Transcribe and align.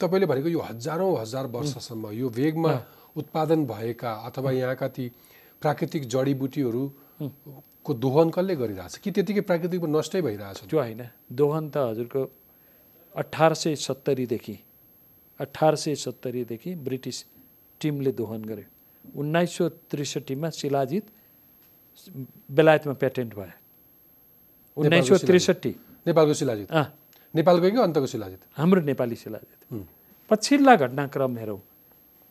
तपाईँले 0.00 0.26
भनेको 0.26 0.48
यो 0.48 0.60
हजारौँ 0.60 1.12
हजार 1.20 1.46
वर्षसम्म 1.46 2.10
यो 2.12 2.28
वेगमा 2.30 2.72
उत्पादन 3.16 3.66
भएका 3.66 4.12
अथवा 4.28 4.50
यहाँका 4.52 4.88
ती 4.88 5.04
प्राकृतिक 5.62 6.02
जडीबुटीहरूको 6.06 7.92
दोहन 7.94 8.30
कसले 8.30 8.54
गरिरहेछ? 8.56 8.96
कि 8.98 9.10
त्यतिकै 9.10 9.40
प्राकृतिक 9.40 9.82
नष्टै 9.84 10.20
भइरहेछ? 10.22 10.58
त्यो 10.70 10.78
होइन। 10.78 11.02
दोहन 11.32 11.64
त 11.70 11.76
हजुरको 11.90 12.22
अठार 13.14 13.54
सय 13.54 13.74
सत्तरीदेखि 13.76 14.56
अठार 15.40 15.74
सय 15.74 15.94
सत्तरीदेखि 15.94 16.74
ब्रिटिस 16.86 17.24
टिमले 17.80 18.12
दोहन 18.12 18.42
गर्यो। 18.44 18.68
उन्नाइस 19.04 19.50
सौ 19.56 19.68
त्रिसठीमा 19.90 20.50
शिलाजित 20.50 21.04
बेलायतमा 22.50 22.94
पेटेन्ट 23.02 23.34
भयो। 23.34 23.54
उन्नाइस 24.76 25.08
सौ 25.08 25.16
त्रिसठी 25.18 25.72
नेपालको 26.06 26.34
शिलाजित। 26.34 26.68
नेपालकै 27.38 27.70
कि 27.70 27.78
अन्तको 27.78 28.06
शिलाजित। 28.06 28.40
हाम्रो 28.58 28.80
नेपाली 28.82 29.16
शिलाजित। 29.16 29.86
पछिल्ला 30.30 30.74
घटनाक्रम 30.76 31.36
हेरौँ। 31.38 31.60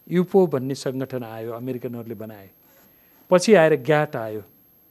युपो 0.07 0.39
भन्ने 0.47 0.75
सङ्गठन 0.75 1.23
आयो 1.23 1.51
अमेरिकनहरूले 1.53 2.15
बनाए। 2.15 2.49
पछि 3.31 3.53
आएर 3.53 3.75
ग्याट 3.83 4.15
आयो 4.15 4.41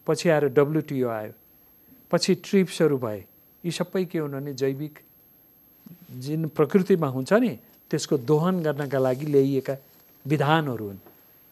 पछि 0.06 0.28
आएर 0.28 0.44
डब्लुटिओ 0.52 1.08
आयो 1.08 1.32
पछि 2.10 2.34
ट्रिप्सहरू 2.44 2.98
भए। 2.98 3.20
यी 3.64 3.70
सबै 3.70 4.04
के 4.04 4.18
हुन् 4.18 4.32
भने 4.32 4.52
जैविक 4.54 4.94
जुन 6.22 6.46
प्रकृतिमा 6.56 7.08
हुन्छ 7.08 7.32
नि 7.32 7.52
त्यसको 7.90 8.16
दोहन 8.28 8.62
गर्नका 8.62 8.98
लागि 8.98 9.26
ल्याइएका 9.26 9.76
विधानहरू 10.24 10.86
हुन्। 10.86 10.98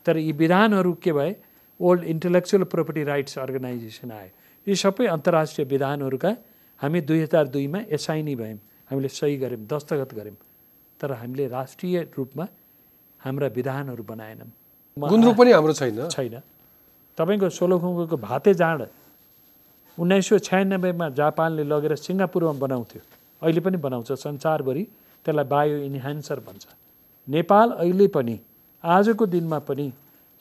तर 0.06 0.16
यी 0.18 0.32
विधानहरू 0.34 0.92
के 1.02 1.12
भए? 1.12 1.36
Old 1.80 2.04
intellectual 2.04 2.64
property 2.64 3.02
rights 3.04 3.38
organisation 3.38 4.10
आयो। 4.12 4.30
यी 4.66 4.74
सबै 4.76 5.06
अन्तर्राष्ट्रिय 5.06 5.66
विधानहरूका 5.68 6.30
हामी 6.80 7.00
दुई 7.00 7.20
हजार 7.20 7.48
दुईमा 7.48 7.78
एसाइनी 7.90 8.34
भयौँ। 8.36 8.58
हामीले 8.90 9.08
सही 9.08 9.36
गऱ्यौँ 9.36 9.66
दस्तखत 9.66 10.14
गऱ्यौँ। 10.14 10.36
तर 11.00 11.12
हामीले 11.12 11.46
राष्ट्रिय 11.48 12.00
रूपमा 12.16 12.46
हाम्रा 13.20 13.46
विधानहरू 13.46 14.02
बनाएनौँ। 14.02 14.50
गुन्द्रुक 14.96 15.36
पनि 15.36 15.50
हाम्रो 15.52 15.72
छैन। 15.72 16.08
छैन। 16.08 16.40
तपाईँको 17.18 17.48
सोलोखुङ्गोको 17.48 18.16
भाते 18.16 18.54
जाँड 18.54 18.80
उन्नाइस 19.98 20.28
सौ 20.28 20.38
छयानब्बेमा 20.38 21.08
जापानले 21.10 21.64
लगेर 21.64 21.94
सिङ्गापुरमा 21.96 22.52
बनाउँथ्यो। 22.58 23.00
अहिले 23.42 23.60
पनि 23.60 23.76
बनाउँछ। 23.76 24.12
संसारभरि 24.12 24.82
त्यसलाई 25.26 25.44
बायो 25.44 25.76
इन्हान्सर 25.88 26.40
भन्छ। 26.46 26.66
नेपाल 27.28 27.70
अहिले 27.72 28.06
पनि 28.08 28.36
आजको 28.84 29.26
दिनमा 29.26 29.58
पनि 29.68 29.92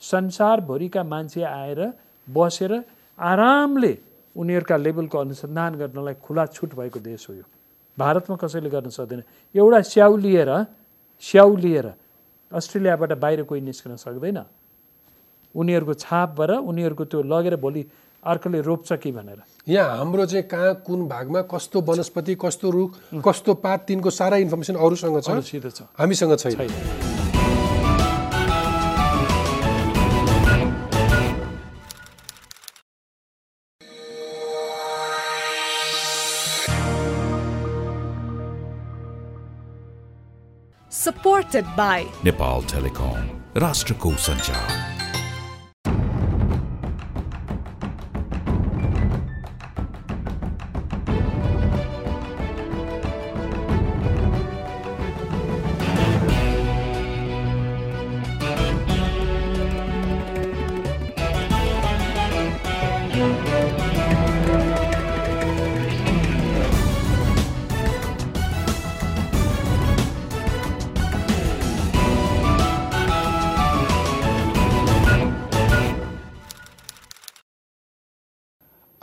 संसारभरिका 0.02 1.02
मान्छे 1.04 1.42
आएर 1.42 1.80
बसेर 2.28 2.72
आरामले 3.18 3.92
उनीहरूका 4.36 4.76
लेभलको 4.76 5.18
अनुसन्धान 5.18 5.74
गर्नलाई 5.74 6.14
खुला 6.18 6.44
छुट 6.46 6.74
भएको 6.74 7.00
देश 7.00 7.28
हो 7.28 7.34
यो। 7.34 7.44
भारतमा 7.98 8.36
कसैले 8.36 8.70
गर्न 8.70 8.90
सक्दैन। 8.90 9.22
एउटा 9.54 9.80
स्याउ 9.82 10.16
लिएर 10.16 10.50
स्याउ 11.22 11.56
लिएर 11.56 11.86
अस्ट्रेलियाबाट 12.52 13.12
बाहिर 13.18 13.42
कोही 13.42 13.60
निस्कन 13.60 13.96
सक्दैन। 13.96 14.42
उनीहरूको 15.54 15.94
छापबाट 15.94 16.50
उनीहरूको 16.50 17.04
त्यो 17.04 17.22
लगेर 17.22 17.56
भोलि 17.56 17.86
अर्कोले 18.22 18.60
रोप्छ 18.60 18.92
कि 18.92 19.12
भनेर। 19.12 19.42
यहाँ 19.68 19.96
हाम्रो 19.98 20.26
चाहिँ 20.26 20.44
कहाँ 20.48 20.74
कुन 20.82 21.06
भागमा 21.08 21.40
कस्तो 21.46 21.80
वनस्पति 21.80 22.34
कस्तो 22.34 22.70
रुख 22.70 23.22
कस्तो 23.22 23.54
पात 23.54 23.84
तिनको 23.86 24.10
सारा 24.10 24.36
इन्फर्मेसन 24.36 24.74
अरूसँग 24.74 25.20
छ। 25.22 25.82
हामीसँग 25.98 26.36
छैन। 26.36 27.13
छैन 41.54 41.64
supported 41.64 41.76
by 41.76 42.24
नेपाल 42.24 42.62
टेलिकम 42.62 43.60
राष्ट्रको 43.60 44.10
सञ्चार 44.10 44.93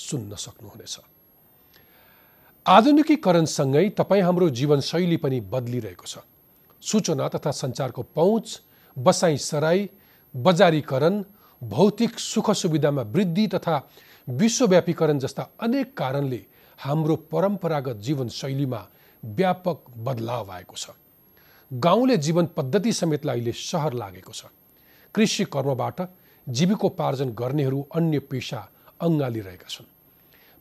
सुन्न 0.00 0.34
सक्नुहुनेछ। 0.36 0.98
आधुनिकीकरणसँगै 2.66 3.88
तपाईँ 3.90 4.22
हाम्रो 4.22 4.48
जीवनशैली 4.50 5.16
पनि 5.16 5.40
बदलिरहेको 5.52 6.06
छ। 6.06 6.18
सूचना 6.82 7.28
तथा 7.28 7.50
सञ्चारको 7.52 8.02
पहुँच 8.16 8.60
बसाइ 8.96 9.36
सराई 9.40 9.88
बजारीकरण 10.34 11.22
भौतिक 11.62 12.18
सुख 12.18 12.50
सुविधामा 12.52 13.02
वृद्धि 13.14 13.46
तथा 13.46 13.76
विश्वव्यापीकरण 14.28 15.18
जस्ता 15.18 15.48
अनेक 15.60 15.96
कारणले 15.96 16.40
हाम्रो 16.78 17.16
परम्परागत 17.32 17.96
जीवनशैलीमा 17.96 18.80
व्यापक 19.22 19.78
बदलाव 19.98 20.50
आएको 20.50 20.76
छ। 20.76 20.90
गाउँले 21.70 22.16
जीवन 22.16 22.46
पद्धति 22.56 22.92
समेतलाई 22.92 23.36
अहिले 23.36 23.52
सहर 23.52 23.92
लागेको 23.92 24.32
छ। 24.32 24.44
कृषि 25.14 25.44
कर्मबाट 25.44 26.00
जीविकोपार्जन 26.46 27.30
गर्नेहरू 27.32 27.80
अन्य 27.94 28.18
पेसा 28.30 28.60
अँगालिरहेका 29.00 29.68
छन्। 29.68 29.86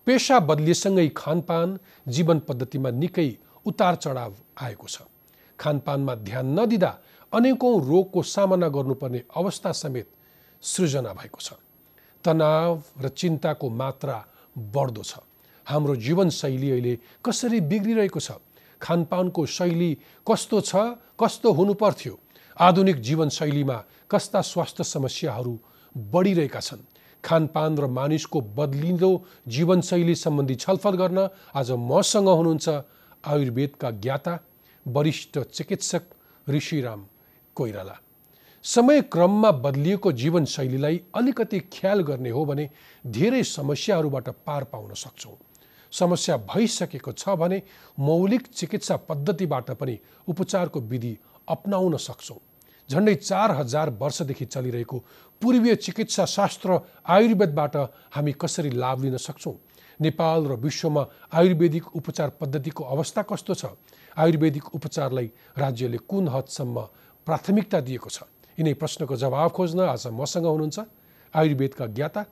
पेसा 0.07 0.39
बदलिएसँगै 0.39 1.07
खानपान 1.15 1.77
जीवन 2.07 2.39
पद्धतिमा 2.47 2.89
निकै 2.91 3.29
उतार 3.65 3.95
चढाव 3.95 4.33
आएको 4.61 4.87
छ। 4.87 4.97
खानपानमा 5.59 6.15
ध्यान 6.15 6.59
नदिँदा 6.59 6.91
अनेकौँ 7.33 7.73
रोगको 7.85 8.21
सामना 8.23 8.67
गर्नुपर्ने 8.67 9.23
अवस्था 9.35 9.71
समेत 9.71 10.07
सृजना 10.63 11.13
भएको 11.13 11.39
छ। 11.39 11.53
तनाव 12.23 12.81
र 13.01 13.09
चिन्ताको 13.09 13.69
मात्रा 13.69 14.17
बढ्दो 14.57 15.03
छ। 15.03 15.19
हाम्रो 15.67 15.95
जीवनशैली 15.95 16.69
अहिले 16.71 16.93
कसरी 17.25 17.59
बिग्रिरहेको 17.61 18.19
छ? 18.19 18.31
खानपानको 18.81 19.45
शैली 19.45 19.91
कस्तो 20.25 20.61
छ? 20.61 20.75
कस्तो 21.19 21.51
हुनुपर्थ्यो? 21.53 22.13
आधुनिक 22.57 22.97
जीवनशैलीमा 22.99 23.77
कस्ता 24.11 24.41
स्वास्थ्य 24.41 24.83
समस्याहरू 24.83 25.53
बढिरहेका 25.95 26.59
छन्? 26.59 26.81
खानपान 27.23 27.77
र 27.77 27.87
मानिसको 27.89 28.41
बदलिँदो 28.57 29.11
जीवनशैली 29.47 30.15
सम्बन्धी 30.15 30.55
छलफल 30.55 30.95
गर्न 30.97 31.27
आज 31.55 31.71
मसँग 31.71 32.27
हुनुहुन्छ 32.29 32.69
आयुर्वेदका 33.23 33.91
ज्ञाता 34.03 34.39
वरिष्ठ 34.85 35.39
चिकित्सक 35.39 36.03
ऋषिराम 36.47 37.05
कोइराला। 37.55 37.95
समय 38.65 39.01
क्रममा 39.11 39.51
बदलिएको 39.51 40.11
जीवनशैलीलाई 40.11 41.01
अलिकति 41.15 41.59
ख्याल 41.73 42.01
गर्ने 42.03 42.29
हो 42.29 42.45
भने 42.45 42.69
धेरै 43.05 43.43
समस्याहरूबाट 43.43 44.29
पार 44.45 44.63
पाउन 44.63 44.93
सक्छौँ। 44.95 45.37
समस्या 45.93 46.37
भइसकेको 46.49 47.11
छ 47.11 47.35
भने 47.35 47.61
मौलिक 47.99 48.47
चिकित्सा 48.47 48.95
पद्धतिबाट 49.09 49.71
पनि 49.71 49.97
उपचारको 50.27 50.79
विधि 50.81 51.17
अपनाउन 51.47 51.97
सक्छौँ। 51.97 52.37
झन्डै 52.89 53.15
चार 53.15 53.51
हजार 53.51 53.89
वर्षदेखि 54.01 54.45
चलिरहेको 54.45 54.97
पूर्वीय 55.41 55.75
चिकित्सा 55.77 56.25
शास्त्र 56.25 56.79
आयुर्वेदबाट 57.05 57.75
हामी 58.15 58.31
कसरी 58.33 58.69
लाभ 58.73 59.03
लिन 59.03 59.17
सक्छौँ? 59.17 59.55
नेपाल 59.99 60.47
र 60.47 60.53
विश्वमा 60.57 61.03
आयुर्वेदिक 61.33 61.95
उपचार 61.95 62.29
पद्धतिको 62.39 62.83
अवस्था 62.83 63.21
कस्तो 63.29 63.53
छ? 63.53 63.65
आयुर्वेदिक 64.17 64.75
उपचारलाई 64.75 65.27
राज्यले 65.57 65.97
कुन 66.09 66.27
हदसम्म 66.27 66.77
प्राथमिकता 67.27 67.79
दिएको 67.79 68.09
छ? 68.09 68.23
यिनै 68.57 68.73
प्रश्नको 68.73 69.15
जवाब 69.15 69.51
खोज्न 69.51 69.79
आज 69.85 70.07
मसँग 70.09 70.45
हुनुहुन्छ 70.45 70.79
आयुर्वेदका 71.33 71.85
ज्ञाता 71.87 72.25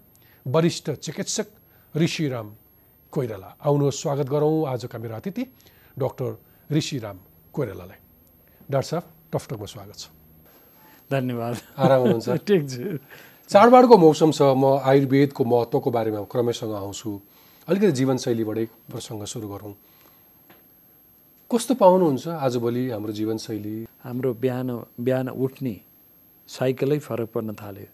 वरिष्ठ 0.45 0.89
चिकित्सक 1.05 1.47
ऋषिराम 1.93 2.47
कोइराला। 3.13 3.49
आउनुहोस् 3.61 4.01
स्वागत 4.01 4.27
गरौँ 4.27 4.67
आजका 4.67 4.97
मेरो 4.97 5.15
अतिथि 5.15 5.43
डक्टर 5.97 6.29
ऋषिराम 6.69 7.17
कोइरालालाई। 7.53 7.99
डाक्टर 8.71 8.87
साहब 8.89 9.03
टफटकमा 9.31 9.65
स्वागत 9.67 9.95
छ। 9.95 10.16
धन्यवाद। 11.11 11.55
आराम 11.77 12.01
हुनुहुन्छ। 12.01 12.29
ठिक 12.47 12.61
छ। 12.69 12.73
चाडबाडको 13.49 13.97
मौसम 13.97 14.31
छ 14.31 14.41
म 14.41 14.83
आयुर्वेदको 14.83 15.43
महत्त्वको 15.43 15.89
बारेमा 15.91 16.21
क्रमैसँग 16.31 16.73
आउँछु। 16.83 17.09
अलिकति 17.67 17.91
जीवनशैलीबाटै 17.99 18.65
प्रसङ्ग 18.91 19.23
सुरु 19.23 19.47
गरौँ। 19.47 19.73
कस्तो 21.51 21.73
पाउनुहुन्छ 21.79 22.27
आजभोलि 22.27 22.83
हाम्रो 22.91 23.11
जीवनशैली? 23.19 23.75
हाम्रो 24.03 24.33
बिहान 24.43 24.69
बिहान 24.99 25.27
उठ्ने 25.29 25.75
साइकलै 26.49 26.99
फरक 26.99 27.29
पर्न 27.33 27.55
थाल्यो। 27.55 27.87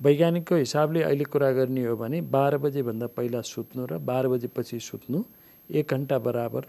वैज्ञानिकको 0.00 0.54
हिसाबले 0.56 1.02
अहिले 1.02 1.24
कुरा 1.32 1.50
गर्ने 1.56 1.82
हो 1.86 1.96
भने 1.96 2.20
बाह्र 2.28 2.58
बजेभन्दा 2.60 3.06
पहिला 3.16 3.40
सुत्नु 3.40 3.86
र 3.88 3.98
बाह्र 4.04 4.28
बजेपछि 4.28 4.80
सुत्नु 4.80 5.18
एक 5.70 5.86
घन्टा 5.90 6.18
बराबर 6.18 6.64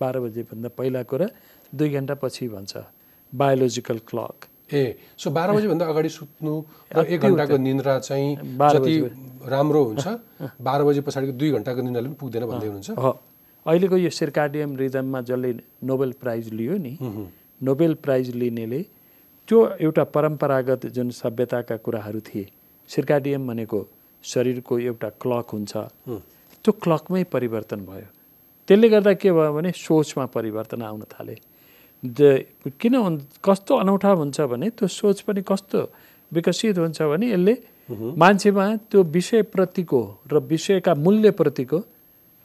बाह्र 0.00 0.20
बजेभन्दा 0.20 0.68
पहिलाको 0.78 1.16
र 1.16 1.30
दुई 1.74 1.90
घन्टा 1.90 2.14
पछि 2.22 2.48
भन्छ। 2.48 2.72
बायोलोजिकल 3.32 3.98
क्लक 4.06 4.36
ए 4.70 4.82
सो 5.16 5.30
बाह्र 5.30 5.52
बजीभन्दा 5.52 5.86
अगाडि 5.86 6.08
सुत्नु 6.08 6.52
र 6.96 7.04
एक 7.06 7.20
घन्टाको 7.20 7.56
निन्द्रा 7.56 7.98
चाहिँ 7.98 8.36
जति 8.74 8.94
राम्रो 9.46 9.82
हुन्छ 9.84 10.06
बाह्र 10.60 10.84
बजी 10.84 11.00
पछाडिको 11.06 11.32
दुई 11.38 11.50
घन्टाको 11.52 11.82
निन्द्राले 11.82 12.08
पनि 12.08 12.16
पुग्दैन 12.20 12.44
भन्दै 12.50 12.66
हुनुहुन्छ। 12.66 12.90
अहिलेको 13.66 13.96
यो 13.96 14.10
सिर्काडियम 14.10 14.76
रिदममा 14.76 15.20
जसले 15.30 15.50
नोबेल 15.84 16.12
प्राइज 16.20 16.52
लियो 16.52 16.76
नि 16.78 16.94
नोबेल 17.60 17.94
प्राइज 18.02 18.34
लिनेले 18.34 18.80
त्यो 19.48 19.58
एउटा 19.80 20.04
परम्परागत 20.14 20.86
जुन 20.94 21.10
सभ्यताका 21.14 21.76
कुराहरू 21.86 22.20
थिए 22.26 22.46
सिर्काडियम 22.90 23.46
भनेको 23.48 23.86
शरीरको 24.24 24.78
एउटा 24.78 25.08
क्लक 25.22 25.46
हुन्छ। 25.52 25.72
त्यो 26.64 26.72
क्लकमै 26.82 27.22
परिवर्तन 27.32 27.80
भयो। 27.86 28.08
त्यसले 28.68 28.88
गर्दा 28.88 29.12
के 29.14 29.30
भयो 29.32 29.52
भने 29.54 29.70
सोचमा 29.78 30.24
परिवर्तन 30.34 30.82
आउन 30.82 31.02
थाले। 31.12 31.36
किन 32.80 32.94
हुन् 32.94 33.18
कस्तो 33.44 33.72
अनौठा 33.82 34.10
हुन्छ 34.20 34.40
भने 34.52 34.66
त्यो 34.76 34.86
सोच 34.88 35.20
पनि 35.26 35.42
कस्तो 35.50 35.80
विकसित 36.32 36.78
हुन्छ 36.78 36.98
भने 37.02 37.26
यसले 37.32 37.54
मान्छेमा 38.22 38.64
त्यो 38.90 39.02
विषयप्रतिको 39.16 40.00
र 40.32 40.34
विषयका 40.52 40.92
मूल्यप्रतिको 41.06 41.78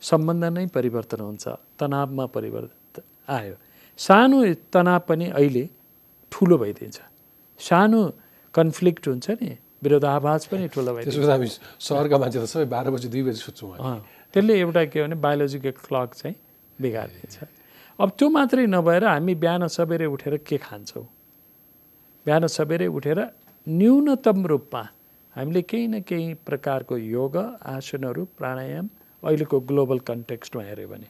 सम्बन्ध 0.02 0.44
नै 0.58 0.66
परिवर्तन 0.76 1.20
हुन्छ 1.22 1.46
तनावमा 1.80 2.26
परिवर्तन 2.36 3.02
आयो। 3.30 3.56
सानो 4.00 4.38
तनाव 4.74 5.00
पनि 5.08 5.26
अहिले 5.38 5.64
ठुलो 6.32 6.58
भइदिन्छ। 6.58 7.00
सानो 7.60 8.02
कन्फ्लिक्ट 8.54 9.08
हुन्छ 9.08 9.28
नि 9.42 9.50
विरोधाभास 9.84 10.46
पनि 10.52 10.68
ठुलो 10.74 10.92
भइदिन्छ। 10.96 11.16
त्यसो 11.16 11.32
हामी 11.32 11.50
सहरका 11.88 12.18
मान्छे 12.22 12.40
त 12.42 12.46
सबै 12.54 12.66
बाह्र 12.74 12.88
बजी 12.94 13.08
दुई 13.14 13.24
बजी 13.28 13.40
सुत्छौँ 13.46 13.78
त्यसले 14.34 14.54
एउटा 14.60 14.82
के 14.90 14.98
भने 15.04 15.16
बायोलोजिकल 15.26 15.74
क्लक 15.86 16.10
चाहिँ 16.20 16.36
बिगारिदिन्छ। 16.82 17.38
अब 18.02 18.10
त्यो 18.18 18.28
मात्रै 18.34 18.66
नभएर 18.66 19.04
हामी 19.06 19.34
बिहान 19.38 19.68
सबेरै 19.70 20.06
उठेर 20.10 20.36
के 20.42 20.58
खान्छौँ? 20.58 21.06
बिहान 22.26 22.48
सबेरै 22.50 22.88
उठेर 22.98 23.20
न्यूनतम 23.68 24.46
रूपमा 24.52 24.82
हामीले 25.36 25.62
केही 25.62 25.88
न 25.88 26.00
केही 26.10 26.34
प्रकारको 26.42 26.98
योग 26.98 27.38
आसनहरू 27.74 28.24
प्राणायाम 28.38 28.88
अहिलेको 29.24 29.60
ग्लोबल 29.70 30.00
कन्टेक्स्टमा 30.10 30.64
हेऱ्यो 30.64 30.88
भने। 30.90 31.08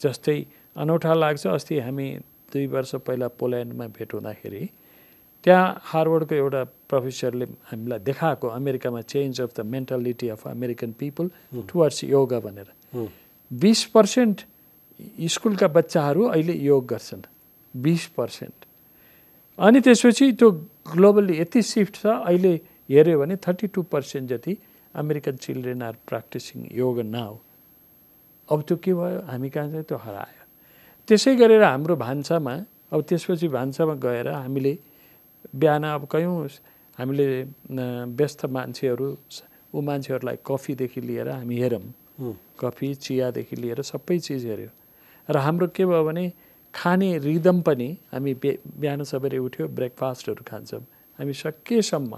जस्तै 0.00 0.38
अनौठा 0.76 1.14
लाग्छ 1.14 1.46
अस्ति 1.46 1.78
हामी 1.86 2.08
दुई 2.50 2.66
वर्ष 2.74 2.94
पहिला 3.06 3.28
पोल्यान्डमा 3.38 3.86
भेट 3.94 4.14
हुँदाखेरि 4.14 4.62
त्यहाँ 5.44 5.66
हार्वर्डको 5.92 6.34
एउटा 6.34 6.62
प्रोफेसरले 6.90 7.46
हामीलाई 7.70 7.98
देखाएको 8.02 8.46
अमेरिकामा 8.58 9.00
change 9.14 9.40
of 9.40 9.50
the 9.58 9.66
mentality 9.76 10.28
of 10.34 10.46
American 10.48 10.90
people 10.98 11.30
towards 11.70 12.04
yoga 12.04 12.40
भनेर। 12.42 12.68
बिस 13.50 13.84
पर्सेन्ट 13.94 14.36
स्कुलका 15.28 15.68
बच्चाहरू 15.68 16.22
अहिले 16.24 16.52
योग 16.52 16.86
गर्छन् 16.88 17.22
बिस 17.74 18.06
पर्सेन्ट। 18.16 18.64
अनि 19.58 19.80
त्यसपछि 19.80 20.32
त्यो 20.32 20.50
ग्लोबली 20.92 21.38
यति 21.40 21.62
सिफ्ट 21.62 21.94
छ 21.96 22.06
अहिले 22.06 22.52
हेऱ्यो 22.88 23.18
भने 23.20 23.36
थर्टी 23.46 23.66
टू 23.74 23.82
पर्सेन्ट 23.92 24.28
जति 24.30 24.56
American 24.94 25.36
children 25.36 25.82
are 25.82 25.94
practising 26.08 26.66
yoga 26.72 27.00
now. 27.00 27.36
अब 28.48 28.62
त्यो 28.62 28.76
के 28.76 28.94
भयो? 28.94 29.20
हामी 29.28 29.48
कहाँ 29.50 29.68
चाहिँ 29.70 29.84
त्यो 29.84 29.98
हरायो। 29.98 30.42
त्यसै 31.08 31.34
गरेर 31.36 31.62
हाम्रो 31.62 31.96
भान्सामा 31.96 32.54
अब 32.92 33.00
त्यसपछि 33.08 33.48
भान्सामा 33.48 33.94
गएर 34.00 34.28
हामीले 34.28 34.72
बिहान 35.54 35.84
अब 35.84 36.08
कयौँ 36.10 36.48
हामीले 36.98 37.26
व्यस्त 38.16 38.46
मान्छेहरू 38.46 39.08
ऊ 39.74 39.80
मान्छेहरूलाई 39.80 40.36
कफीदेखि 40.46 41.00
लिएर 41.00 41.28
हामी 41.28 41.56
हेरौँ। 41.60 41.84
कफी 42.60 42.94
चियादेखि 42.94 43.56
लिएर 43.56 43.82
सबै 43.82 44.18
चिज 44.18 44.46
हेऱ्यो। 44.46 44.70
र 45.28 45.36
हाम्रो 45.36 45.66
के 45.76 45.84
भयो 45.86 46.04
भने 46.04 46.24
खाने 46.74 47.18
रिदम 47.18 47.60
पनि 47.62 47.88
हामी 48.12 48.32
बे 48.42 48.50
बिहान 48.80 49.02
सबेरै 49.04 49.38
उठ्यो 49.38 49.68
ब्रेकफास्टहरू 49.68 50.42
खान्छौँ। 50.44 50.82
हामी 51.18 51.32
सकेसम्म 51.32 52.12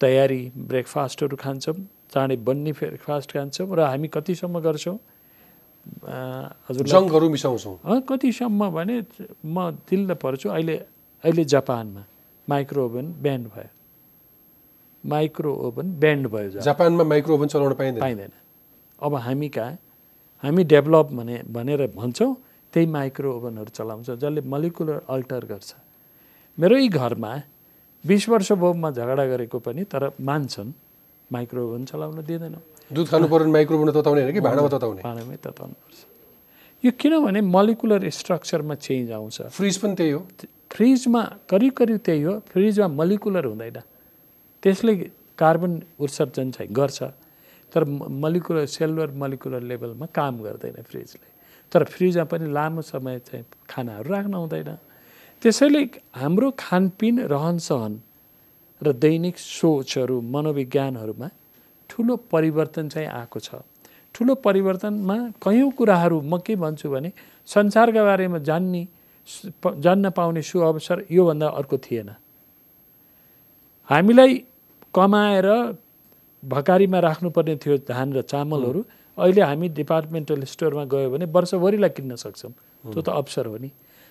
तयारी 0.00 0.42
ब्रेकफास्टहरू 0.56 1.36
खान्छौँ 1.36 1.76
चाँडै 2.12 2.36
बन्ने 2.46 2.72
ब्रेकफास्ट 2.72 3.32
खान्छौँ 3.32 3.66
र 3.76 3.80
हामी 3.92 4.08
कतिसम्म 4.08 4.58
गर्छौँ? 4.60 4.96
अँ, 4.96 6.46
हजुरलाई 6.68 6.92
जङ्कहरू 6.92 7.26
मिसाउँछौँ। 7.30 8.00
कतिसम्म 8.08 8.60
भने 8.70 8.96
म 9.44 9.70
दिल्ल 9.88 10.14
पर्छु 10.14 10.48
अहिले 10.50 10.76
अहिले 11.24 11.44
जापानमा 11.44 12.02
माइक्रो 12.48 12.84
ओभन 12.86 13.06
ब्यान्ड 13.22 13.46
भयो। 13.54 13.70
माइक्रो 15.04 15.52
ओभन 15.66 15.86
ब्यान्ड 16.02 16.26
भयो 16.26 16.48
जापानमा। 16.50 16.64
जापानमा 16.64 17.04
माइक्रो 17.04 17.34
ओभन 17.34 17.46
चलाउन 17.46 17.74
पाइँदैन। 17.74 18.00
पाइँदैन। 18.00 18.32
अब 18.98 19.14
हामी 19.14 19.48
कहाँ? 19.48 19.78
हामी 20.46 20.64
डेभलप 20.64 21.08
भने 21.10 21.36
भनेर 21.50 21.80
भन्छौँ 21.90 22.34
त्यही 22.74 22.86
माइक्रो 22.86 23.30
ओभनहरू 23.34 23.70
चलाउँछ 23.74 24.10
जसले 24.12 24.40
मलिकुलर 24.46 24.98
अल्टर 25.10 25.44
गर्छ। 25.44 25.74
मेरै 26.58 26.86
घरमा 26.88 27.32
बिस 28.04 28.28
वर्ष 28.28 28.52
भयो 28.54 28.72
म 28.72 28.90
झगडा 28.94 29.24
गरेको 29.26 29.58
पनि 29.58 29.84
तर 29.90 30.14
मान्छन् 30.22 30.70
माइक्रो 31.30 31.60
ओभन 31.66 31.84
चलाउन 31.90 32.22
दिँदैनौँ 32.22 32.62
दुध 32.94 33.06
खानु 33.10 33.26
पऱ्यो 33.26 33.42
भने 33.42 33.52
माइक्रो 33.52 33.74
ओभन 33.74 33.90
तताउने 33.90 34.22
होइन 34.22 34.34
कि 34.34 34.40
भाँडामा 34.46 34.68
तताउने? 34.70 35.02
पानीमै 35.02 35.36
तताउनुपर्छ। 35.42 35.98
यो 36.84 36.90
किनभने 36.94 37.40
मलिकुलर 37.42 38.08
स्ट्रक्चरमा 38.08 38.74
चेन्ज 38.86 39.10
आउँछ। 39.18 39.36
फ्रिज 39.50 39.76
पनि 39.82 39.94
त्यही 39.98 40.10
हो। 40.10 40.20
फ्रिजमा 40.70 41.22
करिब 41.50 41.72
करिब 41.74 41.98
त्यही 42.06 42.22
हो। 42.22 42.38
फ्रिजमा 42.46 42.86
मलिकुलर 42.94 43.44
हुँदैन। 43.50 43.78
त्यसले 44.62 44.94
कार्बन 45.34 45.72
उत्सर्जन 45.98 46.50
चाहिँ 46.54 46.70
गर्छ। 46.70 47.02
तर 47.76 47.84
मलिकुलर 48.24 48.64
सेलुलर 48.64 49.10
मलिकुलर 49.20 49.60
लेभलमा 49.60 50.06
काम 50.16 50.34
गर्दैन 50.40 50.80
फ्रिजले 50.88 51.28
तर 51.72 51.84
फ्रिजमा 51.84 52.24
पनि 52.24 52.48
लामो 52.48 52.82
समय 52.82 53.18
चाहिँ 53.28 53.44
खानाहरू 53.68 54.08
राख्न 54.12 54.34
हुँदैन। 54.34 54.70
त्यसैले 55.42 55.82
हाम्रो 56.16 56.48
खानपिन 56.56 57.28
रहनसहन 57.28 57.94
र 58.80 58.92
दैनिक 58.96 59.36
सोचहरू 59.38 60.16
मनोविज्ञानहरूमा 60.24 61.28
ठुलो 61.90 62.16
परिवर्तन 62.32 62.88
चाहिँ 62.88 63.08
आएको 63.08 63.38
छ। 63.40 63.60
ठुलो 64.14 64.34
परिवर्तनमा 64.40 65.16
कयौँ 65.44 65.70
कुराहरू 65.76 66.20
म 66.24 66.38
के 66.40 66.56
भन्छु 66.56 66.88
भने 66.88 67.12
संसारका 67.48 68.02
बारेमा 68.04 68.38
जान्ने 68.48 68.82
जान्न 69.84 70.10
पाउने 70.16 70.42
सु 70.42 70.60
अवसर 70.64 71.04
योभन्दा 71.10 71.48
अर्को 71.60 71.76
थिएन। 71.78 72.10
हामीलाई 73.90 74.32
कमाएर 74.94 75.48
भकारीमा 76.46 76.98
राख्नुपर्ने 76.98 77.56
थियो 77.56 77.76
धान 77.88 78.12
र 78.12 78.22
चामलहरू 78.22 78.84
अहिले 79.18 79.42
हामी 79.42 79.68
डिपार्टमेन्टल 79.68 80.44
स्टोरमा 80.44 80.84
गयो 80.84 81.10
भने 81.10 81.24
वर्षभरिलाई 81.26 81.90
किन्न 81.90 82.16
सक्छौँ। 82.16 82.52
त्यो 82.92 83.00
त 83.02 83.08
अवसर 83.10 83.46
हो 83.46 83.56
नि। 83.56 83.70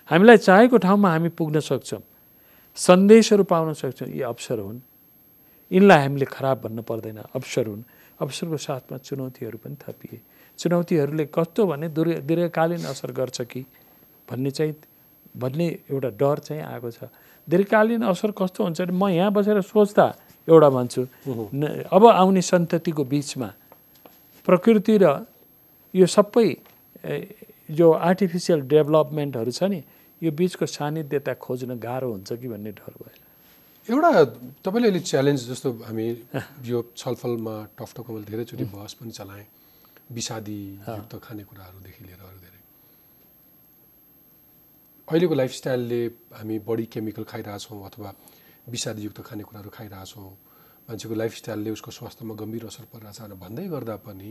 हामीलाई 0.09 0.37
चाहेको 0.37 0.77
ठाउँमा 0.77 1.09
हामी 1.09 1.29
पुग्न 1.29 1.59
सक्छौँ। 1.59 2.01
सन्देशहरू 2.77 3.43
पाउन 3.43 3.73
सक्छौँ। 3.73 4.09
यी 4.09 4.21
अवसर 4.21 4.59
हुन्। 4.59 4.79
यिनलाई 5.71 5.99
हामीले 6.01 6.25
खराब 6.25 6.57
भन्न 6.63 6.81
पर्दैन। 6.81 7.17
अवसर 7.31 7.65
हुन्। 7.67 7.83
अवसरको 8.19 8.57
साथमा 8.57 8.97
चुनौतीहरू 8.97 9.57
पनि 9.63 9.75
थपिए। 9.81 10.19
चुनौतीहरूले 10.59 11.25
कस्तो 11.35 11.61
भने 11.65 11.87
दीर्घ 11.89 12.19
दीर्घकालीन 12.27 12.83
असर 12.91 13.11
गर्छ 13.11 13.41
कि 13.41 13.61
भन्ने 14.29 14.51
चाहिँ 14.51 14.73
भन्ने 15.37 15.67
एउटा 15.91 16.09
डर 16.19 16.37
चाहिँ 16.39 16.61
आएको 16.63 16.91
छ। 16.91 17.11
दीर्घकालीन 17.47 18.01
असर 18.03 18.31
कस्तो 18.31 18.63
हुन्छ 18.63 18.81
भने 18.81 18.97
म 18.97 19.07
यहाँ 19.09 19.31
बसेर 19.31 19.61
सोच्दा 19.61 20.05
एउटा 20.47 20.69
भन्छु। 20.69 21.01
अब 21.89 22.03
आउने 22.05 22.41
सन्ततिको 22.41 23.03
बिचमा 23.03 23.49
प्रकृति 24.47 24.95
र 25.01 25.05
यो 25.93 26.05
सबै 26.05 26.47
जो 27.71 27.91
आर्टिफिसियल 27.91 28.59
डेभलपमेन्टहरू 28.73 29.51
छ 29.51 29.63
नि 29.73 29.81
यो 30.21 30.31
बिचको 30.31 30.65
सान्निध्यता 30.65 31.33
खोज्न 31.41 31.79
गाह्रो 31.79 32.11
हुन्छ 32.11 32.29
कि 32.33 32.47
भन्ने 32.47 32.71
डर 32.77 32.93
भयो? 32.93 33.15
एउटा 33.89 34.09
तपाईँले 34.65 34.87
अहिले 34.87 35.01
च्यालेन्ज 35.01 35.41
जस्तो 35.49 35.69
हामी 35.85 36.05
यो 36.65 36.77
छलफलमा 36.97 37.55
टफटकमा 37.77 38.13
मैले 38.15 38.25
धेरैचोटि 38.25 38.65
बहस 38.73 38.93
पनि 39.01 39.11
चलाएँ। 39.11 39.45
विषादीयुक्त 40.13 41.13
खानेकुराहरूदेखि 41.25 42.01
लिएर 42.05 42.21
अरू 42.21 42.37
धेरै। 42.37 42.61
अहिलेको 45.07 45.33
लाइफस्टाइलले 45.33 46.01
हामी 46.37 46.55
बढी 46.65 46.85
केमिकल 46.93 47.23
खाइरहेछौँ 47.25 47.81
अथवा 47.89 48.09
विषादीयुक्त 48.67 49.19
खानेकुराहरू 49.21 49.69
खाइरहेछौँ। 49.69 50.31
मान्छेको 50.85 51.15
लाइफस्टाइलले 51.15 51.69
उसको 51.77 51.89
स्वास्थ्यमा 51.91 52.33
गम्भीर 52.41 52.65
असर 52.65 52.85
परिरहेछ 52.93 53.19
भनेर 53.21 53.37
भन्दै 53.41 53.65
गर्दा 53.73 53.95
पनि 54.05 54.29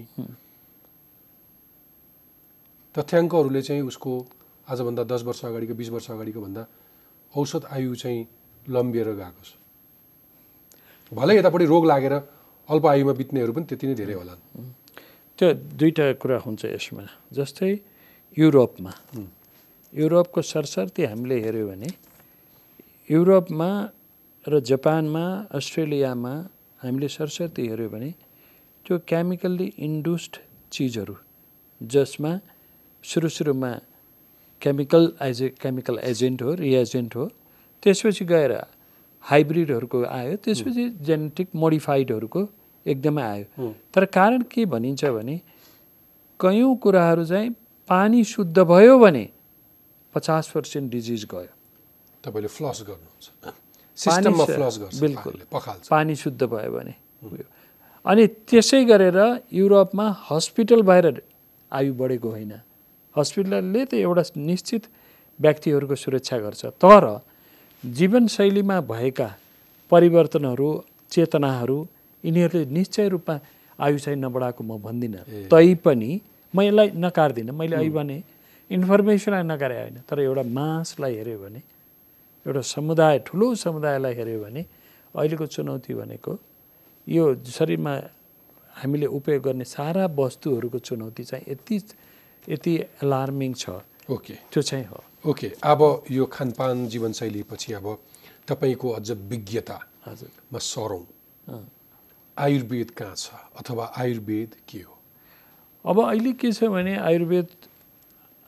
तथ्याङ्कहरूले 2.94 3.62
चाहिँ 3.62 3.82
उसको 3.90 4.12
आजभन्दा 4.66 5.02
दस 5.10 5.22
वर्ष 5.26 5.40
अगाडिको 5.44 5.74
बिस 5.74 5.88
वर्ष 5.90 6.10
अगाडिको 6.14 6.40
भन्दा 6.40 6.62
औसत 7.34 7.64
आयु 7.74 7.94
चाहिँ 7.94 8.20
लम्बिएर 8.70 9.08
गएको 9.18 9.42
छ। 9.42 9.50
भलै 11.12 11.34
यतापट्टि 11.38 11.66
रोग 11.66 11.84
लागेर 11.86 12.14
अल्प 12.68 12.84
आयुमा 12.86 13.12
बित्नेहरू 13.18 13.52
पनि 13.52 13.66
त्यति 13.66 13.86
नै 13.86 13.94
धेरै 13.94 14.14
होलान्। 14.14 14.40
त्यो 15.38 15.46
दुईवटा 15.74 16.04
कुरा 16.22 16.38
हुन्छ 16.46 16.62
यसमा। 16.70 17.04
जस्तै 17.34 17.72
युरोपमा। 18.36 18.92
युरोपको 19.92 20.40
सरसर्ती 20.42 21.02
हामीले 21.10 21.36
हेऱ्यौँ 21.44 21.68
भने 21.70 21.88
युरोपमा 23.10 23.68
र 24.46 24.60
जापानमा 24.60 25.24
अस्ट्रेलियामा 25.56 26.34
हामीले 26.80 27.08
सरसर्ती 27.08 27.66
हेऱ्यौँ 27.68 27.90
भने 27.90 28.10
त्यो 28.86 28.98
केमिकल्ली 29.08 29.68
इन्ड्युस्ड 29.78 30.36
चिजहरू 30.72 31.14
जसमा 31.80 32.32
सुरु 33.04 33.28
सुरुमा 33.28 33.70
chemical 34.62 35.12
as 35.22 35.42
a 35.42 35.48
chemical 35.62 35.98
agent 36.02 36.42
हो 36.42 36.54
रिएजेन्ट 36.54 37.16
हो 37.16 37.24
त्यसपछि 37.82 38.24
गएर 38.24 38.52
हाइब्रिडहरूको 39.24 40.04
आयो 40.18 40.36
त्यसपछि 40.44 40.84
जेनेटिक 41.08 41.48
मोडिफाइडहरूको 41.56 42.46
एकदमै 42.86 43.22
आयो। 43.22 43.72
तर 43.94 44.04
कारण 44.04 44.42
के 44.52 44.64
भनिन्छ 44.66 45.04
भने 45.16 45.40
कयौँ 46.40 46.76
कुराहरू 46.76 47.24
चाहिँ 47.24 47.50
पानी 47.88 48.24
शुद्ध 48.24 48.58
भयो 48.58 48.98
भने 48.98 49.28
पचास 50.14 50.48
पर्सेन्ट 50.54 50.90
डिजिज 50.92 51.24
गयो। 51.32 51.52
तपाईँले 52.24 52.48
फ्लस 52.48 52.82
गर्नुहुन्छ। 52.88 53.63
सिस्टममा 53.98 54.44
पानी 54.44 54.54
फ्लस 54.56 54.74
गर्छ 54.82 55.00
बिल्कुल। 55.00 55.34
पखाल्छ 55.52 55.88
पानी 55.90 56.14
शुद्ध 56.22 56.42
भयो 56.44 56.70
भने। 56.76 56.94
अनि 58.04 58.24
त्यसै 58.48 58.84
गरेर 58.84 59.18
युरोपमा 59.52 60.06
हस्पिटल 60.30 60.82
भएर 60.90 61.06
आयु 61.72 61.92
बढेको 62.00 62.28
होइन 62.30 62.52
हस्पिटलले 63.14 63.84
त 63.84 63.94
एउटा 63.94 64.22
निश्चित 64.50 64.82
व्यक्तिहरूको 65.40 65.94
सुरक्षा 66.04 66.38
गर्छ 66.44 66.62
तर 66.82 67.04
जीवनशैलीमा 67.84 68.76
भएका 68.92 69.28
परिवर्तनहरू 69.92 70.68
चेतनाहरू 71.12 71.78
यिनीहरूले 72.24 72.66
निश्चय 72.76 73.08
रूपमा 73.14 73.34
आयु 73.78 73.98
चाहिँ 74.04 74.18
नबढाएको 74.18 74.62
म 74.64 74.78
भन्दिनँ। 74.86 75.22
तैपनि 75.52 76.10
म 76.54 76.56
यसलाई 76.62 76.88
नकार्दिनँ 77.04 77.54
मैले 77.54 77.76
अहिले 77.76 77.90
भने 77.90 78.16
इन्फर्मेसनलाई 78.70 79.42
नकारे 79.52 79.76
होइन 79.80 79.96
तर 80.08 80.18
एउटा 80.20 80.42
मासलाई 80.58 81.14
हेऱ्यो 81.14 81.38
भने 81.38 81.60
एउटा 82.46 82.60
समुदाय 82.60 83.18
ठुलो 83.26 83.54
समुदायलाई 83.54 84.14
हेऱ्यो 84.14 84.40
भने 84.44 84.62
अहिलेको 85.14 85.46
चुनौती 85.46 85.94
भनेको 85.94 86.32
यो 87.06 87.24
शरीरमा 87.48 87.94
हामीले 88.76 89.06
उपयोग 89.06 89.42
गर्ने 89.42 89.64
सारा 89.64 90.04
वस्तुहरूको 90.18 90.78
चुनौती 90.78 91.24
चाहिँ 91.24 91.44
यति 91.48 91.76
यति 92.48 92.74
एलार्मिङ 93.02 93.52
छ। 93.54 93.70
ओके। 94.10 94.34
त्यो 94.52 94.62
चाहिँ 94.62 94.84
हो। 94.84 95.00
ओके। 95.24 95.48
अब 95.64 95.80
यो 96.10 96.24
खानपान 96.26 96.86
जीवनशैलीपछि 96.88 97.72
अब 97.72 97.86
तपाईँको 98.48 98.88
अझ 98.90 99.10
विज्ञतामा 99.10 100.10
हजुर। 100.10 100.60
सरौँ। 100.60 101.04
आयुर्वेद 102.36 102.90
कहाँ 102.90 103.14
छ 103.16 103.30
अथवा 103.60 103.84
आयुर्वेद 103.96 104.54
के 104.68 104.78
हो? 104.78 104.94
अब 105.84 105.96
अहिले 106.04 106.32
के 106.36 106.52
छ 106.52 106.64
भने 106.68 106.96
आयुर्वेद 106.98 107.48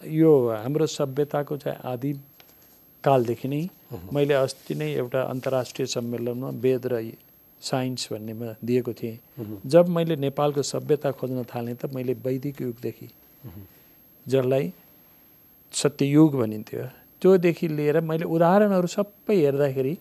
यो 0.02 0.32
हाम्रो 0.50 0.86
सभ्यताको 0.86 1.56
चाहिँ 1.56 1.78
आदि 1.84 2.12
कालदेखि 3.06 3.48
नै 3.48 3.62
मैले 4.12 4.34
अस्ति 4.34 4.74
नै 4.74 4.90
एउटा 5.02 5.20
अन्तर्राष्ट्रिय 5.32 5.86
सम्मेलनमा 5.94 6.48
वेद 6.64 6.86
र 6.92 6.94
साइन्स 7.60 8.08
भन्नेमा 8.12 8.48
दिएको 8.64 8.92
थिएँ। 8.92 9.16
जब 9.72 9.88
मैले 9.88 10.16
नेपालको 10.16 10.62
सभ्यता 10.62 11.10
खोज्न 11.18 11.44
थालेँ 11.52 11.74
त 11.74 11.94
मैले 11.94 12.12
वैदिक 12.24 12.60
युगदेखि 12.62 13.08
जसलाई 14.26 14.72
सत्ययुग 15.72 16.34
भनिन्थ्यो 16.40 16.84
त्योदेखि 17.22 17.68
लिएर 17.68 18.00
मैले 18.10 18.24
उदाहरणहरू 18.34 18.88
सबै 18.96 19.36
हेर्दाखेरि 19.36 19.94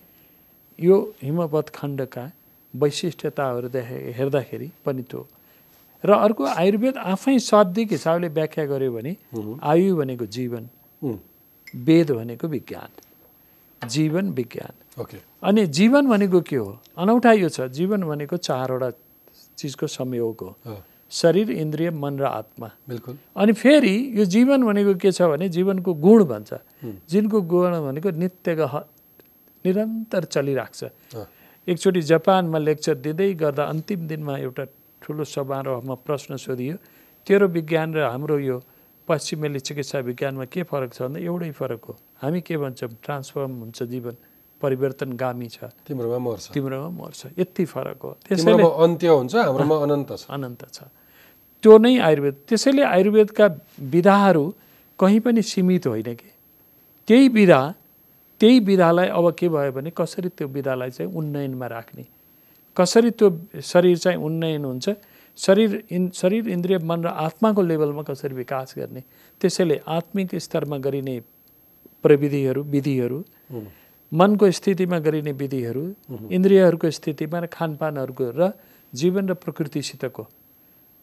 यो 0.79 0.95
हिमवत 1.23 1.69
खण्डका 1.75 2.23
वैशिष्ट्यताहरू 2.73 3.67
देखे 3.75 3.97
हेर्दाखेरि 4.17 4.67
पनि 4.85 5.03
त्यो 5.11 5.21
र 6.03 6.09
अर्को 6.25 6.43
आयुर्वेद 6.61 6.97
आफै 7.13 7.37
शाब्दिक 7.41 7.91
हिसाबले 7.91 8.27
व्याख्या 8.37 8.65
गर्यो 8.73 8.91
भने 8.97 9.13
आयु 9.71 9.95
भनेको 9.95 10.25
जीवन। 10.37 10.63
वेद 11.75 12.11
भनेको 12.11 12.47
विज्ञान 12.47 12.89
जीवन 13.81 14.29
विज्ञान। 14.31 15.01
ओके। 15.01 15.17
अनि 15.43 15.65
जीवन 15.67 16.07
भनेको 16.07 16.41
के 16.41 16.55
हो? 16.55 16.79
अनौठा 16.97 17.31
यो 17.33 17.49
छ 17.49 17.67
जीवन 17.69 18.03
भनेको 18.03 18.37
चारवटा 18.37 18.89
चिजको 19.57 19.87
संयोग 19.87 20.41
हो। 20.41 20.81
शरीर 21.11 21.51
इन्द्रिय 21.51 21.89
मन 21.91 22.19
र 22.19 22.23
आत्मा। 22.25 22.69
बिल्कुल। 22.89 23.17
अनि 23.35 23.53
फेरि 23.53 23.95
यो 24.17 24.25
जीवन 24.25 24.63
भनेको 24.63 24.93
के 24.95 25.11
छ 25.11 25.21
भने 25.21 25.49
जीवनको 25.49 25.93
गुण 25.93 26.23
भन्छ। 26.23 26.53
जिनको 27.09 27.41
गुण 27.41 27.71
भनेको 27.85 28.09
नित्य 28.11 28.55
गह 28.55 28.73
निरन्तर 29.65 30.23
चलिरहेको 30.23 30.89
छ 31.11 31.25
एकचोटि 31.67 32.01
जापानमा 32.01 32.57
लेक्चर 32.57 32.95
दिँदै 33.01 33.33
गर्दा 33.33 33.63
अन्तिम 33.65 34.07
दिनमा 34.07 34.37
एउटा 34.37 34.65
ठुलो 35.01 35.23
समारोहमा 35.25 35.95
प्रश्न 36.05 36.37
सोधियो 36.37 36.75
तेरो 37.27 37.47
विज्ञान 37.49 37.93
र 37.93 38.05
हाम्रो 38.05 38.37
यो 38.39 38.57
पश्चिमेली 39.07 39.59
चिकित्सा 39.59 39.99
विज्ञानमा 39.99 40.45
के 40.49 40.63
फरक 40.65 40.93
छ 40.93 41.01
भन्दा 41.01 41.19
एउटै 41.19 41.51
फरक 41.51 41.83
हो। 41.85 41.93
हामी 42.21 42.41
के 42.41 42.57
भन्छौँ 42.57 42.89
ट्रान्सफर्म 43.05 43.51
हुन्छ 43.61 43.83
जीवन 43.83 44.15
परिवर्तनगामी 44.61 45.47
छ। 45.47 45.69
तिम्रोमा 45.85 46.17
मर्छ। 46.17 46.43
तिम्रोमा 46.53 46.89
मर्छ। 46.89 47.21
यति 47.37 47.65
फरक 47.65 47.99
हो। 48.01 48.11
त्यसैले 48.25 48.63
अन्त्य 48.63 49.07
हुन्छ 49.07 49.35
हाम्रोमा 49.35 49.75
अनन्त 49.85 50.11
छ। 50.17 50.25
अनन्त 50.29 50.61
छ। 50.73 50.79
त्यो 51.63 51.77
नै 51.77 51.93
आयुर्वेद। 52.01 52.35
त्यसैले 52.49 52.83
आयुर्वेदका 52.83 53.45
विधाहरू 53.93 54.45
कहीँ 54.99 55.19
पनि 55.19 55.41
सीमित 55.41 55.87
होइन 55.87 56.09
कि। 56.15 56.29
त्यही 57.07 57.27
विधा 57.29 57.61
त्यही 58.41 58.59
विधालाई 58.59 59.07
अब 59.07 59.25
के 59.37 59.47
भयो 59.49 59.71
भने 59.71 59.89
कसरी 59.95 60.29
त्यो 60.29 60.47
विधालाई 60.47 60.89
चाहिँ 60.91 61.11
उन्नयनमा 61.13 61.67
राख्ने। 61.67 62.05
कसरी 62.77 63.09
त्यो 63.11 63.27
शरीर 63.61 63.97
चाहिँ 63.97 64.17
उन्नयन 64.17 64.65
हुन्छ 64.65 64.85
शरीर 65.37 65.83
इन 65.91 66.09
शरीर 66.15 66.49
इन्द्रिय 66.49 66.77
मन 66.79 67.03
र 67.03 67.07
आत्माको 67.07 67.61
लेभलमा 67.61 68.03
कसरी 68.03 68.35
विकास 68.35 68.73
गर्ने? 68.77 69.01
त्यसैले 69.41 69.81
आत्मिक 69.87 70.35
स्तरमा 70.35 70.77
गरिने 70.77 71.19
प्रविधिहरू 72.03 72.63
विधिहरू 72.63 73.19
मनको 74.11 74.51
स्थितिमा 74.51 74.99
गरिने 74.99 75.31
विधिहरू 75.33 75.83
इन्द्रियहरूको 76.31 76.91
स्थितिमा 76.91 77.39
र 77.39 77.45
खानपानहरूको 77.51 78.25
र 78.31 78.51
जीवन 78.93 79.29
र 79.29 79.33
प्रकृतिसितको 79.43 80.23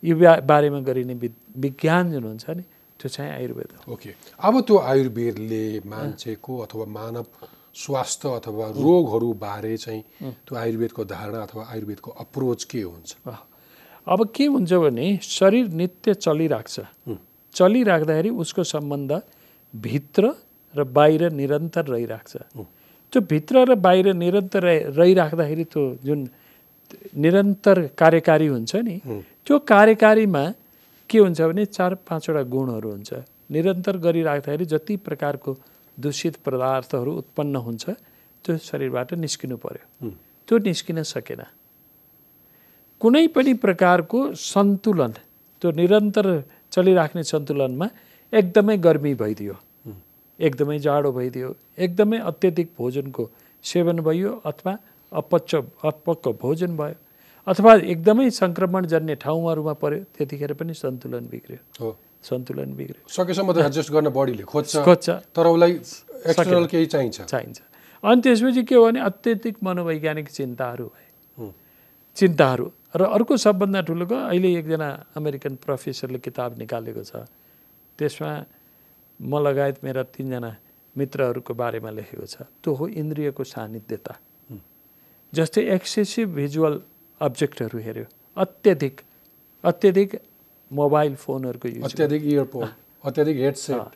यो 0.03 0.15
बारेमा 0.47 0.81
गरिने 0.81 1.15
विज्ञान 1.57 2.13
जुन 2.13 2.25
हुन्छ 2.25 2.51
नि 2.51 2.63
त्यो 3.01 3.09
चाहिँ 3.09 3.31
आयुर्वेद 3.33 3.71
हो। 3.77 3.93
ओके। 3.93 4.11
अब 4.39 4.55
त्यो 4.63 4.77
आयुर्वेदले 4.79 5.65
मान्छेको 5.85 6.53
अथवा 6.59 6.85
मानव 6.89 7.27
स्वास्थ्य 7.75 8.29
अथवा 8.39 8.67
रोगहरू 8.79 9.33
बारे 9.37 9.77
चाहिँ 9.77 10.03
त्यो 10.23 10.57
आयुर्वेदको 10.57 11.05
धारणा 11.05 11.39
अथवा 11.43 11.63
आयुर्वेदको 11.73 12.11
अप्रोच 12.11 12.65
के 12.65 12.83
हुन्छ। 12.83 13.11
अब 14.09 14.33
के 14.37 14.47
हुन्छ 14.47 14.73
भने 14.73 15.19
शरीर 15.23 15.69
नित्य 15.69 16.15
चलिराख्छ। 16.15 16.81
चलिराख्दाखेरि 17.55 18.29
उसको 18.29 18.65
सम्बन्ध 18.65 19.23
भित्र 19.77 20.35
र 20.77 20.85
बाहिर 20.85 21.33
निरन्तर 21.33 21.87
रहिराख्छ। 21.87 22.37
त्यो 23.13 23.23
भित्र 23.23 23.59
र 23.59 23.75
बाहिर 23.75 24.15
निरन्तर 24.15 24.63
रहि- 24.63 24.85
रहिराख्दाखेरि 24.85 25.65
त्यो 25.65 25.99
जुन 26.05 26.29
निरन्तर 27.17 27.87
कार्यकारी 27.87 28.47
हुन्छ 28.47 28.77
नि 28.77 29.01
त्यो 29.47 29.59
कार्यकारीमा 29.59 30.55
के 31.11 31.19
हुन्छ 31.19 31.43
भने 31.43 31.65
चार 31.67 31.95
पाँचवटा 31.95 32.43
गुणहरू 32.43 32.91
हुन्छ। 32.91 33.15
निरन्तर 33.51 33.97
गरिराख्दाखेरि 33.97 34.65
जति 34.65 34.97
प्रकारको 34.97 35.57
दूषित 36.01 36.37
पदार्थहरू 36.37 37.13
उत्पन्न 37.13 37.57
हुन्छ 37.57 37.91
त्यो 38.45 38.59
शरीरबाट 38.59 39.15
निस्किनु 39.15 39.57
पर्यो। 39.57 40.09
त्यो 40.49 40.59
निस्किन 40.59 41.03
सकेन। 41.03 41.43
कुनै 43.03 43.27
पनि 43.35 43.53
प्रकारको 43.63 44.19
सन्तुलन 44.39 45.13
त्यो 45.63 45.71
निरन्तर 45.79 46.27
चलिराख्ने 46.75 47.23
सन्तुलनमा 47.31 47.87
एकदमै 48.33 48.77
गर्मी 48.87 49.13
भइदियो। 49.23 49.55
एकदमै 50.39 50.79
जाडो 50.87 51.11
भइदियो। 51.19 51.49
एकदमै 51.85 52.19
अत्यधिक 52.31 52.69
भोजनको 52.79 53.25
सेवन 53.65 53.97
भयो 54.07 54.31
अथवा 54.51 54.73
अपच 55.13 55.51
अपक्क 55.91 56.25
भोजन 56.43 56.77
भयो 56.81 56.97
अथवा 57.47 57.73
एकदमै 57.95 58.27
सङ्क्रमण 58.39 58.87
जन्ने 58.93 59.15
ठाउँहरूमा 59.25 59.75
पर्यो 59.83 60.01
त्यतिखेर 60.15 60.53
पनि 60.61 60.75
सन्तुलन 60.75 61.25
बिग्रियो। 61.33 61.91
सन्तुलन 62.31 62.71
बिग्रियो। 62.79 63.03
सकेसम्म 63.11 63.51
त 63.53 63.59
एडजस्ट 63.67 63.91
गर्न 63.93 64.09
बडीले 64.15 64.45
खोज्छ। 64.47 64.73
खोज्छ। 64.89 65.07
तर 65.35 65.47
उसलाई 65.53 65.73
एक्सटर्नल 66.31 66.67
केही 66.73 66.87
चाहिन्छ। 66.95 67.19
चाहिन्छ। 67.33 67.59
अनि 68.03 68.21
त्यसपछि 68.23 68.63
के 68.63 68.75
हो 68.75 68.85
भने 68.87 69.01
अत्यधिक 69.11 69.57
मनोवैज्ञानिक 69.67 70.29
चिन्ताहरू 70.39 70.87
भए। 70.95 71.51
चिन्ताहरू 72.17 72.67
र 72.95 73.01
अर्को 73.09 73.37
सबभन्दा 73.37 73.81
ठुलोको 73.89 74.17
अहिले 74.29 74.49
एकजना 74.59 74.89
अमेरिकन 75.17 75.53
प्रोफेसरले 75.65 76.19
किताब 76.19 76.59
निकालेको 76.59 77.03
छ। 77.03 77.25
त्यसमा 77.99 78.33
म 79.21 79.33
लगायत 79.39 79.77
मेरा 79.85 80.03
तिनजना 80.13 80.51
मित्रहरूको 80.97 81.53
बारेमा 81.55 81.91
लेखेको 81.91 82.27
छ। 82.27 82.37
त्यो 82.61 82.71
हो 82.75 82.85
इन्द्रियको 82.93 83.43
सान्निध्यता। 83.45 84.13
जस्तै 85.33 85.63
एक्सेसिभ 85.73 86.29
भिजुअल 86.37 86.75
अब्जेक्टहरू 87.21 87.79
हेऱ्यो। 87.81 88.07
अत्यधिक 88.37 88.95
अत्यधिक 89.65 90.11
मोबाइल 90.71 91.15
फोनहरूको 91.17 91.69
युज 91.69 91.85
अत्याधिक 91.85 92.23
इयरपोर्ट 92.25 92.71
अत्याधिक 93.05 93.37
हेडसेट। 93.37 93.93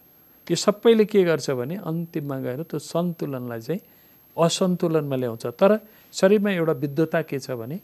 यो 0.49 0.57
सबैले 0.57 1.05
के 1.05 1.21
गर्छ 1.25 1.51
भने 1.53 1.77
अन्तिममा 1.85 2.37
गएर 2.41 2.61
त्यो 2.65 2.79
सन्तुलनलाई 2.81 3.61
चाहिँ 3.61 3.81
असन्तुलनमा 4.37 5.17
ल्याउँछ। 5.17 5.45
तर 5.61 5.71
शरीरमा 6.15 6.51
एउटा 6.51 6.73
विद्वता 6.73 7.21
के 7.29 7.39
छ 7.39 7.51
भने 7.61 7.77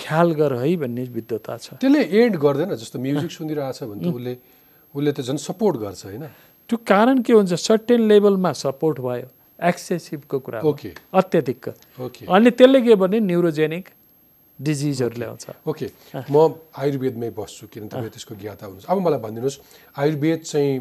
ख्याल 0.00 0.28
गर 0.34 0.52
है 0.64 0.76
भन्ने 0.76 1.02
विद्वता 1.12 1.56
छ। 1.56 1.76
त्यसले 1.80 2.00
एड 2.00 2.36
गर्दैन 2.36 2.74
जस्तो 2.74 2.98
म्युजिक 2.98 3.30
सुनिरहेछ 3.30 3.78
भने 3.84 4.00
त 4.00 4.14
उसले 4.16 4.32
उसले 4.94 5.12
त 5.12 5.20
झन् 5.20 5.38
सपोर्ट 5.38 5.76
गर्छ 5.76 6.00
होइन। 6.06 6.24
त्यो 6.68 6.76
कारण 6.86 7.22
के 7.22 7.32
हुन्छ? 7.32 7.52
सर्टेन 7.52 8.00
लेभलमा 8.08 8.52
सपोर्ट 8.52 8.96
भयो। 9.00 9.28
एक्सेसिभको 9.60 10.38
कुरा 10.40 10.60
ओके 10.64 10.90
अत्याधिकको 11.12 11.72
ओके 12.04 12.26
अनि 12.26 12.50
त्यसले 12.50 12.80
के 12.80 12.94
भने? 12.96 13.20
न्युरोजेनिक 13.20 13.84
डिजिजहरू 14.58 15.16
ल्याउँछ। 15.20 15.44
ओके 15.68 15.86
म 16.32 16.36
आयुर्वेदमै 16.72 17.30
बस्छु 17.36 17.66
किन 17.68 17.88
तपाईँ 17.88 18.10
त्यसको 18.10 18.34
ज्ञाता 18.40 18.66
हुनुहुन्छ। 18.66 18.88
अब 18.88 18.98
मलाई 18.98 19.20
भनिदिनुहोस् 19.20 19.58
आयुर्वेद 20.00 20.40
चाहिँ 20.40 20.74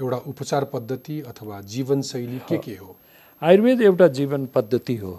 एउटा 0.00 0.18
उपचार 0.28 0.64
पद्धति 0.72 1.16
अथवा 1.26 1.60
जीवनशैली 1.72 2.38
के 2.48 2.56
के 2.58 2.76
हो? 2.76 2.96
आयुर्वेद 3.42 3.80
एउटा 3.82 4.06
जीवन 4.08 4.46
पद्धति 4.54 4.96
हो। 4.96 5.12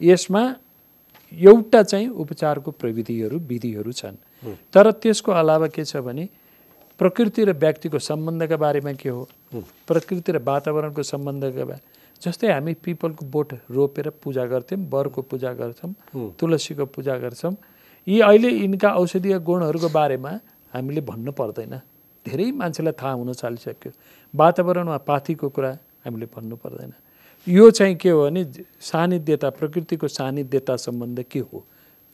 यसमा 0.00 0.42
एउटा 1.32 1.82
चाहिँ 1.82 2.08
उपचारको 2.08 2.70
प्रविधिहरू 2.72 3.38
विधिहरू 3.48 3.92
छन्। 3.92 4.16
तर 4.72 4.90
त्यसको 4.92 5.32
अलावा 5.32 5.66
के 5.68 5.84
छ 5.84 5.96
भने 5.98 6.28
प्रकृति 7.00 7.44
र 7.44 7.52
व्यक्तिको 7.54 7.98
सम्बन्धका 8.00 8.56
बारेमा 8.56 8.92
के 8.92 9.08
हो? 9.08 9.28
प्रकृति 9.86 10.32
र 10.32 10.38
वातावरणको 10.42 11.02
सम्बन्धका 11.02 11.64
बारे 11.64 11.96
जस्तै 12.22 12.52
हामी 12.52 12.74
पिपलको 12.74 13.26
बोट 13.26 13.52
रोपेर 13.70 14.08
पूजा 14.22 14.44
गर्थ्यौँ 14.46 14.80
वरको 14.90 15.22
पूजा 15.22 15.52
गर्छौँ 15.54 15.94
तुलसीको 16.38 16.84
पूजा 16.86 17.16
गर्छौँ 17.18 17.54
यी 18.06 18.20
अहिले 18.20 18.50
यिनका 18.50 18.90
औषधीय 18.94 19.38
गुणहरूको 19.38 19.88
बारेमा 19.88 20.30
हामीले 20.74 21.00
भन्नु 21.00 21.32
पर्दैन। 21.32 21.74
धेरै 22.26 22.50
मान्छेलाई 22.52 22.92
थाहा 22.98 23.12
हुन 23.12 23.32
थालिसक्यो 23.32 23.92
वातावरणमा 24.34 24.96
पाथीको 25.06 25.48
कुरा 25.48 25.70
हामीले 26.04 26.26
भन्नु 26.26 26.56
पर्दैन। 26.56 26.92
यो 27.46 27.70
चाहिँ 27.70 27.94
के 27.96 28.10
हो 28.10 28.24
भने 28.24 28.44
सान्निध्यता 28.80 29.50
प्रकृतिको 29.50 30.08
सान्निध्यता 30.08 30.76
सम्बन्ध 30.76 31.22
के 31.30 31.38
हो? 31.40 31.64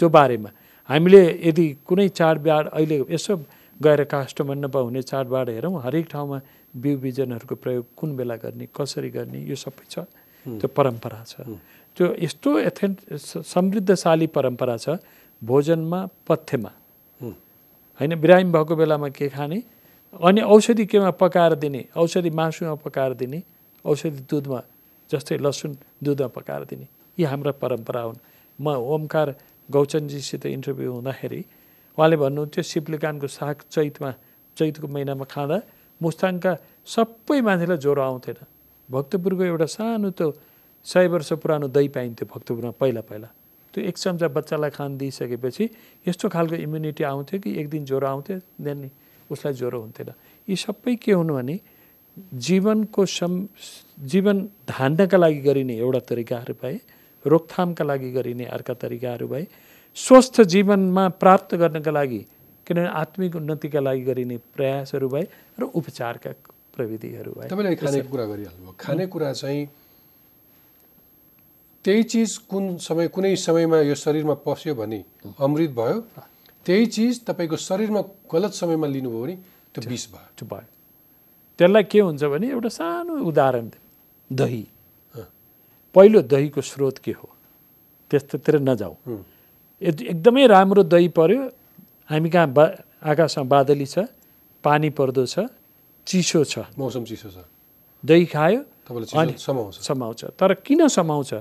त्यो 0.01 0.09
बारेमा। 0.09 0.51
हामीले 0.91 1.23
यदि 1.43 1.67
कुनै 1.87 2.09
चाडबाड 2.09 2.69
अहिले 2.69 2.99
यसो 3.11 3.37
गएर 3.81 4.05
काष्ठमण्डपमा 4.05 4.81
हुने 4.81 5.03
चाडबाड 5.03 5.49
हेरौँ 5.51 5.81
हरेक 5.83 6.07
ठाउँमा 6.11 6.41
बिउ 6.75 6.99
बिजनहरूको 6.99 7.55
प्रयोग 7.55 7.85
कुन 7.97 8.17
बेला 8.17 8.37
गर्ने 8.37 8.69
कसरी 8.77 9.11
गर्ने 9.11 9.39
यो 9.49 9.57
सबै 9.57 9.87
छ। 9.91 10.07
त्यो 10.47 10.69
परम्परा 10.69 11.23
छ। 11.25 11.35
त्यो 11.97 12.07
यस्तो 12.21 12.59
एथेन्ट 12.71 12.97
समृद्धशाली 13.43 14.27
परम्परा 14.27 14.77
छ 14.77 14.99
भोजनमा 15.43 16.01
पथ्यमा। 16.29 16.71
होइन 18.01 18.15
बिरामी 18.21 18.51
भएको 18.53 18.75
बेलामा 18.77 19.09
के 19.09 19.29
खाने? 19.29 19.63
अनि 20.15 20.41
औषधि 20.43 20.85
केमा 20.87 21.11
पकाएर 21.19 21.55
दिने 21.59 21.85
औषधि 21.97 22.31
मासुमा 22.31 22.75
पकाएर 22.85 23.15
दिने 23.15 23.43
औषधि 23.85 24.21
दुधमा 24.31 24.61
जस्तै 25.11 25.37
लसुन 25.39 25.73
दुधमा 26.05 26.29
पकाएर 26.37 26.63
दिने। 26.65 26.87
यी 27.19 27.25
हाम्रा 27.25 27.53
परम्परा 27.63 28.03
हुन्। 28.03 28.19
म 28.59 28.67
ओमकार 28.75 29.29
गौचनजीसित 29.69 30.47
इन्टरभ्यू 30.47 30.93
हुँदाखेरि 30.93 31.41
उहाँले 31.99 32.17
भन्नुहुन्थ्यो 32.17 32.63
सिप्लिकानको 32.63 33.27
साग 33.29 33.57
चैतमा 33.71 34.11
चैतको 34.57 34.87
महिनामा 34.89 35.25
खाँदा 35.25 35.59
मुस्ताङका 36.01 36.53
सबै 36.87 37.41
मान्छेलाई 37.41 37.79
ज्वरो 37.79 38.03
आउँथेन। 38.03 38.39
भक्तपुरको 38.89 39.43
एउटा 39.45 39.67
सानो 39.67 40.11
त्यो 40.11 40.29
सय 40.87 41.07
वर्ष 41.09 41.33
पुरानो 41.41 41.67
दही 41.69 41.89
पाइन्थ्यो 41.89 42.27
भक्तपुरमा 42.29 42.73
पहिला 42.77 43.01
पहिला। 43.09 43.29
त्यो 43.75 43.81
एक 43.85 43.97
चम्चा 43.99 44.29
बच्चालाई 44.29 44.71
खान 44.71 44.91
दिइसकेपछि 44.99 45.65
यस्तो 46.07 46.29
खालको 46.29 46.57
इम्युनिटी 46.61 47.03
आउँथ्यो 47.05 47.41
कि 47.41 47.51
एक 47.61 47.67
दिन 47.71 47.85
ज्वरो 47.85 48.07
आउँथ्यो 48.07 48.39
देन 48.61 48.91
उसलाई 49.31 49.55
ज्वरो 49.55 49.81
हुन्थेन। 49.81 50.11
यी 50.49 50.57
सबै 50.57 50.95
के 51.01 51.13
हुनु 51.13 51.35
भने 51.35 51.57
जीवनको 52.17 53.07
सम 53.07 53.33
जीवन 54.07 54.41
धान्नका 54.69 55.19
लागि 55.19 55.41
गरिने 55.41 55.75
एउटा 55.79 56.01
तरिकाहरू 56.11 56.55
भए 56.63 56.79
रोकथामका 57.25 57.85
लागि 57.85 58.11
गरिने 58.13 58.45
अर्का 58.57 58.75
तरिकाहरू 58.75 59.29
भए 59.29 59.47
स्वस्थ 59.97 60.41
जीवनमा 60.55 61.09
प्राप्त 61.23 61.55
गर्नका 61.55 61.91
लागि 61.91 62.19
किनभने 62.67 62.89
आत्मिक 63.03 63.37
उन्नतिका 63.37 63.81
लागि 63.81 64.03
गरिने 64.03 64.37
प्रयासहरू 64.55 65.09
भए 65.09 65.25
र 65.61 65.63
उपचारका 65.75 66.31
प्रविधिहरू 66.77 67.33
भए 67.33 67.49
तपाईँले 67.49 67.77
खानेको 67.77 68.09
कुरा 68.11 68.25
गरिहाल्नुभयो। 68.25 68.75
खानेकुरा 68.81 69.33
चाहिँ 69.33 69.67
त्यही 71.85 72.03
चिज 72.03 72.37
कुन 72.51 72.77
समय 72.81 73.09
कुनै 73.09 73.35
समयमा 73.37 73.79
यो 73.81 73.95
शरीरमा 73.95 74.35
पस्यो 74.47 74.75
भने 74.75 75.05
अमृत 75.39 75.71
भयो 75.71 75.99
त्यही 76.67 76.87
चिज 76.87 77.21
तपाईँको 77.27 77.57
शरीरमा 77.61 78.01
गलत 78.33 78.53
समयमा 78.55 78.87
लिनुभयो 78.87 79.23
भने 79.23 79.37
त्यो 79.75 79.89
विष 79.91 80.05
भयो। 80.13 80.29
त्यो 80.39 80.47
भयो। 80.49 80.67
त्यसलाई 81.59 81.85
के 81.91 82.01
हुन्छ 82.01 82.25
भने 82.25 82.47
एउटा 82.51 82.69
सानो 82.69 83.13
उदाहरण 83.31 83.67
दही। 84.33 84.65
पहिलो 85.95 86.21
दहीको 86.23 86.61
स्रोत 86.61 86.99
के 86.99 87.13
हो? 87.13 87.29
त्यस्तोतिर 88.11 88.59
नजाउँ। 88.69 88.97
एकदमै 89.83 90.47
राम्रो 90.47 90.83
दही 90.83 91.09
पर्यो 91.19 91.43
हामी 92.11 92.31
कहाँ 92.31 92.49
बा 92.57 92.65
आकाशमा 93.03 93.45
बादली 93.45 93.87
छ 93.87 93.99
पानी 94.65 94.91
पर्दो 94.91 95.27
छ 95.27 95.47
चिसो 96.07 96.45
छ। 96.45 96.59
मौसम 96.79 97.05
चिसो 97.05 97.31
छ। 97.31 97.37
दही 98.05 98.27
खायो 98.27 98.61
अनि- 99.17 99.39
समाउँछ। 99.39 100.25
तर 100.39 100.55
किन 100.67 100.89
समाउँछ? 100.89 101.35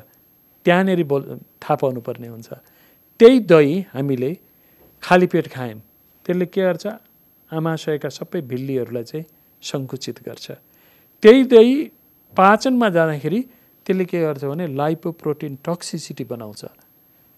त्यहाँनिर 0.66 1.04
बोल 1.04 1.24
थाहा 1.62 1.76
पाउनुपर्ने 1.76 2.28
हुन्छ। 2.28 2.50
त्यही 3.20 3.40
दही 3.40 3.86
हामीले 3.94 4.32
खाली 5.04 5.28
पेट 5.28 5.48
खायौँ। 5.48 5.82
त्यसले 6.26 6.46
के 6.46 6.62
गर्छ? 6.62 6.86
आमाशयका 7.54 8.10
सबै 8.10 8.42
भिल्लीहरूलाई 8.42 9.04
चाहिँ 9.04 9.26
सङ्कुचित 9.64 10.18
गर्छ। 10.28 10.48
त्यही 11.24 11.44
दही 11.54 11.74
पाचनमा 12.34 12.90
जाँदाखेरि 12.90 13.42
त्यसले 13.86 14.06
के 14.06 14.20
गर्छ 14.22 14.44
भने 14.46 14.66
लाइपोप्रोटिन 14.76 15.58
टक्सिसिटी 15.66 16.24
बनाउँछ 16.24 16.62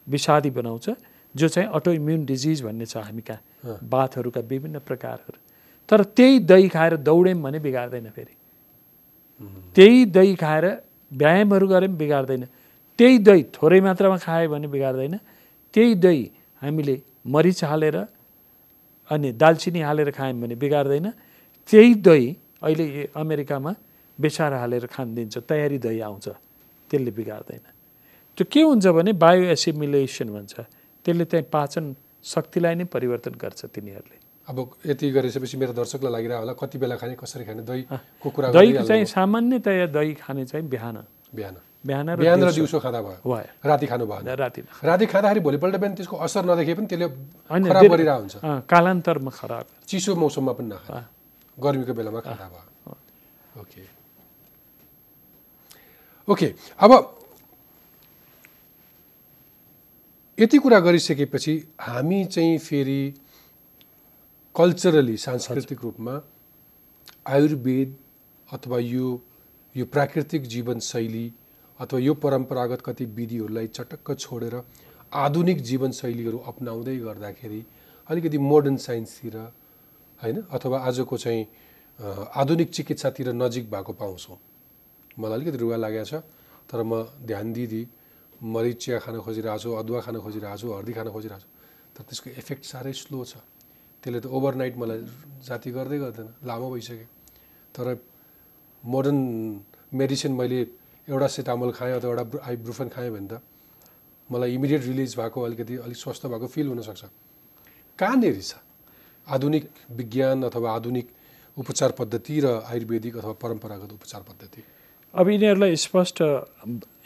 विषादी 0.07 0.49
बनाउँछ 0.49 0.85
जो 1.35 1.47
चाहिँ 1.47 1.69
अटो 1.69 1.91
इम्युन 1.91 2.25
डिजिज 2.25 2.61
भन्ने 2.63 2.85
छ 2.85 2.97
हामी 2.97 3.21
कहाँ 3.21 3.79
बाथहरूका 3.83 4.41
विभिन्न 4.41 4.79
प्रकारहरू। 4.79 5.38
तर 5.89 6.03
त्यही 6.17 6.39
दही 6.49 6.67
खाएर 6.69 6.95
दौड्यौँ 6.97 7.41
भने 7.41 7.59
बिगार्दैन 7.59 8.09
फेरि। 8.09 8.33
त्यही 9.75 10.05
दही 10.05 10.35
खाएर 10.35 10.65
व्यायामहरू 11.11 11.67
पनि 11.67 11.88
बिगार्दैन। 12.01 12.43
त्यही 12.99 13.17
दही 13.19 13.43
थोरै 13.53 13.79
मात्रामा 13.81 14.17
खायो 14.17 14.49
भने 14.49 14.67
बिगार्दैन। 14.67 15.19
त्यही 15.73 15.93
दही 15.95 16.23
हामीले 16.61 16.95
मरिच 17.27 17.63
हालेर 17.63 17.97
अनि 19.11 19.31
दालचिनी 19.35 19.81
हालेर 19.81 20.09
खायौँ 20.11 20.39
भने 20.41 20.55
बिगार्दैन। 20.55 21.07
त्यही 21.69 21.93
दही 22.08 22.28
अहिले 22.63 22.86
अमेरिकामा 23.15 23.71
बेसार 24.19 24.54
हालेर 24.54 24.86
खान 24.86 25.08
दिन्छ 25.15 25.38
तयारी 25.49 25.78
दही 25.78 25.99
आउँछ 26.01 26.28
त्यसले 26.89 27.12
बिगार्दैन। 27.12 27.65
त्यो 28.38 28.45
के 28.51 28.62
हुन्छ 28.62 28.86
भने 28.88 29.12
बायो 29.13 29.43
एसिमिलेसन 29.56 30.30
भन्छ 30.36 30.54
त्यसले 31.06 31.25
चाहिँ 31.25 31.45
पाचन 31.51 31.86
शक्तिलाई 32.23 32.75
नै 32.75 32.86
परिवर्तन 32.86 33.34
गर्छ 33.41 33.62
तिनीहरूले। 33.75 34.17
अब 34.47 34.58
यति 34.86 35.06
गरेपछि 35.12 35.58
मेरो 35.58 35.73
दर्शकलाई 35.73 36.12
लागिरह 36.13 36.38
होला 36.38 36.54
कति 36.54 36.78
बेला 36.78 36.95
खाने 37.01 37.15
कसरी 37.17 37.43
खाने 37.45 37.62
दहीको 37.65 38.30
कुरा 38.30 38.54
दही 38.54 38.71
चाहिँ 38.86 39.06
सामान्यतया 39.10 39.86
दही 39.89 40.13
खाने 40.21 40.45
चाहिँ 40.45 40.65
बिहान। 40.69 40.97
बिहान। 41.34 41.56
बिहान 41.86 42.15
बिहान 42.17 42.43
र 42.43 42.51
दिउँसो। 42.54 42.78
खाँदा 42.82 43.01
भयो। 43.01 43.19
भयो। 43.25 43.49
राति 43.65 43.86
खानु 43.86 44.06
भएन 44.06 44.30
राति 44.38 44.62
राति 44.86 45.06
खाँदाखेरि 45.06 45.39
भोलिपल्ट 45.41 45.75
बिहान 45.82 45.93
त्यसको 45.97 46.15
असर 46.17 46.45
नदेखे 46.45 46.73
पनि 46.78 46.88
त्यसले 46.89 47.08
खराब 47.65 47.84
गरिरहेको 47.89 48.21
हुन्छ। 48.21 48.36
कालान्तरमा 48.69 49.32
खराब। 49.34 49.65
चिसो 49.89 50.15
मौसममा 50.15 50.54
पनि 50.54 50.69
नखाने। 50.69 51.14
गर्मीको 51.58 51.94
बेलामा 51.94 52.20
खाँदा 52.20 52.48
भयो 52.54 53.62
ओके। 53.62 53.84
ओके 56.28 56.54
अब 56.80 56.91
यति 60.38 60.58
कुरा 60.58 60.80
गरिसकेपछि 60.80 61.54
हामी 61.82 62.24
चाहिँ 62.26 62.58
फेरि 62.60 63.13
कल्चरली 64.56 65.15
सांस्कृतिक 65.18 65.82
रूपमा 65.84 66.22
आयुर्वेद 67.28 67.96
अथवा 68.50 68.80
यो 68.80 69.08
यो 69.76 69.86
प्राकृतिक 69.94 70.41
जीवनशैली 70.54 71.26
अथवा 71.80 72.00
यो 72.00 72.13
परम्परागत 72.26 72.82
कति 72.86 73.06
विधिहरूलाई 73.15 73.68
चटक्क 73.68 74.12
छोडेर 74.20 74.62
आधुनिक 75.24 75.62
जीवनशैलीहरू 75.70 76.38
अप्नाउँदै 76.52 76.98
गर्दाखेरि 76.98 77.65
अलिकति 78.10 78.38
मोडर्न 78.52 78.78
साइन्सतिर 78.88 79.38
होइन? 80.21 80.38
अथवा 80.51 80.78
आजको 80.80 81.17
चाहिँ 81.17 81.41
आधुनिक 82.36 82.69
चिकित्सातिर 82.71 83.34
नजिक 83.34 83.71
भएको 83.71 83.93
पाउँछौँ। 83.93 84.38
मलाई 85.19 85.36
अलिकति 85.39 85.58
रुगा 85.58 85.78
लागेको 85.80 86.06
छ 86.06 86.13
तर 86.67 86.84
म 86.84 87.04
ध्यान 87.23 87.54
दिदी 87.54 87.82
मरिच 88.43 88.78
चिया 88.84 88.99
खान 88.99 89.15
खोजिरहेको 89.21 89.60
छु 89.63 89.69
अदुवा 89.80 89.99
खान 90.01 90.15
खोजिरहेको 90.19 90.58
छु 90.60 90.67
हर्दी 90.75 90.93
खान 90.93 91.08
खोजिरहेको 91.15 91.43
छु। 91.43 91.49
तर 91.95 92.01
त्यसको 92.04 92.30
इफेक्ट 92.36 92.63
साह्रै 92.65 92.93
स्लो 92.93 93.23
छ। 93.23 93.39
त्यसले 94.04 94.19
त 94.19 94.25
ओभरनाइट 94.28 94.75
मलाई 94.75 94.99
जाति 95.47 95.69
गर्दै 95.71 95.97
गर्दैन 96.04 96.28
लामो 96.43 96.67
भइसक्यो। 96.73 97.08
तर 97.75 97.86
मोडर्न 98.84 99.19
मेडिसिन 99.93 100.32
मैले 100.36 100.60
एउटा 101.08 101.28
सेटामल 101.28 101.71
खाएँ 101.71 101.93
अथवा 101.95 102.10
एउटा 102.12 102.23
ब्रु- 102.23 102.43
आइब्रुफन 102.43 102.88
खाएँ 102.91 103.10
भने 103.15 103.28
त 103.32 103.41
मलाई 104.30 104.54
इमिडिएट 104.54 104.82
रिलिज 104.84 105.15
भएको 105.15 105.39
अलिकति 105.41 105.75
अलिक 105.86 105.97
स्वस्थ 105.97 106.25
भएको 106.28 106.47
फिल 106.47 106.67
हुनसक्छ। 106.67 107.04
कहाँनिर 107.99 108.41
छ? 108.41 108.64
आधुनिक 109.27 109.69
विज्ञान 109.91 110.43
अथवा 110.43 110.71
आधुनिक 110.71 111.07
उपचार 111.57 111.91
पद्धति 111.99 112.39
र 112.39 112.45
आयुर्वेदिक 112.69 113.17
अथवा 113.17 113.33
परम्परागत 113.41 113.91
उपचार 113.93 114.21
पद्धति। 114.21 114.63
अब 115.13 115.29
यिनीहरूलाई 115.29 115.75
स्पष्ट 115.75 116.21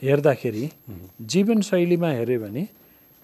हेर्दाखेरि 0.01 0.69
जीवनशैलीमा 1.21 2.09
हेऱ्यो 2.09 2.39
भने 2.39 2.67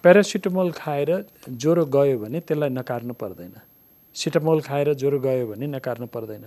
प्यारासिटामोल 0.04 0.70
खाएर 0.72 1.10
ज्वरो 1.50 1.84
गयो 1.86 2.18
भने 2.18 2.40
त्यसलाई 2.40 2.70
नकार्नु 2.70 3.14
पर्दैन। 3.14 3.54
सिटामोल 4.16 4.60
खाएर 4.60 4.94
ज्वरो 4.94 5.18
गयो 5.20 5.46
भने 5.46 5.66
नकार्नु 5.66 6.06
पर्दैन। 6.06 6.44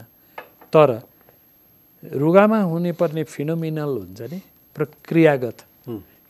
तर 0.74 0.90
रुगामा 2.04 2.60
हुने 2.62 2.92
पर्ने 2.96 3.24
फिनोमिनल 3.26 3.98
हुन्छ 4.00 4.22
नि 4.32 4.40
प्रक्रियागत। 4.76 5.58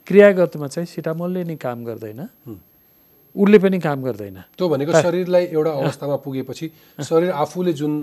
क्रियागतमा 0.07 0.67
चाहिँ 0.67 0.87
सिटामोलले 0.87 1.43
नि 1.43 1.55
काम 1.55 1.85
गर्दैन। 1.85 2.21
उसले 3.35 3.57
पनि 3.59 3.79
काम 3.79 3.99
गर्दैन। 4.03 4.37
त्यो 4.57 4.65
भनेको 4.69 4.91
शरीरलाई 4.91 5.45
एउटा 5.53 5.71
अवस्थामा 5.71 6.15
पुगेपछि 6.25 6.65
शरीर 6.99 7.31
आफूले 7.31 7.73
जुन 7.73 7.93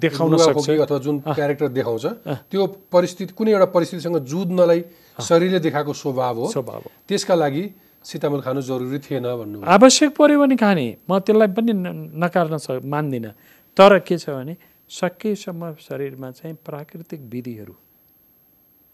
देखाउन 0.00 0.36
सक्छ। 0.38 0.68
अथवा 0.70 0.98
जुन 0.98 1.16
क्यारेक्टर 1.28 1.68
देखाउँछ 1.68 2.06
त्यो 2.50 2.66
परिस्थिति 2.88 3.32
कुनै 3.36 3.50
एउटा 3.52 3.68
परिस्थितिसँग 3.76 4.18
जुझ्नलाई 4.24 4.80
शरीरले 5.18 5.60
देखाएको 5.60 5.92
स्वभाव 5.92 6.36
हो। 6.38 6.46
स्वभाव। 6.50 6.82
त्यसका 7.08 7.34
लागि 7.34 7.64
सितामल 8.00 8.40
खानु 8.40 8.60
जरुरी 8.64 8.98
थिएन 9.04 9.26
भन्नु 9.36 9.60
आवश्यक 9.68 10.16
पऱ्यो 10.16 10.38
भने 10.40 10.56
खाने 10.56 10.86
म 11.04 11.18
त्यसलाई 11.20 11.48
पनि 11.52 11.72
नकार्न 12.16 12.56
स 12.56 12.80
मान्दिनँ। 12.80 13.32
तर 13.76 13.98
के 14.00 14.16
छ 14.16 14.32
भने 14.32 14.56
सकेसम्म 14.90 15.76
शरीरमा 15.78 16.30
चाहिँ 16.32 16.56
प्राकृतिक 16.64 17.20
विधिहरू 17.28 17.74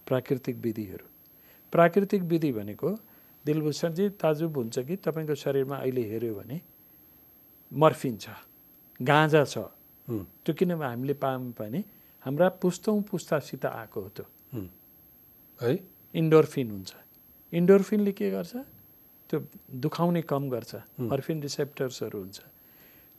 प्राकृतिक 0.07 0.57
विधिहरू। 0.59 1.07
प्राकृतिक 1.73 2.23
विधि 2.23 2.51
भनेको 2.53 2.89
दिलभूषणजी 3.47 4.09
ताजुब 4.21 4.57
हुन्छ 4.57 4.79
कि 4.79 4.97
तपाईँको 5.07 5.35
शरीरमा 5.35 5.77
अहिले 5.77 6.03
हेऱ्यो 6.11 6.35
भने 6.35 6.61
मर्फिन 7.73 8.17
छ 8.19 8.27
गाँजा 9.01 9.45
छ। 9.45 9.59
त्यो 10.09 10.53
किन 10.55 10.71
हामीले 10.83 11.15
पायौँ 11.15 11.53
भने 11.59 11.81
हाम्रा 12.25 12.49
पुस्तौँ 12.63 13.01
पुस्तासित 13.11 13.65
आएको 13.67 14.01
हो 14.01 14.09
त्यो। 14.17 14.27
हुँ। 14.55 14.67
इन्डोर्फिन 16.15 16.71
हुन्छ। 16.71 16.93
इन्डोर्फिनले 17.53 18.13
के 18.13 18.31
गर्छ? 18.31 18.55
त्यो 19.31 19.39
दुखाउने 19.83 20.23
कम 20.23 20.43
गर्छ। 20.51 20.75
मर्फिन 21.01 21.43
रिसेप्टर्सहरू 21.43 22.19
हुन्छ। 22.19 22.39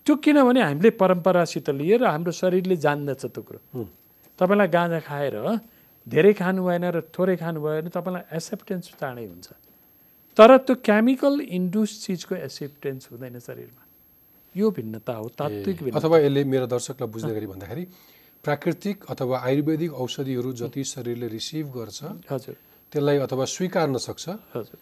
त्यो 0.08 0.16
किनभने 0.16 0.62
हामीले 0.64 0.90
परम्परासित 0.96 1.70
लिएर 1.70 2.04
हाम्रो 2.04 2.32
शरीरले 2.32 2.76
जान्दछ 2.76 3.26
त्यो 3.26 3.42
कुरो। 3.44 3.60
तपाईँलाई 4.40 4.68
गाँजा 4.68 5.00
खाएर 5.04 5.36
धेरै 6.08 6.34
खानु 6.34 6.64
भएन 6.64 6.86
र 6.96 7.02
थोरै 7.12 7.36
खानुभयो 7.36 7.82
भने 7.82 7.90
तपाईँलाई 7.92 8.24
एक्सेप्टेन्स 8.32 8.86
चाँडै 8.96 9.26
हुन्छ। 9.28 9.48
तर 10.38 10.58
त्यो 10.58 10.76
केमिकल 10.86 11.34
इन्ड्युस 11.42 11.92
चिजको 12.06 12.36
एक्सेप्टेन्स 12.36 13.08
हुँदैन 13.12 13.40
शरीरमा। 13.40 13.84
यो 14.56 14.70
भिन्नता 14.72 15.14
हो 15.14 15.28
तात्विक 15.34 15.78
भिन्नता। 15.84 15.98
अथवा 15.98 16.18
यसले 16.20 16.44
मेरो 16.46 16.68
दर्शकलाई 16.68 17.10
बुझ्ने 17.10 17.34
गरी 17.34 17.48
भन्दाखेरि 17.48 17.84
प्राकृतिक 18.44 18.98
अथवा 19.10 19.36
आयुर्वेदिक 19.40 19.92
औषधिहरू 19.94 20.52
जति 20.62 20.84
शरीरले 20.94 21.28
रिसिभ 21.28 21.66
गर्छ 21.74 22.00
हजुर। 22.30 22.56
त्यसलाई 22.92 23.18
अथवा 23.26 23.46
स्वीकार्न 23.46 23.98
सक्छ 23.98 24.26
हजुर। 24.54 24.78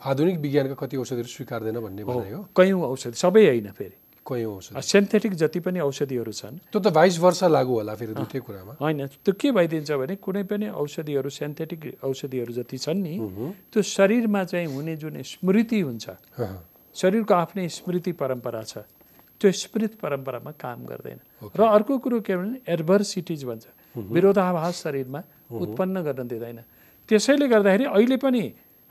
आधुनिक 0.00 0.36
विज्ञानका 0.40 0.76
कति 0.80 0.96
औषधिहरू 0.96 1.28
स्वीकार्दैन 1.28 1.76
भन्ने 1.80 2.04
भनाइ 2.04 2.32
हो। 2.32 2.42
कयौँ 2.56 2.82
औषधि 2.82 3.16
सबै 3.20 3.44
होइन 3.46 3.70
फेरि। 3.76 3.96
सिन्थेटिक 4.26 5.32
जति 5.34 5.60
पनि 5.60 5.80
औषधिहरू 5.80 6.32
छन्। 6.32 6.58
त्यो 6.72 6.80
त 6.80 6.88
बाइस 6.90 7.18
वर्ष 7.18 7.42
लागु 7.46 7.72
होला 7.72 7.94
फेरि 7.94 8.14
दुइटै 8.14 8.40
कुरामा। 8.42 8.72
होइन 8.82 9.06
त्यो 9.22 9.32
के 9.38 9.48
भइदिन्छ 9.54 9.90
भने 9.92 10.14
कुनै 10.18 10.42
पनि 10.50 10.66
औषधिहरू 10.74 11.30
सिन्थेटिक 11.30 12.02
औषधिहरू 12.02 12.52
जति 12.52 12.78
छन् 12.78 13.02
नि 13.02 13.14
त्यो 13.70 13.82
शरीरमा 13.82 14.44
चाहिँ 14.44 14.66
हुने 14.66 14.96
जुन 14.96 15.22
स्मृति 15.22 15.80
हुन्छ। 15.80 16.06
शरीरको 16.96 17.34
आफ्नै 17.34 17.68
स्मृति 17.68 18.12
परम्परा 18.12 18.62
छ 18.62 18.78
त्यो 19.40 19.52
स्मृति 19.52 19.96
परम्परामा 20.02 20.50
काम 20.56 20.84
गर्दैन। 20.86 21.18
र 21.52 21.60
अर्को 21.60 21.98
कुरो 21.98 22.20
के 22.20 22.36
भने 22.36 22.60
एडभर्सिटिज 22.66 23.44
भन्छ। 23.44 23.66
विरोधाभास 23.96 24.74
शरीरमा 24.82 25.20
उत्पन्न 25.52 25.96
गर्न 26.02 26.28
दिँदैन। 26.28 26.60
त्यसैले 27.08 27.46
गर्दाखेरि 27.48 27.84
अहिले 27.86 28.16
पनि 28.16 28.42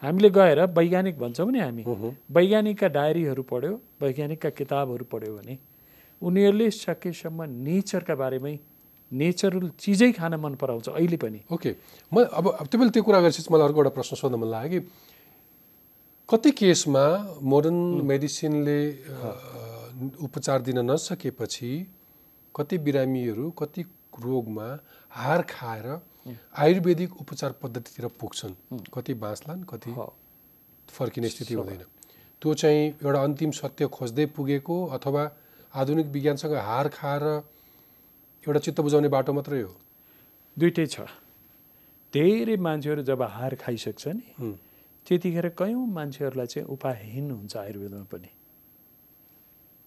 हामीले 0.04 0.30
गएर 0.30 0.60
वैज्ञानिक 0.78 1.18
भन्छौँ 1.20 1.52
नि 1.52 1.60
हामी। 1.60 1.84
वैज्ञानिकका 2.32 2.88
डायरीहरू 2.98 3.44
पढ्यो 3.44 3.74
वैज्ञानिकका 4.02 4.50
किताबहरू 4.60 5.06
पढ्यो 5.12 5.34
भने 5.38 5.58
उनीहरूले 6.22 6.70
सकेसम्म 6.72 7.44
नेचरका 7.64 8.16
बारेमै 8.16 8.56
नेचरल 9.12 9.70
चिजै 9.80 10.12
खान 10.12 10.34
मन 10.36 10.56
पराउँछ 10.56 10.90
अहिले 10.90 11.18
पनि। 11.18 11.40
ओके। 11.52 11.72
म 12.12 12.24
अब 12.24 12.46
अब 12.60 12.66
तपाईँले 12.68 12.92
त्यो 12.92 13.04
कुरा 13.04 13.20
गरेपछि 13.22 13.54
मलाई 13.54 13.68
अर्को 13.68 13.80
एउटा 13.80 13.94
प्रश्न 13.98 14.16
सोध्न 14.16 14.36
मन 14.36 14.50
लाग्यो 14.50 14.82
कि 14.82 14.88
कति 16.30 16.52
केसमा 16.52 17.06
मोडर्न 17.44 17.78
मेडिसिनले 18.04 18.80
उपचार 20.26 20.62
दिन 20.68 20.80
नसकेपछि 20.92 21.72
कति 22.56 22.78
बिरामीहरू 22.78 23.50
कति 23.60 23.82
रोगमा 24.26 24.68
हार 25.12 25.42
खाएर 25.50 25.88
आयुर्वेदिक 26.26 27.22
उपचार 27.22 27.52
पद्धतितिर 27.62 28.06
पुग्छन्। 28.20 28.54
कति 28.94 29.14
बाँच्लान् 29.14 29.64
कति। 29.64 29.92
फर्किने 30.90 31.30
स्थिति 31.30 31.54
हुँदैन। 31.54 31.84
त्यो 32.42 32.54
चाहिँ 32.54 32.82
एउटा 33.04 33.22
अन्तिम 33.22 33.52
सत्य 33.52 33.88
खोज्दै 33.88 34.26
पुगेको 34.26 34.86
अथवा 34.88 35.24
आधुनिक 35.74 36.08
विज्ञानसँग 36.08 36.54
हार 36.54 36.88
खाएर 36.88 37.24
एउटा 38.44 38.60
चित्त 38.60 38.82
बुझाउने 38.82 39.08
बाटो 39.08 39.34
मात्रै 39.34 39.62
हो। 39.62 39.74
दुइटै 40.58 40.86
छ। 40.86 41.06
धेरै 42.14 42.56
मान्छेहरू 42.58 43.02
जब 43.04 43.22
हार 43.22 43.56
खाइसक्छ 43.56 44.08
नि 44.08 44.34
हुँ। 44.40 44.54
त्यतिखेर 45.08 45.48
कयौँ 45.58 45.86
मान्छेहरूलाई 45.88 46.48
चाहिँ 46.48 46.68
उपायहीन 46.68 47.32
हुन्छ 47.32 47.58
आयुर्वेदमा 47.58 48.04
पनि। 48.12 48.30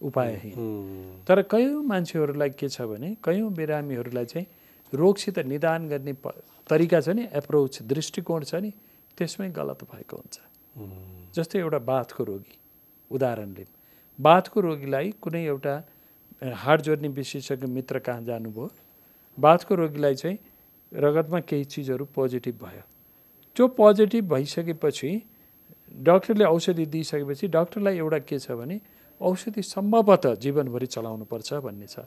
उपायहीन। 0.00 0.54
हुँ। 0.54 1.24
तर 1.26 1.42
कयौँ 1.42 1.82
मान्छेहरूलाई 1.82 2.50
के 2.50 2.68
छ 2.68 2.82
भने 2.82 3.16
कयौँ 3.24 3.50
बिरामीहरूलाई 3.50 4.24
चाहिँ 4.24 4.46
रोगसित 4.94 5.38
निदान 5.38 5.88
गर्ने 5.88 6.12
प 6.12 6.32
तरिका 6.70 7.00
छ 7.00 7.08
नि 7.08 7.28
एप्रोच 7.32 7.82
दृष्टिकोण 7.82 8.44
छ 8.44 8.54
नि 8.54 8.70
त्यसमै 9.18 9.48
गलत 9.50 9.84
भएको 9.90 10.16
हुन्छ। 10.16 10.36
जस्तै 11.36 11.58
एउटा 11.58 11.78
बाथको 11.78 12.24
रोगी 12.24 12.54
उदाहरणले। 13.10 13.64
बाथको 14.18 14.60
रोगीलाई 14.60 15.10
कुनै 15.20 15.44
एउटा 15.46 15.74
हाड 16.62 16.80
जोड्ने 16.82 17.08
विशेषज्ञ 17.08 17.66
मित्र 17.66 17.98
कहाँ 17.98 18.22
जानुभयो? 18.24 18.70
बाथको 19.38 19.74
रोगीलाई 19.74 20.14
चाहिँ 20.14 20.38
रगतमा 20.92 21.40
केही 21.40 21.64
चिजहरू 21.64 22.04
पोजिटिभ 22.14 22.54
भयो। 22.62 22.84
त्यो 23.56 23.66
पोजिटिभ 23.80 24.24
भइसकेपछि 24.34 25.10
डक्टरले 26.04 26.44
औषधि 26.44 26.86
दिइसकेपछि 26.86 27.48
डक्टरलाई 27.48 27.96
एउटा 27.98 28.18
के 28.28 28.38
छ 28.38 28.50
भने 28.52 28.80
औषधि 29.20 29.62
सम्भवतः 29.64 30.34
जीवनभरि 30.34 30.86
चलाउनुपर्छ 30.86 31.54
भन्ने 31.64 31.86
छ। 31.86 32.06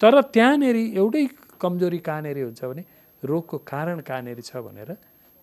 तर 0.00 0.20
त्यहाँनिर 0.34 0.76
एउटै 0.98 1.24
कमजोरी 1.62 1.98
कहाँनिर 2.08 2.38
हुन्छ 2.44 2.64
भने 2.64 2.84
रोगको 3.22 3.58
कारण 3.72 4.00
कहाँनिर 4.08 4.40
छ 4.42 4.56
भनेर 4.66 4.90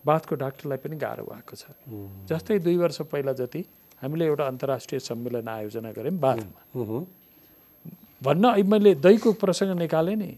बाथको 0.04 0.34
डाक्टरलाई 0.36 0.78
पनि 0.84 0.96
गाह्रो 0.96 1.24
भएको 1.24 1.54
छ। 1.56 1.64
जस्तै 2.28 2.58
दुई 2.64 2.76
वर्ष 2.76 3.00
पहिला 3.12 3.32
जति 3.40 3.64
हामीले 4.02 4.24
एउटा 4.26 4.44
अन्तर्राष्ट्रिय 4.46 5.00
सम्मेलन 5.00 5.48
आयोजना 5.48 5.90
गऱ्यौँ 5.92 6.18
बाथमा। 6.18 6.60
भन्न 8.22 8.44
मैले 8.66 8.94
दहीको 8.96 9.32
प्रसङ्ग 9.40 9.78
निकालेँ 9.78 10.16
नि। 10.16 10.32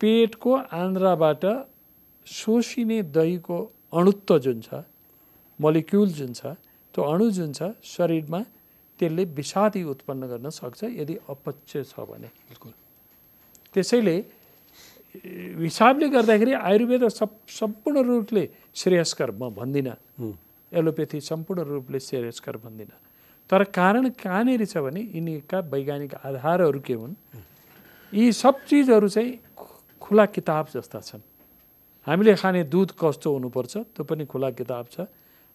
पेटको 0.00 0.52
आन्द्राबाट 0.74 1.44
शोषिने 2.26 2.98
दहीको 3.14 3.56
अणुत्व 3.92 4.38
जुन 4.38 4.60
छ 4.62 4.82
मोलिक्युल 5.58 6.08
जुन 6.18 6.32
छ 6.32 6.54
त्यो 6.94 7.02
अणु 7.04 7.30
जुन 7.38 7.52
छ 7.52 7.70
शरीरमा 7.84 8.40
त्यसले 9.00 9.24
विषादी 9.38 9.82
उत्पन्न 9.92 10.26
गर्न 10.26 10.50
सक्छ 10.50 10.80
यदि 10.84 11.14
अपच्य 11.30 11.84
छ 11.84 11.94
भने। 12.00 12.28
बिल्कुल। 12.50 12.72
त्यसैले 13.74 14.16
हिसाबले 15.14 16.08
गर्दाखेरि 16.08 16.52
आयुर्वेद 16.52 17.08
सब 17.10 17.30
सम्पूर्ण 17.48 18.02
रूपले 18.06 18.48
श्रेयस्कर 18.76 19.30
म 19.32 19.50
भन्दिनँ 19.56 19.96
हुँ। 20.20 20.32
एलोपेथी 20.72 21.20
सम्पूर्ण 21.20 21.62
रूपले 21.64 21.98
श्रेयस्कर 22.00 22.56
भन्दिनँ 22.56 22.96
तर 23.50 23.64
कारण 23.72 24.08
कहाँनिर 24.22 24.64
छ 24.64 24.78
भने 24.78 25.00
यिनीका 25.00 25.58
वैज्ञानिक 25.72 26.14
आधारहरू 26.14 26.80
के 26.80 26.94
हुन् 26.94 27.14
यी 28.12 28.32
सब 28.32 28.64
चिजहरू 28.68 29.08
चाहिँ 29.08 29.38
खुला 30.02 30.26
किताब 30.36 30.66
जस्ता 30.74 31.00
छन् 31.00 31.24
हामीले 32.06 32.34
खाने 32.36 32.62
दुध 32.68 32.92
कस्तो 33.00 33.32
हुनुपर्छ 33.32 33.76
त्यो 33.96 34.04
पनि 34.04 34.24
खुला 34.26 34.50
किताब 34.60 34.86
छ 34.92 35.08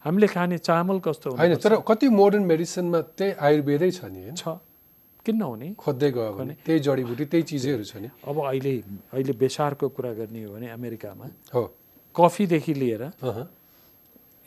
हामीले 0.06 0.28
खाने 0.28 0.58
चामल 0.58 1.00
कस्तो 1.00 1.30
होइन 1.38 1.56
तर 1.56 1.76
कति 1.88 2.10
मोडर्न 2.10 2.44
मेडिसिनमा 2.44 3.00
त्यही 3.18 3.32
आयुर्वेदै 3.40 3.92
छ 3.92 4.06
नि 4.10 4.32
छ 4.34 4.58
किन 5.26 5.36
नहुने 5.40 5.68
खोज्दै 5.80 6.10
गयो 6.12 6.32
भने 6.36 6.54
त्यही 6.66 6.80
जडीबुटी 6.84 7.26
त्यही 7.32 7.44
चिजहरू 7.50 7.84
छ 7.84 7.96
नि। 8.04 8.10
अब 8.28 8.38
अहिले 8.44 8.74
अहिले 9.16 9.34
बेसारको 9.40 9.88
कुरा 9.96 10.12
गर्ने 10.20 10.40
हो 10.44 10.54
भने 10.54 10.68
अमेरिकामा 10.76 11.26
हो। 11.56 11.64
कफीदेखि 12.16 12.74
लिएर। 12.74 13.04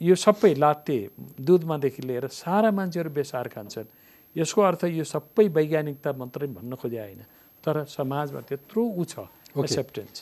यो 0.00 0.14
सबै 0.14 0.52
लात्ते 0.54 0.98
दुधमादेखि 1.40 2.02
लिएर 2.04 2.24
सारा 2.28 2.70
मान्छेहरू 2.70 3.10
बेसार 3.10 3.48
खान्छन्। 3.48 3.88
यसको 4.36 4.60
अर्थ 4.60 4.82
यो 4.92 5.04
सबै 5.04 5.48
वैज्ञानिकता 5.48 6.12
मात्रै 6.12 6.48
भन्न 6.52 6.72
खोजे 6.76 7.00
होइन। 7.00 7.22
तर 7.64 7.88
समाजमा 7.88 8.40
त्यत्रो 8.44 8.82
ऊ 8.84 9.04
छ 9.04 9.14
एक्सेप्टेन्स 9.56 10.16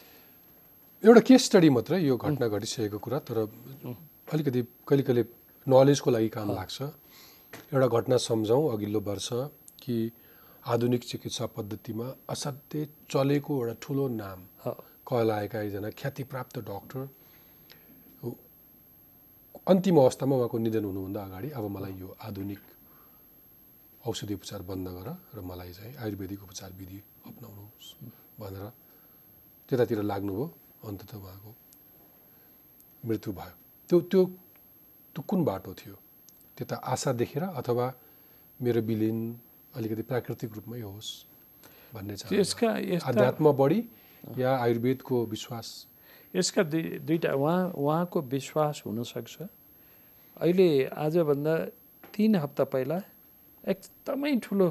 एउटा 1.03 1.21
केस 1.29 1.43
स्टडी 1.45 1.69
मात्रै 1.69 1.99
यो 2.01 2.15
घटना 2.17 2.47
घटिसकेको 2.49 2.99
कुरा 3.03 3.19
तर 3.27 3.37
अलिकति 4.31 4.61
कहिले 4.87 5.03
कहिले 5.03 5.23
नलेजको 5.67 6.09
लागि 6.15 6.29
काम 6.31 6.49
लाग्छ। 6.55 6.79
एउटा 7.75 7.89
घटना 7.91 8.17
सम्झौँ 8.23 8.63
अघिल्लो 8.73 9.01
वर्ष 9.03 9.29
कि 9.83 9.97
आधुनिक 10.65 11.03
चिकित्सा 11.05 11.47
पद्धतिमा 11.57 12.07
असाध्यै 12.33 12.85
चलेको 13.13 13.53
एउटा 13.57 13.75
ठुलो 13.83 14.05
नाम 14.09 14.41
कहलाएका 15.09 15.59
एकजना 15.61 15.89
ख्यातिप्राप्त 16.01 16.57
डक्टर। 16.69 17.01
अन्तिम 19.69 19.97
अवस्थामा 20.01 20.35
उहाँको 20.37 20.59
निधन 20.59 20.85
हुनुभन्दा 20.85 21.21
अगाडि 21.23 21.49
अब 21.53 21.65
मलाई 21.77 21.95
यो 22.01 22.09
आधुनिक 22.17 22.63
औषधि 24.09 24.35
उपचार 24.35 24.61
बन्द 24.65 24.89
गर 24.97 25.09
र 25.37 25.39
मलाई 25.45 25.73
चाहिँ 25.73 25.95
आयुर्वेदिक 26.01 26.41
उपचार 26.43 26.71
विधि 26.81 26.99
अप्नाउनुहोस् 27.29 27.91
भनेर 28.41 28.67
त्यतातिर 29.69 30.01
लाग्नुभयो। 30.03 30.45
अन्तत 30.85 31.13
उहाँको 31.15 31.51
मृत्यु 33.05 33.33
भयो। 33.33 33.55
त्यो 33.89 34.01
त्यो 34.11 34.23
त्यो 35.17 35.23
कुन 35.29 35.45
बाटो 35.45 35.73
थियो? 35.75 35.97
त्यता 36.57 36.77
आशा 36.93 37.11
देखेर 37.21 37.43
अथवा 37.53 37.87
मेरो 38.61 38.81
विलिन 38.89 39.19
अलिकति 39.77 40.03
प्राकृतिक 40.11 40.51
रूपमै 40.55 40.81
होस् 40.81 41.11
भन्ने 41.95 42.15
चाहना 42.17 42.39
यसका 42.39 42.71
यस्ता 42.79 43.09
आध्यात्म 43.09 43.53
बढी 43.53 43.81
या 44.39 44.51
आयुर्वेदको 44.57 45.17
विश्वास? 45.27 45.67
यसका 46.35 46.63
दुई 46.63 46.83
दुईवटा 47.07 47.33
उहाँ 47.35 47.61
उहाँको 47.75 48.19
विश्वास 48.35 48.83
हुनसक्छ। 48.87 49.35
अहिले 50.37 50.69
आजभन्दा 50.87 51.55
तिन 52.15 52.37
हप्ता 52.37 52.65
पहिला 52.75 52.99
एकदमै 53.65 54.35
ठुलो 54.43 54.67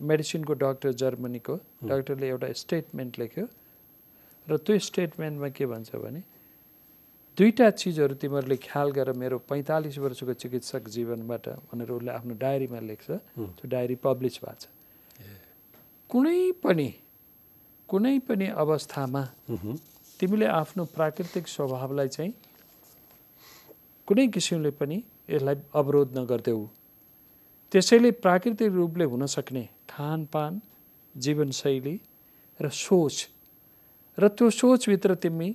मेडिसिनको 0.00 0.52
डक्टर 0.54 0.92
जर्मनीको 1.02 1.54
डक्टरले 1.84 2.26
एउटा 2.28 2.48
स्टेटमेन्ट 2.62 3.18
लेख्यो। 3.18 3.46
र 4.46 4.56
त्यो 4.56 4.78
स्टेटमेन्टमा 4.78 5.48
के 5.50 5.66
भन्छ 5.66 5.90
भने 5.96 6.22
दुईवटा 7.36 7.68
चिजहरू 7.70 8.14
तिमीहरूले 8.16 8.56
ख्याल 8.64 8.88
गरेर 8.96 9.12
मेरो 9.12 9.38
पैँतालिस 9.44 9.98
वर्षको 10.00 10.32
चिकित्सक 10.40 10.88
जीवनबाट 10.88 11.44
भनेर 11.68 11.90
उसले 11.92 12.10
आफ्नो 12.10 12.34
डायरीमा 12.40 12.80
लेख्छ 12.80 13.06
त्यो 13.36 13.66
डायरी 13.68 13.96
पब्लिस 14.00 14.34
भएको 14.40 14.56
छ। 14.56 14.64
कुनै 16.10 16.40
पनि 16.64 16.88
कुनै 17.88 18.18
पनि 18.28 18.46
अवस्थामा 18.56 19.22
तिमीले 20.20 20.46
आफ्नो 20.60 20.84
प्राकृतिक 20.96 21.44
स्वभावलाई 21.46 22.08
चाहिँ 22.16 22.32
कुनै 24.08 24.26
किसिमले 24.32 24.70
पनि 24.80 24.96
यसलाई 25.28 25.56
अवरोध 25.76 26.18
नगर्देऊ। 26.18 26.62
त्यसैले 27.72 28.10
प्राकृतिक 28.24 28.72
रूपले 28.72 29.04
हुन 29.12 29.26
सक्ने 29.28 29.64
खानपान 29.90 30.60
जीवनशैली 31.14 31.96
र 32.60 32.68
सोच 32.80 33.16
र 34.18 34.28
त्यो 34.32 34.50
सोचभित्र 34.56 35.14
तिमी 35.20 35.48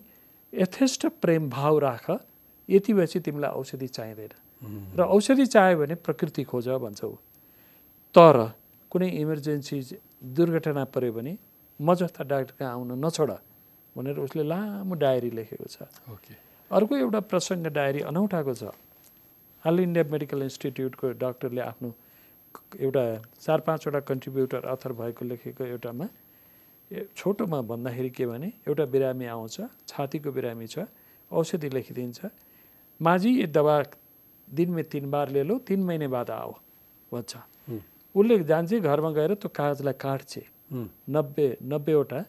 यथेष्ट 0.53 1.05
प्रेम 1.21 1.49
भाव 1.49 1.77
राख 1.79 2.09
यति 2.69 2.93
भएपछि 2.93 3.19
तिमीलाई 3.19 3.51
औषधि 3.51 3.87
चाहिँदैन। 3.87 4.33
र 4.97 5.01
औषधि 5.01 5.45
चाहियो 5.45 5.77
भने 5.79 5.95
प्रकृति 5.97 6.43
खोज 6.43 6.67
भन्छ। 6.83 7.01
तर 8.15 8.37
कुनै 8.91 9.09
इमर्जेन्सी 9.09 9.77
दुर्घटना 10.35 10.83
पऱ्यो 10.93 11.11
भने 11.13 11.37
म 11.79 11.95
जस्ता 11.95 12.23
डाक्टर 12.23 12.53
कहाँ 12.59 12.71
आउन 12.71 12.91
नछोड 13.05 13.31
भनेर 13.95 14.17
उसले 14.19 14.43
लामो 14.43 14.95
डायरी 14.95 15.29
लेखेको 15.31 15.65
छ। 15.65 15.87
ओके। 16.11 16.33
अर्को 16.71 16.97
एउटा 16.97 17.19
प्रसङ्ग 17.31 17.67
डायरी 17.67 17.99
अनौठाको 18.05 18.53
छ। 18.53 18.63
अल 19.65 19.79
इन्डिया 19.79 20.03
मेडिकल 20.11 20.41
इन्स्टिट्युटको 20.43 21.09
डक्टरले 21.19 21.61
आफ्नो 21.61 21.89
एउटा 22.79 23.03
चार 23.39 23.59
पाँचवटा 23.67 23.99
कन्ट्रिब्युटर 24.09 24.65
अथर 24.67 24.91
भएको 24.99 25.25
लेखेको 25.25 25.63
एउटामा 25.65 26.05
छोटोमा 26.91 27.59
भन्दाखेरि 27.71 28.09
के 28.11 28.25
भने 28.27 28.51
एउटा 28.67 28.85
बिरामी 28.85 29.25
आउँछ 29.25 29.87
छातीको 29.87 30.31
बिरामी 30.31 30.67
छ 30.67 30.85
औषधि 31.31 31.69
लेखिदिन्छ। 31.69 32.19
माझी 32.99 33.29
ये 33.39 33.47
दवा 33.47 33.75
दिन 34.47 34.69
में 34.75 34.83
तीन 34.83 35.11
बार 35.11 35.29
ले 35.31 35.43
लो 35.43 35.57
तीन 35.63 35.83
महीने 35.83 36.07
बाद 36.11 36.29
आओ 36.29 36.51
भन्छ। 37.11 37.31
उसले 38.15 38.35
जान्छ 38.43 38.73
घरमा 38.83 39.11
गएर 39.15 39.33
त्यो 39.39 39.49
कागजलाई 39.49 39.95
काट्छ। 39.95 40.33
नब्बे 41.07 41.47
नब्बेवटा 41.63 42.19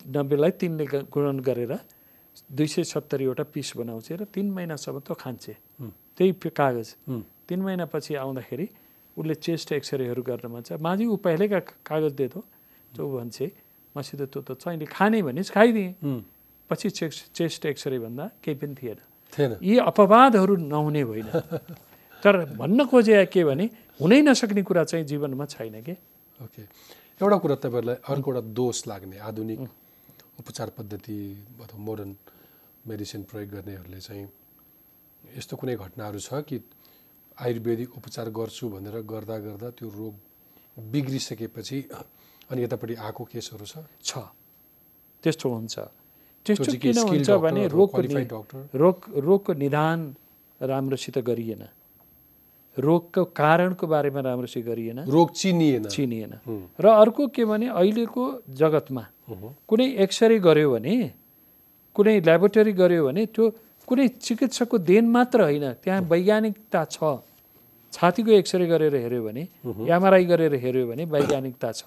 नब्बेलाई 0.00 0.50
तिनले 0.58 0.84
गुणन 1.06 1.38
गरेर 1.40 1.72
दुई 2.50 2.66
सय 2.66 2.84
सत्तरीवटा 2.84 3.44
पिस 3.54 3.76
बनाउँछ 3.78 4.08
र 4.12 4.24
तिन 4.26 4.50
महिनासम्म 4.50 4.98
त 5.06 5.14
खान्छ। 5.14 5.44
त्यही 6.18 6.32
कागज। 6.50 6.88
तिन 7.46 7.60
महिनापछि 7.62 8.14
आउँदाखेरि 8.14 8.66
उसले 9.16 9.34
चेस्ट 9.36 9.72
एक्सरेहरू 9.72 10.22
गर्न 10.22 10.46
भन्छ। 10.50 10.82
माझी 10.82 11.04
ऊ 11.06 11.16
पहिलेका 11.16 11.58
कागज 11.86 12.12
दे 12.18 12.26
दो 12.34 12.40
त 12.90 12.98
ऊ 12.98 13.08
भन्छ 13.18 13.38
मसित 13.94 14.20
त्यो 14.32 14.40
त 14.42 14.58
चाहिने 14.58 14.86
खाने 14.86 15.22
भनिस् 15.22 15.50
खाइदिएँ। 15.50 15.94
पछि 16.70 16.90
चेस्ट 16.90 17.32
चेस्ट 17.36 17.66
एक्सरे 17.66 17.98
भन्दा 17.98 18.24
केही 18.42 18.56
पनि 18.58 18.74
थिएन। 18.74 18.98
थिएन। 19.32 19.52
यी 19.62 19.76
अपवादहरू 19.84 20.54
नहुने 20.56 21.02
होइन 21.02 21.28
तर 22.22 22.34
भन्न 22.56 22.86
खोजे 22.88 23.24
के 23.28 23.44
भने 23.44 23.64
हुनै 24.00 24.20
नसक्ने 24.22 24.62
कुरा 24.62 24.84
चाहिँ 24.84 25.04
जीवनमा 25.04 25.44
छैन 25.46 25.82
कि। 25.82 25.94
ओके। 26.40 26.62
एउटा 27.20 27.36
कुरा 27.38 27.54
तपाईँहरूलाई 27.62 27.96
अर्को 28.10 28.30
एउटा 28.30 28.42
दोष 28.52 28.86
लाग्ने 28.88 29.18
आधुनिक 29.20 29.60
उपचार 30.40 30.68
पद्धति 30.78 31.18
अथवा 31.62 31.78
मोडर्न 31.78 32.16
मेडिसिन 32.88 33.22
प्रयोग 33.30 33.50
गर्नेहरूले 33.50 34.00
चाहिँ 34.00 34.26
यस्तो 35.36 35.54
कुनै 35.56 35.76
घटनाहरू 35.76 36.18
छ 36.18 36.42
कि 36.42 36.58
आयुर्वेदिक 37.38 37.90
उपचार 37.96 38.28
गर्छु 38.30 38.68
भनेर 38.68 38.96
गर्दा 39.06 39.36
गर्दा 39.46 39.68
त्यो 39.78 39.88
रोग 39.90 40.14
बिग्रिसकेपछि 40.90 41.78
अनि 42.50 42.62
यतापट्टि 42.62 42.94
आएको 42.94 43.22
केसहरू 43.24 43.64
छ? 43.64 43.74
छ। 44.02 44.12
त्यस्तो 45.24 45.48
हुन्छ। 45.48 45.74
त्यस्तो 46.46 46.72
किन 46.82 46.98
हुन्छ 46.98 47.30
भने 47.40 47.62
रोगको? 47.68 48.58
रोग 48.74 48.96
रोगको 49.16 49.52
निदान 49.54 49.98
राम्रोसित 50.60 51.18
गरिएन। 51.18 51.62
रोगको 52.76 53.22
कारणको 53.32 53.86
बारेमा 53.86 54.20
राम्रोसित 54.20 54.64
गरिएन। 54.66 54.98
रोग 55.08 55.28
चिनिएन। 55.32 55.84
चिनिएन। 55.88 56.32
र 56.80 56.84
अर्को 56.84 57.28
के 57.28 57.44
भने 57.44 57.68
अहिलेको 57.70 58.22
जगतमा 58.50 59.04
कुनै 59.68 59.86
एक्सरे 60.04 60.38
गर्यो 60.38 60.70
भने 60.70 60.94
कुनै 61.96 62.20
ल्याबोरेटरी 62.20 62.72
गर्यो 62.72 63.02
भने 63.06 63.22
त्यो 63.26 63.44
कुनै 63.88 64.08
चिकित्सकको 64.20 64.76
देन 64.78 65.04
मात्र 65.08 65.38
होइन। 65.42 65.72
त्यहाँ 65.80 66.00
वैज्ञानिकता 66.02 66.84
छ। 66.84 66.96
छातीको 67.94 68.30
एक्सरे 68.42 68.66
गरेर 68.66 68.94
हेऱ्यो 68.96 69.22
भने 69.22 69.42
एमआरआई 69.88 70.24
गरेर 70.26 70.54
हेऱ्यो 70.64 70.86
भने 70.90 71.04
वैज्ञानिकता 71.14 71.70
छ। 71.72 71.82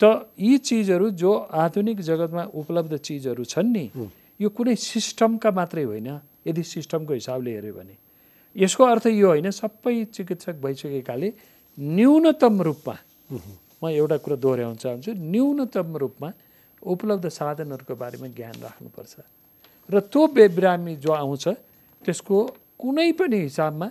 त 0.00 0.02
यी 0.38 0.58
चिजहरू 0.58 1.10
जो 1.22 1.32
आधुनिक 1.62 1.98
जगतमा 2.00 2.42
उपलब्ध 2.54 2.92
चिजहरू 3.06 3.44
छन् 3.44 3.72
नि 3.72 3.86
यो 4.40 4.48
कुनै 4.48 4.74
सिस्टमका 4.74 5.50
मात्रै 5.50 5.84
होइन। 5.84 6.08
यदि 6.46 6.62
सिस्टमको 6.66 7.12
हिसाबले 7.14 7.50
हेऱ्यो 7.56 7.74
भने 7.74 7.94
यसको 8.56 8.82
अर्थ 8.84 9.06
यो 9.06 9.26
होइन 9.26 9.50
सबै 9.50 9.94
चिकित्सक 10.14 10.56
भइसकेकाले 10.62 11.28
न्यूनतम 11.78 12.54
रूपमा 12.62 12.96
म 13.82 13.88
एउटा 13.90 14.16
कुरा 14.24 14.36
दोहोऱ्याउन 14.44 14.76
चाहन्छु 14.82 15.12
न्यूनतम 15.34 15.96
रूपमा 16.02 16.28
उपलब्ध 16.82 17.24
साधनहरूको 17.28 17.94
बारेमा 17.94 18.28
ज्ञान 18.38 18.56
राख्नुपर्छ। 18.62 19.14
र 19.88 19.94
त्यो 20.12 20.22
बे 20.34 20.44
बिरामी 20.56 20.94
जो 20.98 21.10
आउँछ 21.12 21.44
त्यसको 22.02 22.36
कुनै 22.78 23.10
पनि 23.18 23.38
हिसाबमा 23.46 23.86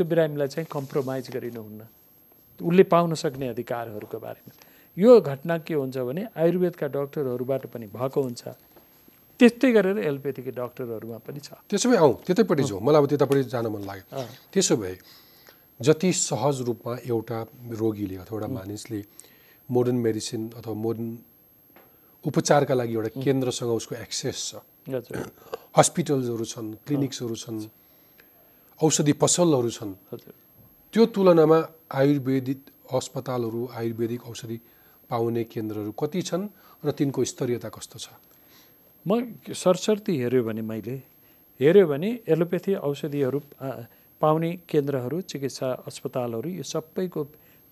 त्यो 0.00 0.08
बिरामीलाई 0.08 0.48
चाहिँ 0.48 0.68
कम्प्रोमाइज 0.72 1.28
गरिनुहुन्न। 1.28 1.80
उसले 2.60 2.84
पाउन 2.88 3.12
सक्ने 3.20 3.46
अधिकारहरूको 3.52 4.16
बारेमा। 4.16 4.52
यो 4.96 5.20
घटना 5.20 5.58
के 5.60 5.74
हुन्छ 5.76 5.96
भने 6.08 6.22
आयुर्वेदका 6.40 6.86
डक्टरहरूबाट 6.88 7.62
पनि 7.68 7.86
भएको 7.92 8.20
हुन्छ। 8.24 8.42
त्यस्तै 9.40 9.70
गरेर 9.76 9.98
एलोपेथीको 10.00 10.52
डक्टरहरूमा 10.56 11.18
पनि 11.20 11.40
छ। 11.44 11.60
त्यसो 11.68 11.86
भए 11.92 11.98
आउँ 12.00 12.14
त्यतैपट्टि 12.24 12.64
जाउँ। 12.64 12.80
मलाई 12.80 13.00
अब 13.00 13.06
त्यतापट्टि 13.12 13.44
जान 13.52 13.66
मन 13.76 13.82
लाग्यो। 13.84 14.24
त्यसो 14.52 14.74
भए 14.80 14.96
जति 15.80 16.10
सहज 16.16 16.56
रूपमा 16.68 16.92
एउटा 17.04 17.38
रोगीले 17.76 18.16
अथवा 18.24 18.36
एउटा 18.40 18.48
मानिसले 18.56 19.00
मोडर्न 19.68 19.98
मेडिसिन 20.00 20.42
अथवा 20.56 20.74
मोडर्न 20.80 21.08
उपचारका 22.24 22.74
लागि 22.80 22.94
एउटा 22.96 23.10
केन्द्रसँग 23.20 23.70
उसको 23.76 23.94
एक्सेस 24.00 24.38
छ। 24.48 24.52
हस्पिटल्सहरू 25.76 26.44
छन् 26.52 26.68
क्लिनिक्सहरू 26.88 27.36
छन्। 27.36 27.79
औषधि 28.80 29.12
पसलहरू 29.22 29.70
छन्। 29.70 29.92
हजुर 30.12 30.32
त्यो 30.94 31.02
तुलनामा 31.14 31.58
आयुर्वेदिक 31.92 32.60
अस्पतालहरू 32.90 33.60
आयुर्वेदिक 33.78 34.20
औषधि 34.26 34.58
पाउने 35.10 35.42
केन्द्रहरू 35.44 35.92
कति 35.92 36.20
छन् 36.22 36.44
र 36.84 36.90
तिनको 36.98 37.20
स्तरीयता 37.24 37.68
कस्तो 37.68 37.98
छ? 37.98 38.06
म 39.06 39.10
सरसर्ती 39.46 40.12
हेऱ्यो 40.22 40.42
भने 40.44 40.62
मैले 40.62 40.96
हेऱ्यो 41.60 41.86
भने 41.86 42.10
एलोपेथी 42.28 42.72
औषधिहरू 42.80 43.40
पाउने 44.20 44.50
केन्द्रहरू 44.68 45.20
चिकित्सा 45.30 45.68
अस्पतालहरू 45.88 46.48
यो 46.50 46.64
सबैको 46.64 47.20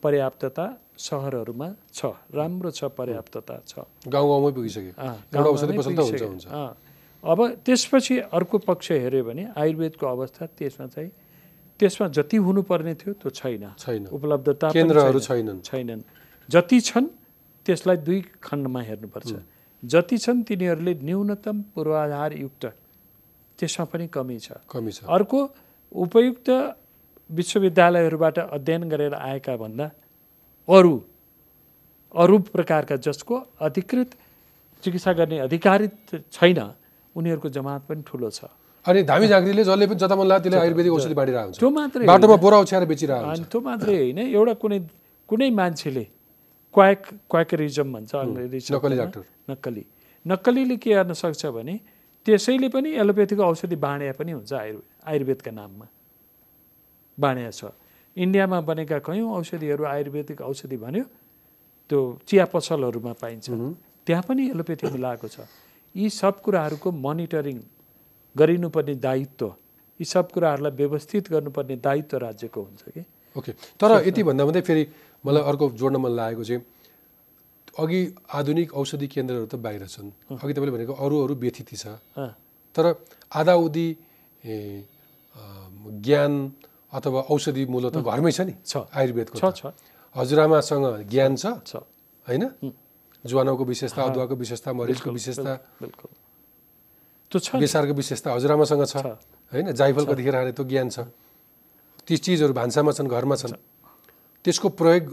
पर्याप्तता 0.03 0.67
सहरहरूमा 0.99 1.69
छ। 1.93 2.01
राम्रो 2.33 2.71
छ 2.71 2.81
पर्याप्तता 2.99 3.55
छ। 3.67 3.73
गाउँ 4.09 4.29
गाउँमै 4.29 4.53
पुगिसक्यो। 4.57 4.93
अब 7.25 7.39
त्यसपछि 7.67 8.19
अर्को 8.31 8.59
पक्ष 8.59 8.91
हेऱ्यो 8.93 9.25
भने 9.25 9.45
आयुर्वेदको 9.57 10.07
अवस्था 10.07 10.47
त्यसमा 10.59 10.87
चाहिँ 10.87 11.11
त्यसमा 11.81 12.07
जति 12.09 12.37
हुनुपर्ने 12.37 12.95
थियो 12.95 13.13
त्यो 13.15 13.31
छैन। 13.31 13.65
छैन। 13.79 14.07
उपलब्धता 14.07 14.67
केन्द्रहरू 14.71 15.21
छैन। 15.21 15.61
छैनन्। 15.61 15.61
छैनन्। 15.63 16.03
जति 16.49 16.81
छन् 16.81 17.07
त्यसलाई 17.67 17.97
दुई 18.07 18.21
खण्डमा 18.43 18.81
हेर्नुपर्छ। 18.83 19.33
जति 19.83 20.17
छन् 20.19 20.43
तिनीहरूले 20.43 20.95
न्यूनतम 21.03 21.57
पूर्वाधारयुक्त 21.75 22.65
त्यसमा 23.59 23.85
पनि 23.85 24.07
कमी 24.09 24.39
छ। 24.39 24.49
कमी 24.71 24.93
छ। 24.93 25.05
अर्को 25.07 25.39
उपयुक्त 25.93 26.49
विश्वविद्यालयहरूबाट 27.31 28.39
अध्ययन 28.39 28.89
गरेर 28.89 29.15
आएका 29.15 29.57
भन्दा 29.57 29.91
अरू 30.69 30.95
अरू 32.15 32.39
प्रकारका 32.55 32.97
जसको 32.97 33.35
अधिकृत 33.61 34.11
चिकित्सा 34.83 35.13
गर्ने 35.13 35.39
अधिकारित 35.39 36.25
छैन 36.33 36.61
उनीहरूको 37.19 37.49
जमात 37.51 37.83
पनि 37.89 38.03
ठुलो 38.07 38.31
छ। 38.31 38.41
अनि 38.87 39.03
धामी 39.03 39.27
झाँक्रीले 39.27 39.63
जसले 39.67 39.87
पनि 39.91 39.99
जता 39.99 40.15
मन 40.17 40.27
लाग्यो 40.31 40.43
त्यसले 40.49 40.59
आयुर्वेदिक 40.65 40.93
औषधि 40.97 41.15
बाँडिरहेको 41.19 41.47
हुन्छ। 41.49 41.59
त्यो 41.59 41.71
मात्रै 41.71 42.07
बाटोमा 42.07 42.37
बोरा 42.39 42.57
ओछ्याएर 42.63 42.85
बेचिरहेको 42.89 43.27
हुन्छ। 43.27 43.51
त्यो 43.53 43.61
मात्रै 43.61 43.95
होइन। 43.99 44.19
एउटा 44.33 44.55
कुनै 44.63 44.79
कुनै 45.29 45.51
मान्छेले 45.61 46.05
क्वाक 46.75 47.01
क्वाकरिजम 47.31 47.89
भन्छ 47.93 48.13
अङ्ग्रेजी 48.15 48.59
नक्कली 48.75 48.97
डाक्टर। 48.97 49.23
नक्कली। 49.51 49.85
नक्कलीले 50.27 50.77
के 50.79 50.91
गर्न 50.95 51.13
सक्छ 51.13 51.43
भने 51.57 51.75
त्यसैले 52.27 52.69
पनि 52.69 52.89
एलोपेथीको 53.03 53.43
औषधि 53.43 53.77
बाँडे 53.77 54.13
पनि 54.15 54.33
हुन्छ 54.33 54.53
आयुर्वेद 54.53 54.85
आयुर्वेदका 55.09 55.51
नाममा। 55.51 55.87
बाँड्या 57.19 57.51
छ। 57.51 57.63
इन्डियामा 58.17 58.59
बनेका 58.69 58.99
कयौँ 59.05 59.29
औषधिहरू 59.39 59.85
आयुर्वेदिक 59.85 60.41
औषधि 60.43 60.77
भन्यो 60.77 61.05
त्यो 61.91 61.99
चिया 62.29 62.45
पसलहरूमा 62.53 63.13
पाइन्छ। 63.23 63.47
त्यहाँ 64.07 64.23
पनि 64.29 64.43
एलोपेथी 64.55 64.87
मिलाएको 64.93 65.29
छ। 65.29 65.39
यी 65.99 66.09
सब 66.11 66.41
कुराहरूको 66.43 66.89
मोनिटरिङ 67.05 67.59
गरिनुपर्ने 68.37 68.95
दायित्व 69.07 69.47
यी 70.01 70.05
सब 70.05 70.31
कुराहरूलाई 70.33 70.73
व्यवस्थित 70.79 71.31
गर्नुपर्ने 71.31 71.77
दायित्व 71.77 72.17
राज्यको 72.19 72.61
हुन्छ 72.63 72.83
कि? 72.95 73.03
ओके 73.37 73.53
तर 73.81 73.91
यति 74.07 74.23
भन्दा 74.23 74.45
भन्दै 74.45 74.61
फेरि 74.63 74.85
मलाई 75.25 75.43
अर्को 75.43 75.65
जोड्न 75.75 75.97
मन 75.99 76.13
लागेको 76.15 76.45
चाहिँ 76.45 76.63
अघि 77.79 78.01
आधुनिक 78.35 78.75
औषधि 78.75 79.07
केन्द्रहरू 79.07 79.47
त 79.47 79.55
बाहिर 79.59 79.87
छन्। 79.87 80.11
अघि 80.35 80.53
तपाईँले 80.53 80.73
भनेको 80.75 80.95
अरू 80.95 81.17
अरू 81.25 81.35
व्यथिति 81.35 81.77
छ। 81.77 81.87
तर 82.75 82.85
आधाउधी 83.33 83.89
ज्ञान 86.07 86.33
अथवा 86.93 87.21
औषधि 87.31 87.65
मूल 87.67 87.85
त 87.91 87.97
घरमै 87.99 88.33
छ 88.33 88.41
नि? 88.47 88.55
छ। 88.67 88.87
आयुर्वेदको 88.95 89.37
छ 89.39 89.75
हजुरआमासँग 90.15 90.87
ज्ञान 91.11 91.33
छ? 91.37 91.45
छ। 91.67 91.77
होइन? 92.27 92.45
ज्वानोको 93.29 93.65
विशेषता 93.65 94.01
अदुवाको 94.03 94.35
विशेषता 94.35 94.73
मरिचको 94.73 95.11
विशेषता। 95.13 95.53
त्यो 97.31 97.39
छ। 97.39 97.49
बेसारको 97.61 97.93
विशेषता 97.93 98.29
हजुरआमासँग 98.33 98.85
छ। 98.89 98.97
होइन? 99.53 99.73
जाइफल 99.77 100.05
कतिखेर 100.09 100.35
खाने 100.35 100.53
त्यो 100.57 100.65
ज्ञान 100.65 100.89
छ। 100.89 100.99
ती 102.09 102.17
चिजहरू 102.17 102.53
भान्सामा 102.57 102.93
छन् 102.97 103.09
घरमा 103.09 103.37
छन्। 103.37 103.53
त्यसको 104.45 104.69
प्रयोग 104.73 105.05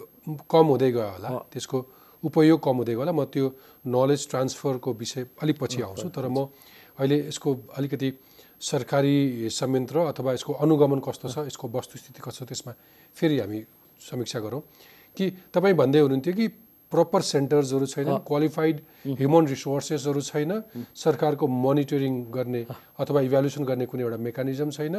कम 0.47 0.65
हुँदै 0.71 0.91
गयो 0.95 1.09
होला। 1.19 1.29
त्यसको 1.51 1.77
उपयोग 2.23 2.59
कम 2.63 2.75
हुँदै 2.79 2.93
गयो 2.95 3.03
होला। 3.03 3.11
म 3.11 3.27
त्यो 3.27 3.45
नलेज 3.83 4.21
ट्रान्सफरको 4.31 4.89
विषय 4.95 5.23
अलिक 5.43 5.57
पछि 5.59 5.79
आउँछु। 5.83 6.07
तर 6.07 6.25
म 6.31 6.47
अहिले 6.95 7.27
यसको 7.27 7.49
अलिकति 7.75 8.09
सरकारी 8.55 9.51
संयन्त्र 9.51 10.15
अथवा 10.15 10.31
यसको 10.39 10.51
अनुगमन 10.63 10.99
कस्तो 11.03 11.27
छ 11.27 11.37
यसको 11.51 11.65
वस्तुस्थिति 11.67 12.19
कस्तो 12.23 12.45
छ 12.45 12.47
त्यसमा 12.47 12.71
फेरि 13.11 13.35
हामी 13.43 13.59
समीक्षा 13.99 14.39
गरौँ। 14.39 14.61
कि 15.15 15.25
तपाईँ 15.51 15.75
भन्दै 15.75 15.99
हुनुहुन्थ्यो 15.99 16.33
कि 16.33 16.45
प्रपर 16.95 17.21
सेन्टर्सहरू 17.29 17.85
छैन 17.85 18.09
क्वालिफाइड 18.27 18.81
ह्युमन 19.19 19.47
रिसोर्सेसहरू 19.47 20.21
छैन 20.21 20.61
सरकारको 20.95 21.47
मोनिटरिङ 21.47 22.23
गर्ने 22.31 22.65
अथवा 22.99 23.21
इभ्यालुएसन 23.27 23.63
गर्ने 23.65 23.85
कुनै 23.91 24.03
एउटा 24.03 24.17
मेकानिजम 24.27 24.69
छैन 24.77 24.95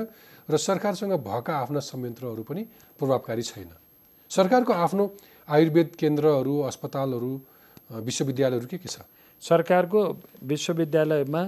र 0.48 0.56
सरकारसँग 0.60 1.12
भएका 1.26 1.56
आफ्ना 1.58 1.80
संयन्त्रहरू 1.88 2.42
पनि 2.44 2.62
प्रभावकारी 2.98 3.42
छैन। 3.42 3.70
सरकारको 4.30 4.72
आफ्नो 4.84 5.04
आयुर्वेद 5.48 5.88
केन्द्रहरू 5.98 6.54
अस्पतालहरू 6.68 7.30
विश्वविद्यालयहरू 8.02 8.66
के 8.66 8.78
के 8.78 8.88
छ? 8.88 8.98
सरकारको 9.42 10.00
विश्वविद्यालयमा 10.44 11.42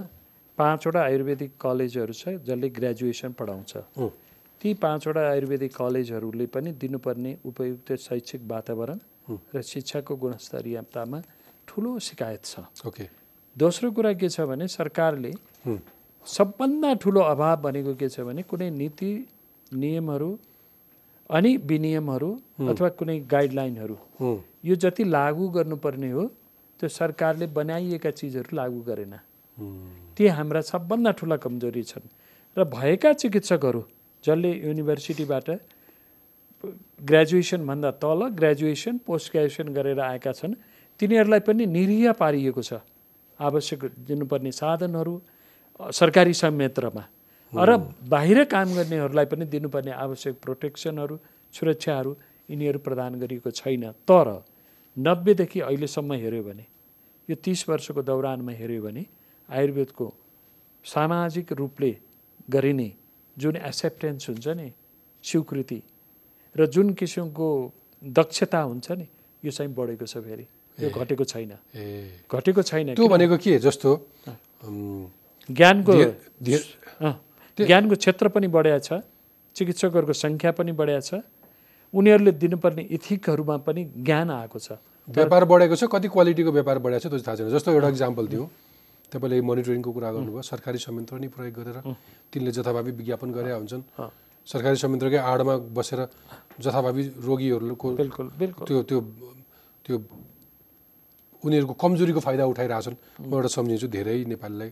पाँचवटा 0.59 1.01
आयुर्वेदिक 1.03 1.51
कलेजहरू 1.61 2.13
छ 2.13 2.29
जसले 2.47 2.69
ग्रेजुएसन 2.79 3.33
पढाउँछ। 3.39 3.73
ती 4.61 4.75
पाँचवटा 4.75 5.23
आयुर्वेदिक 5.31 5.75
कलेजहरूले 5.77 6.47
पनि 6.55 6.73
दिनुपर्ने 6.83 7.37
उपयुक्त 7.45 7.93
शैक्षिक 8.07 8.41
वातावरण 8.47 8.99
र 9.55 9.63
शिक्षाको 9.73 10.17
गुणस्तरीयतामा 10.23 11.19
ठुलो 11.69 11.99
शिकायत 12.09 12.45
छ 12.45 12.65
ओके 12.87 13.07
दोस्रो 13.57 13.91
कुरा 13.93 14.13
के 14.21 14.29
छ 14.29 14.41
भने 14.51 14.69
सरकारले। 14.69 15.33
सबभन्दा 16.27 16.93
ठुलो 17.03 17.21
अभाव 17.33 17.57
भनेको 17.63 17.95
के 18.01 18.09
छ 18.09 18.21
भने 18.29 18.43
कुनै 18.51 18.71
नीति 18.81 19.11
नियमहरू 19.73 20.31
अनि 21.31 21.51
विनियमहरू 21.71 22.31
अथवा 22.71 22.89
कुनै 22.99 23.19
गाइडलाइनहरू 23.33 23.97
यो 24.65 24.75
जति 24.85 25.05
लागू 25.17 25.49
गर्नुपर्ने 25.57 26.11
हो 26.11 26.25
त्यो 26.81 26.89
सरकारले 26.89 27.47
बनाइएका 27.59 28.11
चिजहरू 28.21 28.57
लागू 28.57 28.81
गरेन 28.89 29.15
ती 30.17 30.27
हाम्रा 30.37 30.61
सबभन्दा 30.73 31.11
ठुला 31.19 31.37
कमजोरी 31.45 31.83
छन् 31.91 32.07
र 32.57 32.65
भएका 32.77 33.13
चिकित्सकहरू 33.21 33.83
जसले 34.25 34.51
युनिभर्सिटीबाट 34.67 35.49
ग्रेजुएसनभन्दा 36.65 37.91
तल 38.03 38.21
ग्रेजुएसन 38.35 38.99
पोस्ट 39.07 39.33
ग्रेजुएसन 39.33 39.69
गरेर 39.75 40.01
आएका 40.01 40.33
छन्। 40.33 40.55
तिनीहरूलाई 41.01 41.41
पनि 41.41 41.67
निरीह 41.67 42.13
पारिएको 42.13 42.63
छ। 42.63 42.83
आवश्यक 43.41 43.85
दिनुपर्ने 44.09 44.53
साधनहरू 44.53 45.15
सरकारी 45.93 46.35
संयन्त्रमा। 46.35 47.05
र 47.53 47.77
बाहिर 48.09 48.45
काम 48.45 48.69
गर्नेहरूलाई 48.75 49.27
पनि 49.31 49.45
दिनुपर्ने 49.47 49.93
आवश्यक 49.95 50.35
प्रोटेक्सनहरू 50.43 51.17
सुरक्षाहरू 51.55 52.17
यिनीहरू 52.51 52.79
प्रदान 52.79 53.15
गरिएको 53.23 53.51
छैन। 53.51 53.85
तर 54.03 54.29
नब्बेदेखि 54.97 55.61
अहिलेसम्म 55.61 56.13
हेऱ्यो 56.15 56.43
भने 56.43 56.65
यो 57.29 57.35
तिस 57.39 57.69
वर्षको 57.69 58.03
दौरानमा 58.03 58.53
हेऱ्यो 58.53 58.83
भने 58.83 59.03
आयुर्वेदको 59.49 60.07
सामाजिक 60.85 61.53
रूपले 61.53 61.93
गरिने 62.51 62.89
जुन 63.37 63.57
एक्सेप्टेन्स 63.57 64.29
हुन्छ 64.29 64.49
नि 64.59 64.69
स्वीकृति 65.25 65.81
र 66.59 66.67
जुन 66.67 66.93
किसिमको 66.99 67.49
दक्षता 68.03 68.61
हुन्छ 68.61 68.87
नि 68.99 69.07
यो 69.43 69.51
चाहिँ 69.51 69.71
बढेको 69.75 70.07
छ 70.07 70.19
फेरि। 70.19 70.47
यो 70.79 70.89
घटेको 70.91 71.25
छैन। 71.25 71.53
घटेको 72.31 72.63
छैन 72.63 72.95
त्यो 72.95 73.09
भनेको 73.09 73.37
के 73.39 73.59
जस्तो 73.59 73.91
ज्ञानको 75.49 75.93
ज्ञानको 77.59 77.95
क्षेत्र 77.97 78.29
पनि 78.35 78.47
बढिया 78.47 78.79
छ 78.79 79.03
चिकित्सकहरूको 79.57 80.15
सङ्ख्या 80.15 80.51
पनि 80.59 80.73
बढिया 80.73 81.01
छ 81.01 81.23
उनीहरूले 81.95 82.33
दिनुपर्ने 82.43 82.83
इथिकहरूमा 82.95 83.57
पनि 83.67 83.83
ज्ञान 84.07 84.31
आएको 84.31 84.59
छ। 84.59 84.79
व्यापार 85.09 85.45
बढेको 85.51 85.75
छ 85.75 85.85
कति 85.89 86.09
क्वालिटीको 86.15 86.51
व्यापार 86.53 86.79
बढेको 86.79 87.01
छ 87.01 87.07
त्यो 87.11 87.19
थाहा 87.27 87.37
छैन। 87.37 87.49
जस्तो 87.51 87.73
एउटा 87.73 87.89
इक्जाम्पल 87.89 88.27
दिउँ। 88.29 88.47
तपाईँले 89.09 89.41
मोनिटरिङको 89.41 89.91
कुरा 89.91 90.11
गर्नुभयो 90.13 90.43
सरकारी 90.45 90.79
संयन्त्र 90.79 91.17
नै 91.19 91.29
प्रयोग 91.33 91.55
गरेर 91.59 91.77
तिनले 92.29 92.51
जथाभावी 92.53 92.91
विज्ञापन 92.93 93.29
गरे 93.33 93.51
हुन्छन्। 93.57 93.83
सरकारी 94.49 94.77
संयन्त्रकै 94.81 95.21
आडमा 95.21 95.55
बसेर 95.77 96.01
जथाभावी 96.57 97.03
रोगीहरूको 97.21 97.89
बिल्कुल 98.01 98.27
बिल्कुल। 98.41 98.65
त्यो 98.65 98.79
त्यो 98.89 98.99
त्यो 99.85 99.97
उनीहरूको 101.45 101.75
कमजोरीको 101.77 102.21
फाइदा 102.21 102.45
उठाइरहेछन्। 102.49 102.97
म 103.29 103.31
एउटा 103.37 103.51
सम्झिन्छु 103.53 103.87
धेरै 103.93 104.25
नेपालीलाई 104.33 104.71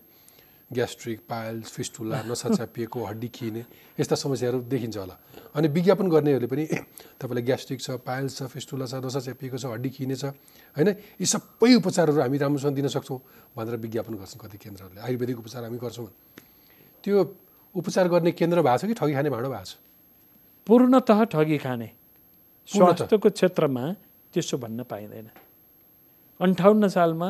ग्यास्ट्रिक 0.66 1.18
पाइल्स 1.30 1.68
फिस्टुला 1.70 2.16
नसा 2.26 2.48
च्यापिएको 2.58 2.98
हड्डी 3.06 3.28
खिने 3.30 3.62
यस्ता 4.00 4.16
समस्याहरू 4.18 4.58
देखिन्छ 4.66 4.96
होला। 4.98 5.14
अनि 5.54 5.66
विज्ञापन 5.70 6.06
गर्नेहरूले 6.10 6.48
पनि 6.50 6.64
तपाईँलाई 7.22 7.44
ग्यास्ट्रिक 7.46 7.78
छ 7.80 7.88
पाइल्स 8.02 8.32
छ 8.38 8.50
फिस्टुला 8.50 8.86
छ 8.90 8.98
नसा 8.98 9.20
च्यापिएको 9.30 9.56
छ 9.62 9.64
हड्डी 9.70 9.90
खिने 9.94 10.16
छ 10.16 10.34
होइन? 10.74 10.88
यी 11.22 11.26
सबै 11.28 11.70
उपचारहरू 11.78 12.18
हामी 12.18 12.36
राम्रोसँग 12.42 12.74
दिन 12.74 12.88
सक्छौँ 12.90 13.18
भनेर 13.54 13.76
विज्ञापन 13.78 14.14
गर्छन् 14.18 14.40
कति 14.42 14.56
केन्द्रहरूले। 14.58 15.00
आयुर्वेदिक 15.06 15.38
उपचार 15.38 15.62
हामी 15.70 15.78
गर्छौँ। 15.78 16.10
त्यो 17.04 17.45
उपचार 17.76 18.08
गर्ने 18.08 18.32
केन्द्र 18.32 18.62
भएको 18.62 18.78
छ 18.78 18.84
कि 18.88 18.94
ठगी 18.94 19.12
खाने 19.14 19.30
भाँडो 19.30 19.48
भएको 19.48 19.64
छ? 19.64 19.76
पूर्णतः 20.66 21.24
ठगी 21.32 21.58
खाने। 21.58 21.88
स्वास्थ्यको 22.68 23.28
क्षेत्रमा 23.30 23.84
त्यसो 24.34 24.56
भन्न 24.58 24.82
पाइँदैन। 24.90 25.28
अन्ठाउन्न 26.40 26.88
सालमा 26.88 27.28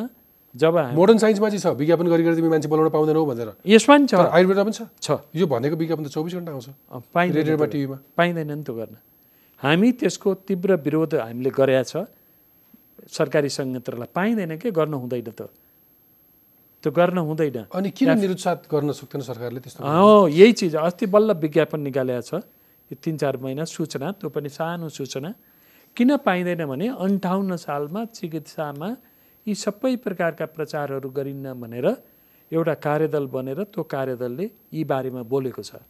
जब 0.54 0.74
मोडर्न 0.96 1.18
साइन्समा 1.18 1.48
चाहिँ 1.52 1.60
छ। 1.60 1.76
विज्ञापन 1.76 2.06
गरी 2.08 2.22
गरी 2.24 2.36
तिमी 2.36 2.48
मान्छे 2.48 2.68
बोलाउन 2.68 2.88
पाउँदैनौ 2.88 3.24
भनेर। 3.26 3.50
यसमा 3.66 3.96
नि 3.96 4.06
छ। 4.06 4.14
आयुर्वेदमा 4.16 4.64
पनि 4.64 4.76
छ? 5.04 5.10
यो 5.36 5.46
भनेको 5.46 5.76
विज्ञापन 5.76 6.04
त 6.04 6.08
चौबिस 6.08 6.34
घन्टा 6.40 6.52
आउँछ। 6.52 6.66
रेडियोमा 7.36 7.66
टिभीमा। 7.66 7.98
पाइँदैन 8.16 8.50
नि 8.56 8.62
त्यो 8.64 8.74
गर्न। 8.74 8.96
हामी 9.60 9.88
त्यसको 10.00 10.28
तीव्र 10.48 10.80
विरोध 10.80 11.14
हामीले 11.20 11.50
गरेका 11.52 11.82
छ। 11.84 12.08
सरकारी 13.12 13.48
संयन्त्रलाई 13.52 14.08
पाइँदैन 14.14 14.56
के? 14.56 14.70
गर्न 14.72 14.94
हुँदैन 14.96 15.30
त। 15.36 15.52
त्यो 16.86 16.94
गर्न 16.94 17.18
हुँदैन। 17.18 17.66
अनि 17.74 17.90
किन 17.90 18.10
निरुत्साह 18.14 18.70
गर्न 18.70 18.94
सक्दैन 18.94 19.22
सरकारले 19.26 19.58
त्यस्तो 19.58 19.82
हो 19.82 20.30
यही 20.30 20.52
चिज 20.54 20.74
अस्ति 20.78 21.06
बल्ल 21.10 21.34
विज्ञापन 21.34 21.80
निकालेको 21.82 22.22
छ। 22.22 22.46
यो 22.90 22.94
तिन 22.94 23.16
चार 23.18 23.42
महिना 23.42 23.66
सूचना 23.66 24.22
त्यो 24.22 24.30
पनि 24.30 24.46
सानो 24.46 24.86
सूचना। 24.86 25.34
किन 25.96 26.10
पाइँदैन 26.22 26.62
भने 26.62 26.86
अन्ठाउन्न 26.94 27.56
सालमा 27.58 28.04
चिकित्सामा 28.14 28.88
यी 29.46 29.54
सबै 29.56 29.98
प्रकारका 29.98 30.46
प्रचारहरू 30.46 31.10
गरिन्न 31.10 31.58
भनेर 31.58 31.86
एउटा 32.54 32.74
कार्यदल 32.78 33.26
बनेर 33.34 33.58
त्यो 33.74 33.82
कार्यदलले 33.82 34.46
यी 34.70 34.84
बारेमा 34.86 35.22
बोलेको 35.26 35.62
छ। 35.66 35.82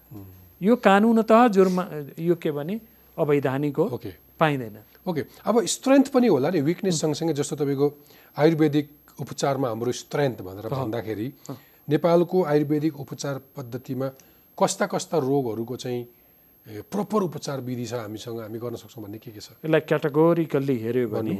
यो 0.64 0.72
कानुनतः 0.80 1.48
जुर्मा 1.52 1.84
यो 2.16 2.34
के 2.40 2.50
भने 2.56 2.80
अवैधानिक 3.20 3.76
हो 3.76 4.00
पाइँदैन। 4.40 4.76
ओके। 5.04 5.22
अब 5.44 5.54
स्ट्रेन्थ 5.60 6.08
पनि 6.08 6.26
होला 6.32 6.48
नि 6.56 6.60
विकनेस 6.64 7.00
सँगसँगै 7.04 7.36
जस्तो 7.36 7.56
तपाईँको 7.60 7.86
आयुर्वेदिक 8.36 8.86
उपचारमा 9.20 9.68
हाम्रो 9.68 9.92
स्ट्रेन्थ 10.02 10.38
भनेर 10.46 10.68
भन्दाखेरि 10.68 11.28
नेपालको 11.88 12.42
आयुर्वेदिक 12.52 13.00
उपचार 13.00 13.40
पद्धतिमा 13.56 14.08
कस्ता 14.58 14.86
कस्ता 14.92 15.16
रोगहरूको 15.18 15.76
चाहिँ 15.76 16.02
प्रपर 16.92 17.22
उपचार 17.22 17.60
विधि 17.62 17.86
छ 17.86 17.94
हामीसँग 18.04 18.40
हामी 18.40 18.58
गर्न 18.58 18.76
सक्छौँ 18.76 19.02
भन्ने 19.04 19.18
के 19.18 19.30
के 19.30 19.40
छ? 19.40 19.48
यसलाई 19.64 19.80
क्याटेगोरिकल्ली 19.90 20.76
हेऱ्यो 20.84 21.08
भने 21.08 21.34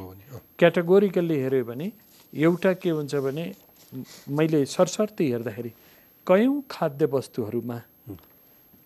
क्याटेगोरिकल्ली 0.59 1.37
हेऱ्यो 1.43 1.65
भने 1.65 1.93
एउटा 2.33 2.73
के 2.83 2.91
हुन्छ 2.91 3.15
भने 3.27 3.45
मैले 4.39 4.65
सरसर्ती 4.67 5.31
हेर्दाखेरि 5.31 5.73
कयौँ 6.27 6.63
खाद्य 6.71 7.05
वस्तुहरूमा 7.13 7.79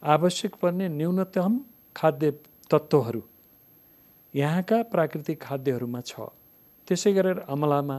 आवश्यक 0.02 0.54
पर्ने 0.62 0.88
न्यूनतम 0.88 1.52
खाद्य 1.96 2.30
तत्त्वहरू 2.70 3.22
यहाँका 4.34 4.82
प्राकृतिक 4.92 5.38
खाद्यहरूमा 5.42 6.00
छ। 6.00 6.32
त्यसै 6.88 7.12
गरेर 7.12 7.38
अमलामा 7.52 7.98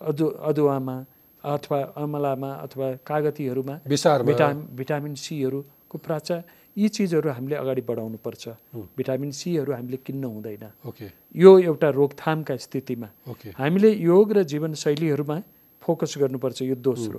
अदु 0.00 0.26
अदुवामा 0.48 0.96
अथवा 1.44 1.78
अमलामा 1.96 2.50
अथवा 2.64 2.86
कागतीहरूमा 3.08 3.74
भिटाम 3.88 4.56
भिटामिन 4.78 5.14
सीहरूको 5.14 5.98
प्राचा 5.98 6.36
यी 6.76 6.88
चिजहरू 6.88 7.28
हामीले 7.30 7.56
अगाडि 7.56 7.82
बढाउनु 7.88 8.18
पर्छ 8.24 8.48
भिटामिन 8.96 9.30
सीहरू 9.30 9.72
हामीले 9.72 9.96
किन्न 10.06 10.24
हुँदैन। 10.24 10.64
ओके। 10.88 11.06
यो 11.34 11.50
एउटा 11.58 11.88
रोकथामका 11.90 12.56
स्थितिमा 12.56 13.08
ओके। 13.30 13.48
हामीले 13.58 13.90
योग 13.90 14.32
र 14.32 14.42
जीवनशैलीहरूमा 14.52 15.36
फोकस 15.82 16.14
गर्नुपर्छ 16.18 16.62
यो 16.62 16.74
दोस्रो। 16.78 17.18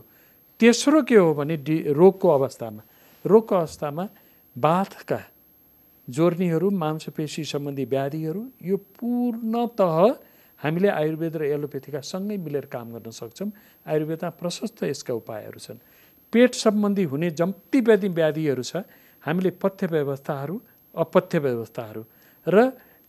तेस्रो 0.59 1.01
के 1.03 1.15
हो 1.15 1.34
भने 1.34 1.57
डि 1.57 1.77
रोगको 1.91 2.27
अवस्थामा। 2.29 2.82
रोगको 3.25 3.55
अवस्थामा 3.55 4.05
बाथका 4.55 5.19
जोर्नीहरू 6.07 6.69
मांसपेशी 6.69 7.43
सम्बन्धी 7.43 7.86
व्याधिहरू 7.86 8.41
यो 8.63 8.77
पूर्णतः 8.97 9.97
हामीले 10.64 10.89
आयुर्वेद 10.89 11.36
र 11.38 11.43
एलोपेथीका 11.55 11.99
सँगै 12.01 12.38
मिलेर 12.38 12.66
काम 12.70 12.88
गर्न 12.95 13.09
सक्छौँ। 13.12 13.49
आयुर्वेदमा 13.86 14.30
प्रशस्त 14.38 14.84
यसका 14.84 15.14
उपायहरू 15.14 15.59
छन्। 15.59 15.80
पेट 16.34 16.51
सम्बन्धी 16.55 17.03
हुने 17.12 17.30
जम्ती 17.34 17.80
व्याधि 17.82 18.09
व्याधिहरू 18.09 18.64
छ। 18.64 18.86
हामीले 19.24 19.51
पथ्य 19.62 19.88
व्यवस्थाहरू 19.88 20.55
अपथ्य 20.95 21.39
व्यवस्थाहरू 21.39 22.03
र 22.47 22.57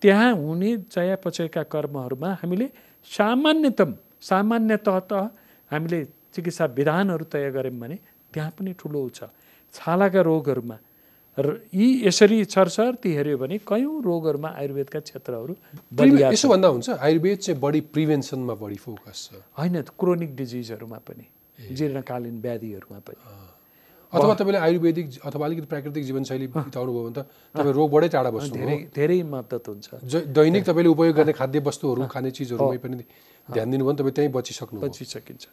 त्यहाँ 0.02 0.32
हुने 0.34 0.70
चयापचयका 0.90 1.62
कर्महरूमा 1.72 2.30
हामीले 2.42 2.66
सामान्यतम 3.10 3.90
सामान्यतः 4.20 5.16
हामीले 5.70 5.98
चिकित्सा 6.34 6.64
विधानहरू 6.78 7.24
तय 7.32 7.50
गऱ्यौँ 7.50 7.78
भने 7.78 7.96
त्यहाँ 8.32 8.50
पनि 8.56 8.72
ठुलो 8.80 9.00
छ। 9.08 9.28
छालाका 9.74 10.20
रोगहरूमा 10.20 10.76
र 11.38 11.60
यी 11.72 11.86
यसरी 12.06 12.44
सरसर्ती 12.44 13.10
हेऱ्यो 13.14 13.36
भने 13.38 13.58
कयौँ 13.64 14.02
रोगहरूमा 14.04 14.48
आयुर्वेदका 14.52 15.00
क्षेत्रहरू 15.00 15.54
यसो 16.28 16.48
भन्दा 16.48 16.68
हुन्छ 16.68 16.88
आयुर्वेद 17.00 17.38
चाहिँ 17.38 17.60
बढी 17.60 17.80
प्रिभेन्सनमा 17.88 18.54
बढी 18.54 18.76
फोकस 18.76 19.18
छ। 19.32 19.40
होइन 19.58 19.80
क्रोनिक 19.96 20.36
डिजिजहरूमा 20.36 20.98
पनि 21.08 21.24
जीर्णकालीन 21.72 22.36
व्याधिहरूमा 22.40 22.98
पनि। 23.00 23.20
अथवा 24.12 24.34
तपाईँले 24.34 24.58
आयुर्वेदिक 24.60 25.06
अथवा 25.24 25.46
अलिकति 25.46 25.66
प्राकृतिक 25.72 26.04
जीवनशैली 26.04 26.46
बिताउनु 26.52 26.92
भयो 26.92 27.02
भने 27.02 27.14
त 27.16 27.24
तपाईँ 27.56 27.72
रोगबाटै 27.80 28.08
टाढा 28.12 28.30
बस्नु 28.36 28.52
धेरै 28.52 28.76
धेरै 28.92 29.18
मद्दत 29.24 29.68
हुन्छ। 29.68 29.88
दैनिक 30.36 30.62
तपाईँले 30.68 30.90
उपयोग 30.92 31.16
गर्ने 31.16 31.32
खाद्य 31.32 31.58
वस्तुहरू 31.64 32.00
खाने 32.12 32.30
चिजहरूमै 32.36 32.76
पनि 32.76 32.96
ध्यान 33.48 33.66
दिनुभयो 33.72 33.88
भने 33.88 33.98
तपाईँ 34.04 34.14
त्यहीँ 34.20 34.32
बचिसक्नु 34.36 34.80
भयो। 34.80 34.84
बची 34.84 35.04
सकिन्छ 35.16 35.44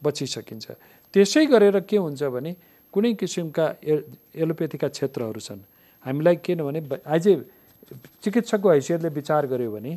बची 0.00 0.26
सकिन्छ 0.26 0.66
त्यसै 1.14 1.44
गरेर 1.52 1.76
के 1.84 1.96
हुन्छ 2.00 2.22
भने 2.24 2.52
कुनै 2.94 3.12
किसिमका 3.14 3.64
ए 3.82 3.94
एलोपेथीका 4.42 4.88
क्षेत्रहरू 4.88 5.40
छन्। 5.40 5.60
हामीलाई 6.04 6.36
किनभने 6.44 6.80
अझै 7.06 7.34
चिकित्सकको 8.22 8.68
हैसियतले 8.70 9.08
विचार 9.18 9.46
गर्यो 9.52 9.70
भने 9.70 9.92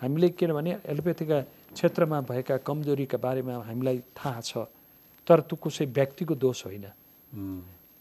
हामीले 0.00 0.28
किनभने 0.38 0.70
एलोपेथीका 0.92 1.38
क्षेत्रमा 1.76 2.20
भएका 2.30 2.56
कमजोरीका 2.68 3.18
बारेमा 3.24 3.54
हामीलाई 3.68 3.98
थाहा 4.16 4.40
छ 4.40 4.52
तर 5.26 5.40
त्यो 5.48 5.56
कसै 5.62 5.84
व्यक्तिको 5.96 6.34
दोष 6.34 6.58
होइन। 6.66 6.86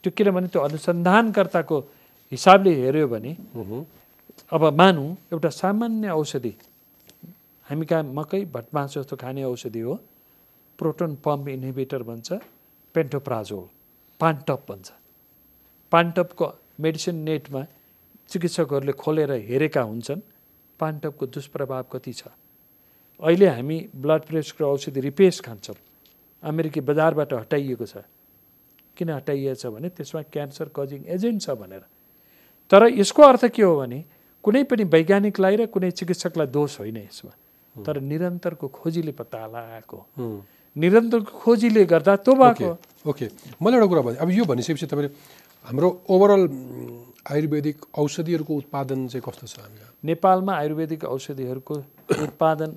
त्यो 0.03 0.11
किनभने 0.17 0.47
त्यो 0.47 0.61
अनुसन्धानकर्ताको 0.67 1.77
हिसाबले 2.31 2.71
हेऱ्यो 2.81 3.07
भने 3.07 3.31
अब 4.55 4.63
मानौँ 4.79 5.09
एउटा 5.33 5.49
सामान्य 5.51 6.09
औषधि 6.15 6.53
हामी 7.67 7.85
कहाँ 7.85 8.03
मकै 8.17 8.41
भटमास 8.55 8.93
जस्तो 8.95 9.15
खाने 9.19 9.43
औषधि 9.43 9.81
हो 9.87 9.93
प्रोटोन 10.79 11.11
पम्प 11.25 11.47
इन्हिबिटर 11.55 12.03
भन्छ 12.09 12.27
पेन्टोप्राजोल। 12.95 13.65
पान्टप 14.19 14.65
भन्छ। 14.69 14.91
पान्टपको 15.91 16.47
मेडिसिन 16.79 17.15
नेटमा 17.23 17.61
चिकित्सकहरूले 18.29 18.93
खोलेर 18.93 19.31
हेरेका 19.49 19.81
हुन्छन् 19.81 20.21
पान्टपको 20.79 21.25
दुष्प्रभाव 21.25 21.85
कति 21.91 22.13
छ। 22.13 22.23
अहिले 23.19 23.47
हामी 23.47 23.77
ब्लड 23.95 24.21
प्रेसरको 24.27 24.63
औषधि 24.65 24.99
रिपेस 25.01 25.39
खान्छौँ। 25.41 25.75
अमेरिकी 26.43 26.81
बजारबाट 26.81 27.33
हटाइएको 27.33 27.85
छ। 27.85 28.03
किन 28.97 29.09
हटाइएको 29.09 29.55
छ 29.55 29.65
भने 29.71 29.89
त्यसमा 29.89 30.21
क्यान्सर 30.27 30.67
कजिङ 30.75 31.01
एजेन्ट 31.07 31.41
छ 31.41 31.49
भनेर। 31.55 31.83
तर 32.71 32.81
यसको 32.95 33.23
अर्थ 33.23 33.45
के 33.55 33.63
हो 33.63 33.75
भने 33.75 34.03
कुनै 34.43 34.63
पनि 34.63 34.83
वैज्ञानिकलाई 34.83 35.55
र 35.55 35.65
कुनै 35.67 35.91
चिकित्सकलाई 35.91 36.47
दोष 36.47 36.79
होइन 36.79 36.97
यसमा। 36.97 37.33
तर 37.75 37.99
निरन्तरको 37.99 38.67
खोजीले 38.67 39.11
पत्ता 39.11 39.45
लगाएको। 39.47 39.97
उम्, 40.79 40.81
निरन्तरको 40.81 41.31
खोजीले 41.43 41.83
गर्दा 41.91 42.15
त्यो 42.23 42.33
भएको 42.39 42.69
ओके। 43.05 43.25
मलाई 43.59 43.77
एउटा 43.79 43.87
कुरा 43.91 44.01
भने 44.07 44.17
अब 44.23 44.29
यो 44.31 44.43
भनिसकेपछि 44.47 44.87
तपाईँले 44.87 45.11
हाम्रो 45.65 45.89
ओभरअल 46.07 46.43
आयुर्वेदिक 47.31 47.77
औषधिहरूको 47.99 48.53
उत्पादन 48.55 49.07
चाहिँ 49.11 49.23
कस्तो 49.27 49.45
छ 49.47 49.59
हामीलाई? 49.59 49.91
नेपालमा 50.07 50.53
आयुर्वेदिक 50.55 51.03
औषधिहरूको 51.03 51.75
उत्पादन 52.25 52.69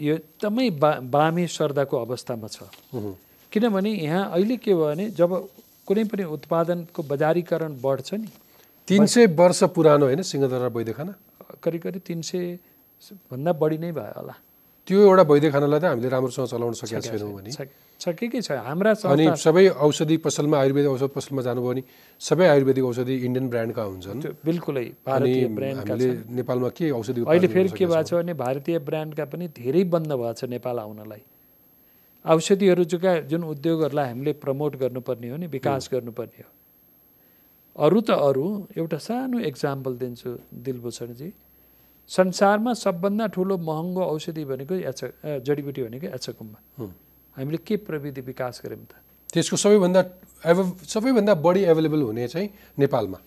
यो 0.00 0.14
एकदमै 0.16 0.70
बा 0.80 0.90
बामे 1.04 1.46
सर्दाको 1.46 1.96
अवस्थामा 1.96 2.48
छ। 2.48 2.64
किनभने 3.52 3.90
यहाँ 4.08 4.24
अहिले 4.32 4.56
के 4.56 4.72
भयो 4.72 4.86
भने 4.88 5.04
जब 5.12 5.30
कुनै 5.86 6.04
पनि 6.08 6.24
उत्पादनको 6.36 7.00
बजारीकरण 7.12 7.72
बढ्छ 7.84 8.14
नि 8.14 8.28
तिन 8.88 9.06
सय 9.06 9.26
वर्ष 9.36 9.62
पुरानो 9.76 10.04
होइन 10.08 10.22
सिंहदरा 10.24 10.68
वैद्यखाना? 10.72 11.12
करिब 11.62 11.80
करिब 11.82 12.02
तिन 12.06 12.22
सय 12.24 12.56
भन्दा 13.30 13.52
बढी 13.52 13.78
नै 13.78 13.92
भयो 13.92 14.12
होला। 14.16 14.34
त्यो 14.86 15.00
एउटा 15.00 15.22
वैद्यखानालाई 15.22 15.80
त 15.80 15.84
हामीले 15.84 16.08
राम्रोसँग 16.08 16.46
चलाउन 16.46 16.72
सकेका 16.72 17.00
छैनौँ 17.00 17.34
भने। 17.34 17.50
सक- 17.50 17.70
सकेकै 18.02 18.40
छ। 18.42 18.52
हाम्रा 18.52 18.94
अनि 19.06 19.36
सबै 19.36 19.68
औषधि 19.68 20.16
पसलमा 20.16 20.58
आयुर्वेदिक 20.58 20.90
औषध 20.90 21.08
पसलमा 21.08 21.42
जानुभयो 21.42 21.70
भने 21.70 21.82
सबै 22.20 22.46
आयुर्वेदिक 22.46 22.84
औषधि 22.84 23.14
इन्डियन 23.14 23.48
ब्रान्डका 23.48 23.82
हुन्छन्। 23.82 24.22
बिल्कुलै 24.44 24.84
भारतीय 25.06 25.44
हामीले 25.74 26.24
नेपालमा 26.30 26.68
के 26.68 26.90
औषधि 26.90 27.20
अहिले 27.28 27.46
फेरि 27.46 27.68
के 27.68 27.86
भएको 27.86 28.02
छ? 28.02 28.14
भने 28.14 28.34
भारतीय 28.34 28.78
ब्रान्डका 28.78 29.24
पनि 29.24 29.48
धेरै 29.48 29.84
बन्द 29.84 30.12
भएको 30.12 30.32
छ 30.32 30.44
नेपाल 30.44 30.78
आउनलाई। 30.78 31.22
औषधिहरू 32.26 32.84
जुका 32.84 33.20
जुन 33.20 33.44
उद्योगहरूलाई 33.44 34.06
हामीले 34.08 34.32
प्रमोट 34.32 34.76
गर्नुपर्ने 34.76 35.28
हो 35.30 35.36
नि 35.36 35.46
विकास 35.46 35.90
गर्नुपर्ने 35.92 36.42
हो। 36.42 36.50
अरू 37.86 38.00
त 38.00 38.10
अरू। 38.10 38.66
एउटा 38.78 38.98
सानो 38.98 39.38
इक्जाम्पल 39.40 39.96
दिन्छु 39.96 40.38
दिलभूषणजी। 40.54 41.32
संसारमा 42.10 42.72
सबभन्दा 42.74 43.26
ठुलो 43.34 43.56
महँगो 43.58 44.02
औषधि 44.04 44.44
भनेको 44.44 44.74
एच 44.74 45.00
जडीबुटी 45.46 45.82
भनेको 45.82 46.06
एचकुम्बा। 46.14 46.58
हामीले 47.36 47.58
के 47.66 47.76
प्रविधि 47.78 48.20
विकास 48.20 48.60
गऱ्यौँ 48.64 48.84
त? 48.84 48.92
त्यसको 49.32 49.56
सबैभन्दा 49.56 50.00
एभ 50.44 50.58
सबैभन्दा 50.84 51.34
बढी 51.40 51.62
एभाइलेबल 51.72 52.00
हुने 52.02 52.28
चाहिँ 52.28 52.48
नेपालमा। 52.78 53.18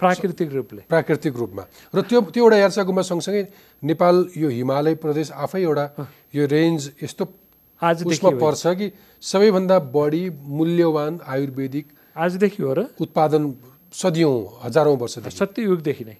प्राकृतिक 0.00 0.52
रूपले। 0.52 0.82
प्राकृतिक 0.88 1.34
रूपमा। 1.36 1.62
र 1.94 2.00
त्यो 2.02 2.20
त्यो 2.30 2.42
एउटा 2.42 2.56
यार्सा 2.56 2.82
गुम्बा 2.82 3.02
सँगसँगै 3.02 3.42
नेपाल 3.82 4.16
यो 4.36 4.48
हिमालय 4.50 4.94
प्रदेश 4.98 5.30
आफै 5.30 5.62
एउटा 5.62 5.86
यो 6.34 6.46
रेन्ज 6.46 6.80
यस्तो 7.02 7.24
उसमा 7.82 8.30
होइन। 8.30 8.38
पर्छ 8.38 8.62
कि 8.78 8.86
सबैभन्दा 9.22 9.78
बढी 9.90 10.24
मूल्यवान 10.30 11.12
आयुर्वेदिक 11.22 11.86
आजदेखि 12.16 12.62
हो 12.62 12.72
र? 12.74 12.80
उत्पादन 12.98 13.42
सदियौँ 13.92 14.36
हजारौँ 14.62 14.96
वर्षदेखि। 14.96 15.36
सत्ययुगदेखि 15.36 16.04
नै। 16.04 16.16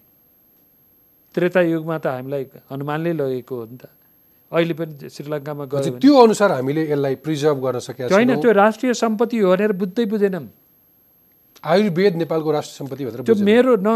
त्रेता 1.35 1.61
युगमा 1.61 1.97
त 1.99 2.07
हामीलाई 2.07 2.45
हनुमानले 2.71 3.13
लगेको 3.21 3.55
हो 3.57 3.65
नि 3.73 3.77
त। 3.77 3.85
अहिले 4.53 4.75
पनि 4.77 5.09
श्रीलङ्कामा 5.09 5.65
गयो 5.65 5.97
त्यो 5.99 6.15
अनुसार 6.23 6.51
हामीले 6.53 6.83
यसलाई 6.93 7.15
प्रिजर्भ 7.25 7.59
गर्न 7.65 7.79
सकेका 7.89 8.09
छैनौँ। 8.13 8.41
त्यो 8.43 8.53
राष्ट्रिय 8.53 8.93
सम्पत्ति 8.95 9.39
हो 9.41 9.49
भनेर 9.53 9.73
बुझ्दै 9.81 10.05
बुझेनौँ। 10.13 10.47
आयुर्वेद 11.65 12.15
नेपालको 12.21 12.51
राष्ट्र 12.53 12.75
सम्पत्ति 12.85 13.05
भनेर 13.05 13.21
त्यो। 13.25 13.35
मेरो 13.41 13.77
न 13.81 13.91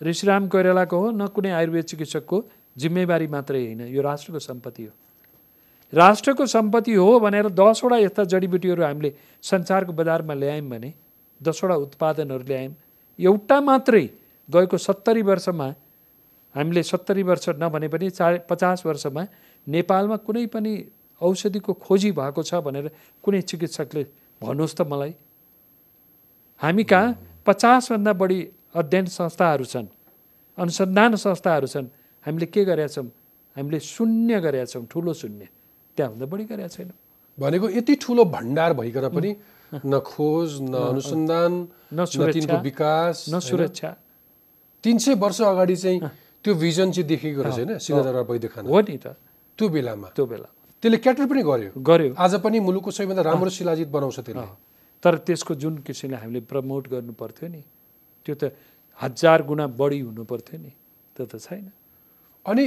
ऋषिराम 0.00 0.48
कोइरालाको 0.52 0.96
हो 1.00 1.06
न 1.10 1.26
कुनै 1.32 1.50
आयुर्वेद 1.56 1.84
चिकित्सकको 1.88 2.36
जिम्मेवारी 2.76 3.26
मात्रै 3.32 3.60
होइन। 3.64 3.80
यो 3.88 4.00
राष्ट्रको 4.04 4.38
सम्पत्ति 4.38 4.82
हो। 4.84 4.92
राष्ट्रको 5.92 6.44
सम्पत्ति 6.44 6.92
हो 6.92 7.10
भनेर 7.20 7.48
दसवटा 7.56 7.96
यस्ता 7.96 8.24
जडीबुटीहरू 8.26 8.82
हामीले 8.82 9.10
संसारको 9.42 9.92
बजारमा 9.96 10.34
ल्यायौँ 10.34 10.68
भने 10.68 10.92
दसवटा 11.40 11.74
उत्पादनहरू 11.86 12.44
ल्यायौँ 12.44 12.74
एउटा 13.18 13.60
मात्रै 13.60 14.04
गएको 14.48 14.76
सत्तरी 14.76 15.22
वर्षमा 15.22 15.68
हामीले 16.56 16.82
सत्तरी 16.82 17.22
वर्ष 17.22 17.48
नभने 17.60 17.88
पनि 17.88 18.10
चा 18.10 18.26
पचास 18.48 18.86
वर्षमा 18.86 19.22
नेपालमा 19.66 20.16
कुनै 20.26 20.46
पनि 20.48 20.72
औषधिको 21.20 21.72
खोजी 21.76 22.10
भएको 22.12 22.42
छ 22.42 22.54
भनेर 22.64 22.86
कुनै 23.24 23.40
चिकित्सकले 23.42 24.02
भन्नुहोस् 24.40 24.76
त 24.76 24.80
मलाई। 24.88 25.12
हामी 26.60 26.84
कहाँ 26.84 27.14
पचासभन्दा 27.46 28.12
बढी 28.12 28.40
अध्ययन 28.74 29.06
संस्थाहरू 29.06 29.64
छन् 29.64 29.88
अनुसन्धान 30.58 31.16
संस्थाहरू 31.16 31.66
छन्। 31.66 31.86
हामीले 32.26 32.46
के 32.48 32.64
गरेका 32.64 32.88
छौँ? 32.88 33.08
हामीले 33.56 33.80
शून्य 33.80 34.40
गरेका 34.40 34.64
छौँ 34.64 34.84
ठुलो 34.90 35.12
शून्य। 35.12 35.48
त्यहाँभन्दा 35.96 36.26
बढी 36.26 36.44
गरेका 36.44 36.68
छैनौँ। 36.68 36.96
भनेको 37.38 37.68
यति 37.70 37.94
ठुलो 38.00 38.24
भण्डार 38.24 38.72
भइकन 38.72 39.08
पनि 39.12 39.30
न 39.72 39.98
खोज 40.00 40.50
न 40.62 40.72
अनुसन्धान 40.72 41.52
न 41.92 42.04
सुरक्षा 42.04 42.32
तिनको 42.32 42.56
विकास 42.64 43.24
न? 43.28 43.38
सुरक्षा। 43.40 43.90
तिन 44.84 44.98
सय 44.98 45.14
वर्ष 45.14 45.40
अगाडि 45.42 45.76
चाहिँ 45.76 46.00
त्यो 46.46 46.54
भिजन 46.54 46.90
चाहिँ 46.94 47.06
देखेको 47.10 47.42
रहेछ 47.42 47.54
होइन 47.58 47.78
सिंहदरबार 47.82 48.24
वैद्य 48.30 48.48
खाना। 48.48 48.68
हो 48.70 48.80
नि 48.80 48.96
त। 49.02 49.06
त्यो 49.58 49.66
बेलामा। 49.68 50.08
त्यो 50.14 50.26
बेला। 50.30 50.48
त्यसले 50.82 50.98
क्याटर 51.02 51.26
पनि 51.26 51.42
गर्यो। 51.42 51.70
गर्यो। 51.82 52.14
आज 52.14 52.34
पनि 52.38 52.60
मुलुकको 52.60 52.90
सबैभन्दा 52.94 53.22
राम्रो 53.22 53.50
शिलाजित 53.50 53.88
बनाउँछ 53.90 54.18
त्यसले। 54.20 54.46
तर 55.02 55.18
त्यसको 55.26 55.54
जुन 55.54 55.78
किसिमले 55.82 56.16
हामीले 56.16 56.40
प्रमोट 56.46 56.88
गर्नु 56.88 57.12
पर्थ्यो 57.12 57.48
नि 57.50 57.62
त्यो 58.26 58.34
त 58.38 58.54
हजार 59.02 59.42
गुणा 59.42 59.66
बढी 59.66 60.00
हुनु 60.00 60.22
पर्थ्यो 60.24 60.56
नि 60.62 60.70
त्यो 61.16 61.26
त 61.26 61.34
छैन। 61.42 61.66
अनि 62.46 62.64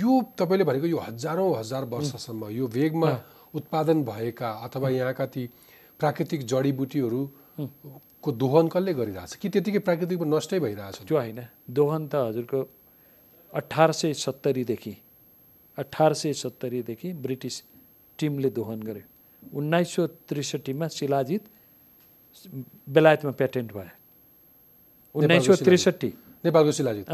यो- 0.00 0.24
तपाईँले 0.38 0.64
भनेको 0.64 0.86
यो 0.86 0.98
हजारौँ 0.98 1.50
हजार 1.60 1.84
वर्षसम्म 1.84 2.48
यो 2.48 2.64
वेगमा 2.66 3.10
उत्पादन 3.54 3.98
भएका 4.04 4.50
अथवा 4.64 4.88
यहाँका 4.90 5.26
ती 5.26 5.42
प्राकृतिक 6.00 6.40
जडीबुटीहरूको 6.46 8.30
दोहन 8.32 8.68
कसले 8.68 8.92
गरिरहेछ? 8.94 9.34
कि 9.36 9.48
त्यतिकै 9.48 9.78
प्राकृतिक 9.78 10.20
नष्टै 10.24 10.58
भइरहेछ? 10.60 10.96
त्यो 11.04 11.16
होइन। 11.18 11.40
दोहन 11.70 12.08
त 12.08 12.14
हजुरको 12.14 12.60
अठार 13.54 13.92
सय 13.92 14.12
सत्तरीदेखि 14.14 14.94
अठार 15.78 16.12
सय 16.14 16.32
सत्तरीदेखि 16.34 17.12
ब्रिटिस 17.24 17.62
टिमले 18.18 18.50
दोहन 18.50 18.80
गर्यो 18.82 19.06
उन्नाइस 19.42 19.94
सय 19.96 20.06
त्रिसठीमा 20.28 20.88
शिलाजित 20.88 21.42
बेलायतमा 22.94 23.32
पेटेन्ट 23.40 23.72
भयो 23.72 23.90
उन्नाइस 25.14 25.46
सय 25.46 25.64
त्रिसठी। 25.64 26.10
नेपालको 26.44 26.72
शिलाजित। 26.72 27.06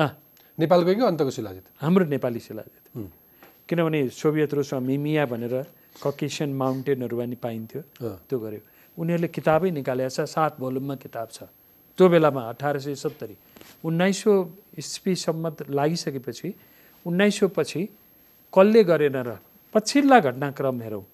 नेपालकै 0.59 0.95
कि 0.95 1.03
अन्तको 1.05 1.30
शिलाजित? 1.30 1.64
हाम्रो 1.80 2.05
नेपाली 2.05 2.41
शिलाजित। 2.41 3.09
किनभने 3.68 4.09
सोभियत 4.09 4.55
रुसमा 4.55 4.80
मिमिया 4.80 5.24
भनेर 5.26 5.55
ककेसियन 6.03 6.51
माउन्टेनहरू 6.57 7.16
पनि 7.18 7.36
पाइन्थ्यो। 7.36 7.80
त्यो 8.01 8.38
गर्यो 8.41 8.61
उनीहरूले 8.99 9.28
किताबै 9.28 9.70
निकालेको 9.70 10.11
छ 10.11 10.20
सात 10.26 10.53
भोल्युममा 10.61 10.95
किताब 11.05 11.28
छ। 11.28 11.38
त्यो 12.01 12.09
बेलामा 12.09 12.42
अठार 12.48 12.78
सय 12.80 12.94
सत्तरी 12.96 13.36
उन्नाइस 13.84 14.22
सौ 14.24 14.32
इस्वीसम्म 14.80 15.53
लागिसकेपछि 15.68 16.48
उन्नाइस 17.07 17.38
सौ 17.40 17.48
पछि 17.53 17.82
कसले 18.55 18.82
गरेन 18.88 19.16
र? 19.28 19.36
पछिल्ला 19.74 20.18
घटनाक्रम 20.20 20.80
हेरौँ। 20.80 21.05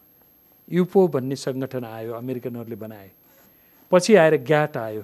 युपो 0.70 1.00
भन्ने 1.10 1.36
सङ्गठन 1.36 1.84
आयो 1.84 2.12
अमेरिकनहरूले 2.14 2.76
बनाए। 2.78 3.10
पछि 3.90 4.14
आएर 4.14 4.36
ग्याट 4.46 4.76
आयो 4.76 5.02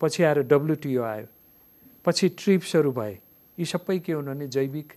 पछि 0.00 0.22
आएर 0.24 0.38
डब्लुटिओ 0.48 1.02
आयो 1.04 1.26
पछि 2.04 2.28
ट्रिप्सहरू 2.40 2.92
भए। 2.96 3.14
यी 3.58 3.64
सबै 3.68 3.98
के 4.00 4.12
हुन् 4.12 4.26
भने 4.32 4.48
जैविक 4.48 4.92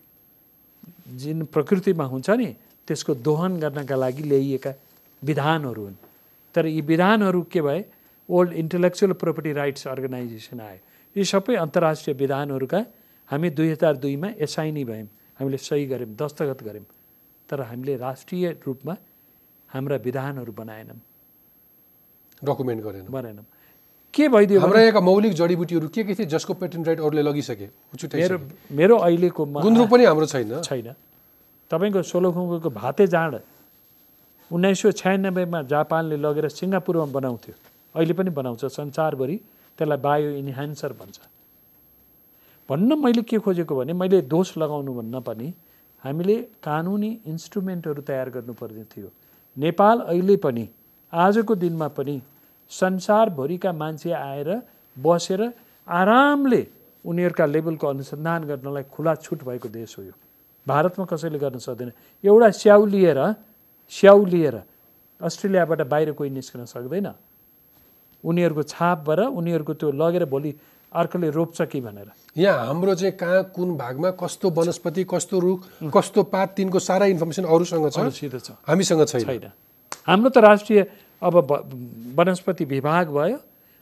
जुन 1.19 1.43
प्रकृतिमा 1.51 2.05
हुन्छ 2.07 2.29
नि 2.39 2.55
त्यसको 2.88 3.15
दोहन 3.19 3.59
गर्नका 3.59 3.95
लागि 3.95 4.23
ल्याइएका 4.32 4.73
विधानहरू 5.21 5.84
हुन्। 5.84 5.97
तर 6.55 6.65
यी 6.71 6.82
विधानहरू 6.82 7.41
के 7.51 7.61
भए? 7.61 7.84
Old 8.32 8.53
intellectual 8.53 9.13
property 9.13 9.51
rights 9.53 9.88
organisation 9.88 10.59
आयो 10.59 10.79
यी 11.15 11.23
सबै 11.25 11.55
अन्तर्राष्ट्रिय 11.55 12.15
विधानहरूका 12.15 12.79
हामी 13.29 13.49
दुई 13.49 13.69
हजार 13.71 13.95
दुईमा 13.97 14.29
एसाइनी 14.39 14.84
भयौँ। 14.84 15.07
हामीले 15.39 15.57
सही 15.57 15.86
गऱ्यौँ 15.86 16.15
दस्तखत 16.15 16.63
गऱ्यौँ। 16.63 16.86
तर 17.49 17.61
हामीले 17.61 17.95
राष्ट्रिय 17.97 18.49
रूपमा 18.65 18.95
हाम्रा 19.69 19.95
विधानहरू 19.97 20.51
बनाएनौँ। 20.51 20.99
डकुमेन्ट 22.41 22.84
गरेन। 22.84 23.05
बनाएनौँ। 23.11 23.45
के 24.13 24.27
भइदियो 24.27 24.59
हाम्रा 24.59 24.82
यहाँका 24.82 24.99
मौलिक 24.99 25.34
जडीबुटीहरू 25.34 25.88
के 25.88 26.03
के 26.03 26.15
थिए 26.15 26.25
जसको 26.25 26.53
पेटेन्ट 26.53 26.88
राइट 26.88 26.99
अरूले 26.99 27.21
लगिसके? 27.21 27.67
मेरो 28.15 28.38
मेरो 28.71 28.95
अहिलेको 28.97 29.45
गुन्द्रुक 29.45 29.89
पनि 29.89 30.03
हाम्रो 30.05 30.25
छैन। 30.25 30.61
छैन। 30.61 30.88
तपाईँको 31.71 32.01
सोलोखुङ्गोको 32.03 32.69
भाते 32.69 33.07
जाँड 33.07 33.39
उन्नाइस 34.51 34.82
सय 34.82 34.91
छयानब्बेमा 34.91 35.61
जापानले 35.63 36.17
लगेर 36.17 36.47
सिङ्गापुरमा 36.49 37.05
बनाउँथ्यो। 37.15 37.70
अहिले 37.95 38.13
पनि 38.13 38.29
बनाउँछ 38.29 38.65
संसारभरि 38.65 39.35
त्यसलाई 39.79 39.97
बायो 39.97 40.29
इन्हान्सर 40.31 40.93
भन्छ। 40.93 41.19
भन्न 42.69 42.99
मैले 42.99 43.21
के 43.21 43.37
खोजेको 43.39 43.75
भने 43.75 43.93
मैले 43.93 44.21
दोष 44.23 44.57
लगाउनु 44.57 44.93
भन्न 44.93 45.21
पनि 45.21 45.53
हामीले 46.03 46.35
कानुनी 46.63 47.11
इन्स्ट्रुमेन्टहरू 47.27 48.01
तयार 48.01 48.29
गर्नुपर्ने 48.29 48.83
थियो। 48.91 49.09
नेपाल 49.57 49.99
अहिले 50.01 50.35
पनि 50.37 50.67
आजको 51.13 51.55
दिनमा 51.55 51.87
पनि 51.97 52.21
संसारभरिका 52.71 53.71
मान्छे 53.73 54.11
आएर 54.11 54.49
बसेर 54.97 55.41
आरामले 55.87 56.61
उनीहरूका 57.05 57.45
लेभलको 57.45 57.87
अनुसन्धान 57.87 58.43
गर्नलाई 58.47 58.83
खुला 58.93 59.15
छुट 59.15 59.43
भएको 59.43 59.67
देश 59.69 59.97
हो 59.97 60.03
यो। 60.03 60.13
भारतमा 60.67 61.05
कसैले 61.05 61.39
गर्न 61.39 61.59
सक्दैन। 61.59 61.91
एउटा 62.23 62.49
स्याउ 62.51 62.85
लिएर 62.85 63.19
स्याउ 63.91 64.25
लिएर 64.25 64.55
अस्ट्रेलियाबाट 65.21 65.81
बाहिर 65.81 66.11
कोही 66.13 66.29
निस्कन 66.29 66.65
सक्दैन। 66.65 67.07
उनीहरूको 68.24 68.63
छापबाट 68.63 69.19
उनीहरूको 69.19 69.74
त्यो 69.74 69.91
लगेर 69.91 70.26
भोलि 70.26 70.53
अर्कोले 70.91 71.30
रोप्छ 71.30 71.61
कि 71.61 71.82
भनेर। 71.82 72.11
यहाँ 72.38 72.65
हाम्रो 72.67 72.95
चाहिँ 72.95 73.15
कहाँ 73.15 73.43
कुन 73.55 73.76
भागमा 73.78 74.09
कस्तो 74.19 74.49
वनस्पति 74.49 75.03
कस्तो 75.07 75.39
रुख 75.39 75.59
कस्तो 75.95 76.24
पात 76.24 76.53
तिनको 76.55 76.80
सारा 76.80 77.05
इन्फर्मेसन 77.05 77.43
अरूसँग 77.45 77.89
छ। 77.89 78.11
छ। 78.11 78.51
हामीसँग 78.67 79.05
छैन। 79.05 79.51
हाम्रो 80.07 80.30
त 80.30 80.38
राष्ट्रिय 80.38 80.86
अब 81.22 81.36
वनस्पति 82.15 82.65
विभाग 82.65 83.09
भयो। 83.09 83.38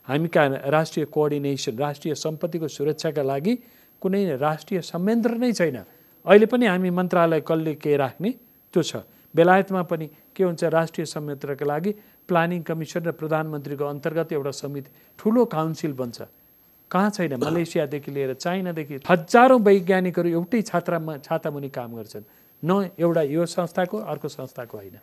हामी 0.08 0.28
कहाँ 0.28 0.70
राष्ट्रिय 0.70 1.06
कोअर्डिनेसन 1.06 1.76
राष्ट्रिय 1.78 2.14
सम्पत्तिको 2.14 2.68
सुरक्षाका 2.68 3.22
लागि 3.22 3.54
कुनै 4.02 4.36
राष्ट्रिय 4.36 4.80
संयन्त्र 4.80 5.34
नै 5.36 5.52
छैन। 5.52 5.76
अहिले 6.24 6.46
पनि 6.46 6.66
हामी 6.66 6.90
मन्त्रालय 6.90 7.40
कसले 7.40 7.74
के 7.74 7.96
राख्ने 7.96 8.30
त्यो 8.74 8.82
छ। 8.82 8.96
बेलायतमा 9.34 9.82
पनि 9.82 10.06
के 10.36 10.44
हुन्छ 10.44 10.64
राष्ट्रिय 10.64 11.04
संयन्त्रका 11.06 11.66
लागि 11.66 11.94
प्लानिङ 12.30 12.62
कमिसन 12.62 13.02
र 13.02 13.12
प्रधानमन्त्रीको 13.12 13.84
अन्तर्गत 13.84 14.32
एउटा 14.32 14.52
समिति 14.62 14.90
ठुलो 15.18 15.44
काउन्सिल 15.50 15.92
बन्छ। 15.92 16.18
कहाँ 16.90 17.10
छैन? 17.10 17.34
मलेसियादेखि 17.38 18.10
लिएर 18.10 18.34
चाइनादेखि 18.34 18.94
हजारौँ 19.08 19.60
वैज्ञानिकहरू 19.60 20.28
एउटै 20.38 20.62
छात्रामा 20.62 21.16
छातामुनि 21.26 21.68
काम 21.70 21.90
गर्छन्। 21.96 22.24
न 22.62 22.90
एउटा 22.98 23.22
यो 23.34 23.46
संस्थाको 23.46 23.96
अर्को 24.12 24.28
संस्थाको 24.28 24.76
होइन। 24.78 24.96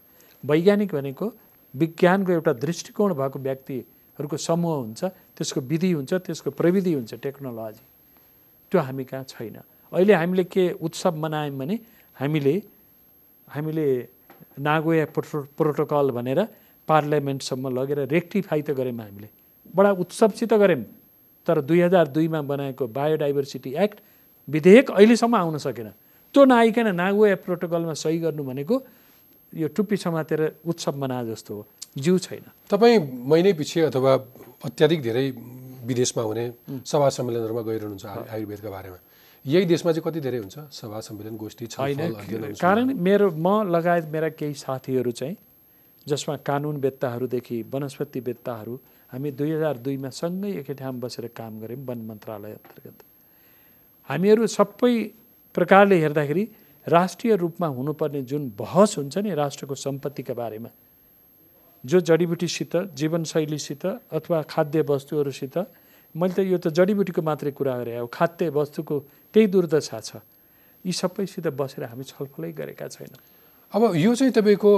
वैज्ञानिक 0.44 0.90
भनेको 0.96 1.26
विज्ञानको 1.74 2.32
एउटा 2.32 2.54
दृष्टिकोण 2.64 3.14
भएको 3.14 3.40
व्यक्तिहरूको 3.40 4.38
समूह 4.38 4.76
हुन्छ। 4.84 5.02
त्यसको 5.36 5.60
विधि 5.62 5.92
हुन्छ 5.92 6.14
त्यसको 6.28 6.52
प्रविधि 6.52 6.94
हुन्छ 6.94 7.14
टेक्नोलोजी। 7.24 7.84
त्यो 8.72 8.80
हामी 8.82 9.04
कहाँ 9.04 9.24
छैन। 9.24 9.58
अहिले 9.92 10.14
हामीले 10.14 10.44
के 10.44 10.64
उत्सव 10.84 11.16
मनायौँ 11.16 11.58
भने 11.58 11.76
हामीले 12.20 12.56
हामीले 13.48 13.88
नागोया 14.60 15.06
प्रोटो 15.16 15.40
प्रोटोकल 15.58 16.12
भनेर 16.12 16.40
पार्लियामेन्टसम्म 16.88 17.80
लगेर 17.80 18.00
रेक्टिफाई 18.00 18.62
त 18.62 18.72
गऱ्यौँ 18.72 18.98
हामीले। 18.98 19.30
बडा 19.76 19.92
उत्सवसित 19.92 20.54
गऱ्यौँ। 20.54 20.84
तर 21.48 21.62
दुई 21.62 21.82
हजार 21.82 22.08
दुईमा 22.08 22.42
बनाएको 22.42 22.88
बायोडाइभर्सिटी 22.88 23.76
एक्ट 23.78 24.00
विधेयक 24.50 24.92
अहिलेसम्म 24.92 25.36
आउन 25.36 25.58
सकेन। 25.58 25.90
त्यो 26.34 26.46
नआइकन 26.46 26.96
नागोया 26.96 27.36
प्रोटोकलमा 27.36 27.94
सही 27.94 28.20
गर्नु 28.20 28.44
भनेको 28.44 28.84
यो 29.56 29.68
टुप्पी 29.68 29.98
समातेर 29.98 30.56
उत्सव 30.66 30.98
मना 30.98 31.24
जस्तो 31.24 31.56
हो। 31.56 31.68
जिउ 31.98 32.18
छैन। 32.18 32.52
तपाईँ 32.70 33.00
महिनै 33.14 33.54
पछि 33.54 33.80
अथवा 33.80 34.14
अत्याधिक 34.66 35.02
धेरै 35.02 35.32
विदेशमा 35.86 36.24
हुने 36.24 36.54
सभा 36.86 37.10
सम्मेलनहरूमा 37.10 37.62
गइरहनुहुन्छ 37.62 38.06
आयु- 38.06 38.30
आयुर्वेदका 38.30 38.70
बारेमा। 38.70 38.98
यही 39.46 39.66
देशमा 39.66 39.92
चाहिँ 39.92 40.12
कति 40.12 40.20
धेरै 40.20 40.38
हुन्छ? 40.38 40.60
सभा 40.60 41.00
सम्मेलन 41.00 41.38
गोष्ठी 41.38 41.66
अनुसन्धान? 41.66 42.54
कारण 42.54 42.94
मेरो 42.94 43.32
म 43.32 43.76
लगायत 43.76 44.06
मेरा 44.06 44.30
केही 44.30 44.54
साथीहरू 44.54 45.12
चाहिँ 45.12 45.38
जसमा 46.08 46.36
कानुनवेत्ताहरूदेखि 46.50 47.58
वनस्पतिवेत्ताहरू 47.74 48.76
हामी 49.12 49.32
दुई 49.40 49.52
हजार 49.52 49.78
दुईमा 49.86 50.10
सँगै 50.22 50.52
एकै 50.62 50.74
ठाउँ 50.80 51.00
बसेर 51.00 51.28
काम 51.36 51.60
गऱ्यौँ 51.62 51.86
वन 51.88 52.00
मन्त्रालय 52.08 52.54
अन्तर्गत। 52.60 53.00
हामीहरू 54.10 54.48
सबै 54.48 54.94
प्रकारले 55.56 55.96
हेर्दाखेरि 56.00 56.44
राष्ट्रिय 56.88 57.36
रूपमा 57.36 57.68
हुनुपर्ने 57.78 58.22
जुन 58.24 58.44
बहस 58.60 58.98
हुन्छ 58.98 59.18
नि 59.18 59.34
राष्ट्रको 59.36 59.76
सम्पत्तिका 59.76 60.34
बारेमा 60.34 60.70
जो 61.84 62.00
जडीबुटीसित 62.00 62.76
जीवनशैलीसित 62.96 63.86
अथवा 63.86 64.42
खाद्य 64.50 64.82
वस्तुहरूसित 64.90 65.58
मैले 66.16 66.34
त 66.34 66.40
यो 66.48 66.58
त 66.58 66.68
जडीबुटीको 66.72 67.22
मात्रै 67.22 67.52
कुरा 67.52 67.76
गरेँ 67.80 67.98
अब 68.00 68.08
खाद्य 68.14 68.50
वस्तुको 68.50 68.96
त्यही 69.34 69.48
दुर्दशा 69.48 70.00
छ। 70.00 70.24
यी 70.86 70.92
सबैसित 70.92 71.48
बसेर 71.52 71.84
हामी 71.84 72.04
छलफलै 72.04 72.52
गरेका 72.56 72.88
छैनौँ। 72.88 73.20
अब 73.74 73.82
यो 73.96 74.16
चाहिँ 74.16 74.34
तपाईँको 74.34 74.72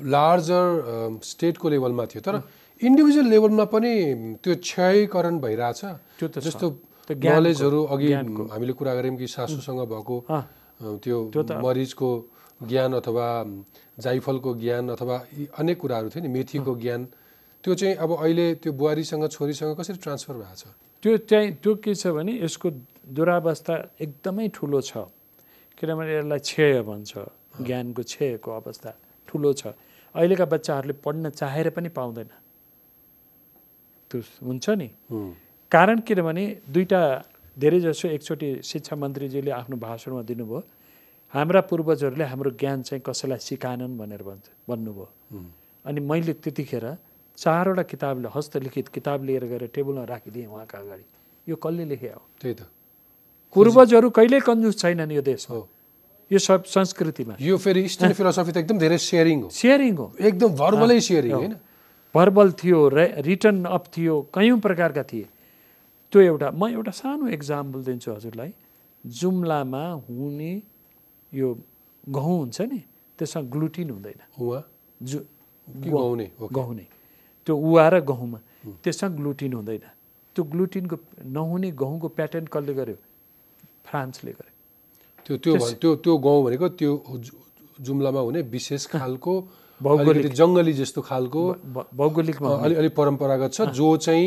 लार्जर 0.00 1.18
स्टेटको 1.22 1.66
लेभलमा 1.68 2.04
थियो। 2.06 2.20
तर 2.22 2.34
इन्डिभिजुअल 2.80 3.26
लेभलमा 3.26 3.64
पनि 3.74 3.92
त्यो 4.42 4.54
क्षयकरण 4.62 5.34
भइरहेछ। 5.38 5.80
त्यो 6.18 6.28
त। 6.28 6.38
जस्तो 6.38 6.66
नलेजहरू 7.08 7.80
अघि। 7.94 8.12
हामीले 8.52 8.72
कुरा 8.78 8.92
गऱ्यौँ 8.94 9.16
कि 9.16 9.26
सासूसँग 9.26 9.80
भएको 9.90 10.16
त्यो 11.02 11.16
मरिचको 11.64 12.10
ज्ञान 12.68 12.92
अथवा 13.00 13.26
जाइफलको 13.98 14.50
ज्ञान 14.62 14.84
अथवा 14.94 15.16
अनेक 15.58 15.76
कुराहरू 15.78 16.08
थियो 16.10 16.22
नि 16.22 16.28
मेथीको 16.28 16.72
ज्ञान। 16.74 17.00
त्यो 17.64 17.74
चाहिँ 17.74 17.94
अब 17.98 18.10
अहिले 18.22 18.46
त्यो 18.62 18.72
बुहारीसँग 18.72 19.24
छोरीसँग 19.34 19.74
कसरी 19.78 19.98
ट्रान्सफर 19.98 20.34
भएको 20.38 20.54
छ 20.54 20.64
त्यो 21.02 21.16
चाहिँ 21.26 21.48
त्यो 21.62 21.74
के 21.82 21.94
छ 21.94 22.06
भने 22.14 22.32
यसको 22.42 22.68
दुरावस्था 23.14 23.74
एकदमै 23.98 24.46
ठुलो 24.54 24.80
छ। 24.80 25.10
किनभने 25.78 26.12
यसलाई 26.18 26.38
क्षय 26.38 26.82
भन्छ। 26.82 27.12
ज्ञानको 27.62 28.02
क्षयको 28.02 28.50
अवस्था 28.50 28.90
ठुलो 29.28 29.52
छ। 29.54 29.62
अहिलेका 30.14 30.44
बच्चाहरूले 30.44 30.94
पढ्न 31.04 31.30
चाहेर 31.30 31.70
पनि 31.76 31.88
पाउँदैन। 31.88 32.30
त्यो 34.10 34.20
हुन्छ 34.46 34.66
नि। 34.70 34.88
कारण 35.72 36.00
किनभने 36.00 36.44
दुईवटा 36.72 37.02
धेरैजसो 37.56 38.08
एकचोटि 38.08 38.48
शिक्षा 38.64 38.96
मन्त्रीजीले 38.96 39.50
आफ्नो 39.50 39.76
भाषणमा 39.76 40.22
दिनुभयो 40.24 40.60
हाम्रा 41.34 41.60
पूर्वजहरूले 41.68 42.24
हाम्रो 42.24 42.50
ज्ञान 42.56 42.82
चाहिँ 42.88 43.02
कसैलाई 43.04 43.38
सिकाएनन् 43.38 43.98
भनेर 43.98 44.22
भन्छ 44.22 44.46
भन्नुभयो। 44.68 45.06
अनि 45.84 46.00
मैले 46.00 46.32
त्यतिखेर 46.40 46.86
चारवटा 47.38 47.82
किताबले 47.82 48.28
हस्तलिखित 48.34 48.88
किताब 48.88 49.24
लिएर 49.24 49.44
गएर 49.44 49.66
टेबलमा 49.74 50.04
राखिदिएँ 50.04 50.46
उहाँका 50.46 50.78
अगाडि। 50.78 51.04
यो 51.46 51.56
कसले 51.56 51.84
लेखे 51.84 52.08
हो 52.08 52.22
त्यही 52.40 52.54
त। 52.54 52.62
पूर्वजहरू 53.54 54.08
कहिल्यै 54.10 54.40
कन्जुस 54.40 54.74
छैनन् 54.78 55.12
यो 55.12 55.22
देशमा। 55.22 55.56
हो। 55.56 55.68
यो 56.30 56.38
सब 56.38 56.64
संस्कृतिमा। 56.64 57.36
यो 57.40 57.56
फेरि 57.56 57.80
इस्टर्न 57.88 58.12
फिलोसफी 58.12 58.52
त 58.54 58.56
एकदम 58.56 58.78
धेरै 58.78 58.98
सेयरिङ 58.98 59.42
हो। 59.42 59.48
सेयरिङ 59.48 59.94
हो। 59.96 60.06
एकदम 60.20 60.50
भर्बलै 60.60 61.00
सेयरिङ 61.00 61.32
होइन। 61.32 61.54
भर्बल 62.14 62.52
थियो 62.52 62.88
रे 62.88 63.06
रिटर्न 63.20 63.64
अप 63.64 63.84
थियो 63.96 64.14
कयौँ 64.34 64.58
प्रकारका 64.60 65.02
थिए। 65.02 65.26
त्यो 66.12 66.20
एउटा 66.20 66.50
म 66.50 66.68
एउटा 66.68 66.92
सानो 67.00 67.28
इक्जाम्पल 67.28 67.84
दिन्छु 67.84 68.12
हजुरलाई। 68.12 68.52
जुम्लामा 69.04 69.84
हुने 70.08 70.52
यो 71.32 71.48
गहुँ 72.08 72.36
हुन्छ 72.38 72.60
नि 72.60 72.80
त्यसमा 73.18 73.42
ग्लुटिन 73.52 73.90
हुँदैन। 73.90 74.20
जु 75.02 75.18
गहुँ 75.68 76.74
नै 76.76 76.86
त्यो 77.46 77.56
उवा 77.56 77.88
र 77.88 78.00
गहुँमा 78.04 78.38
त्यसमा 78.84 79.08
ग्लुटिन 79.16 79.52
हुँदैन। 79.52 79.84
त्यो 80.36 80.44
ग्लुटिनको 80.44 80.96
नहुने 81.24 81.70
गहुँको 81.72 82.08
प्याटर्न 82.08 82.46
कसले 82.52 82.74
गर्यो? 82.74 82.96
फ्रान्सले 83.84 84.32
गर्यो। 84.32 84.57
त्यो 85.28 85.36
त्यो 85.36 85.54
त्यो 85.80 85.94
त्यो 86.04 86.12
गाउँ 86.24 86.40
भनेको 86.44 86.68
त्यो 86.80 86.92
जु- 87.24 87.36
जुम्लामा 87.86 88.20
हुने 88.26 88.40
विशेष 88.54 88.86
खालको 88.96 89.32
भौगोलिक। 89.80 90.32
जङ्गली 90.34 90.72
जस्तो 90.80 91.00
खालको 91.04 91.42
भ- 91.74 91.86
भौगोलिकमा 91.94 92.48
अ, 92.48 92.64
अलि 92.64 92.74
अलि 92.80 92.88
परम्परागत 92.98 93.50
छ 93.52 93.60
जो 93.78 93.96
चाहिँ 94.08 94.26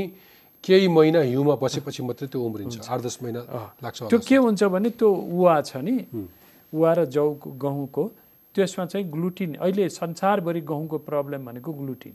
केही 0.63 0.87
महिना 0.87 1.19
हिउँमा 1.25 1.55
बसेपछि 1.61 2.03
मात्रै 2.05 2.27
त्यो 2.31 2.39
उम्रिन्छ 2.47 2.85
आठ 2.89 2.99
दस 3.01 3.17
महिना 3.23 3.39
लाग्छ 3.83 3.99
त्यो। 4.13 4.19
के 4.27 4.35
हुन्छ 4.45 4.63
भने 4.73 4.89
त्यो 4.93 5.09
उवा 5.09 5.55
छ 5.67 5.77
नि 5.81 5.95
उवा 6.73 6.91
र 6.93 7.05
जौको 7.15 7.49
गहुँको 7.65 8.03
त्यसमा 8.55 8.85
चाहिँ 8.85 9.05
ग्लुटिन 9.11 9.55
अहिले 9.65 9.89
संसारभरि 9.89 10.61
गहुँको 10.61 10.97
प्रब्लम 11.09 11.41
भनेको 11.45 11.71
ग्लुटिन। 11.81 12.13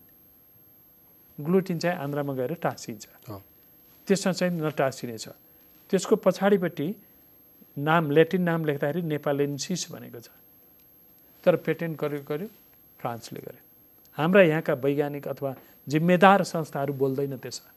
ग्लुटिन 1.39 1.79
चाहिँ 1.79 1.97
आन्द्रामा 1.99 2.33
गएर 2.35 2.53
टाँसिन्छ। 2.63 3.05
त्यसमा 4.07 4.33
चाहिँ 4.33 4.53
नटाँसिने 4.61 5.17
छ 5.19 5.29
त्यसको 5.91 6.17
पछाडिपट्टि 6.25 6.89
नाम 7.77 8.11
ल्याटिन 8.11 8.43
नाम 8.43 8.65
लेख्दाखेरि 8.65 9.03
नेपालेन्सिस 9.05 9.87
भनेको 9.93 10.21
छ। 10.21 10.29
तर 11.45 11.57
पेटेन्ट 11.57 11.95
गर्यो 12.01 12.21
गर्यो 12.29 12.49
फ्रान्सले 13.01 13.41
गर्यो। 13.41 13.63
हाम्रा 14.19 14.43
यहाँका 14.43 14.75
वैज्ञानिक 14.75 15.29
अथवा 15.29 15.55
जिम्मेदार 15.87 16.43
संस्थाहरू 16.45 16.93
बोल्दैन 16.93 17.37
त्यसमा। 17.37 17.71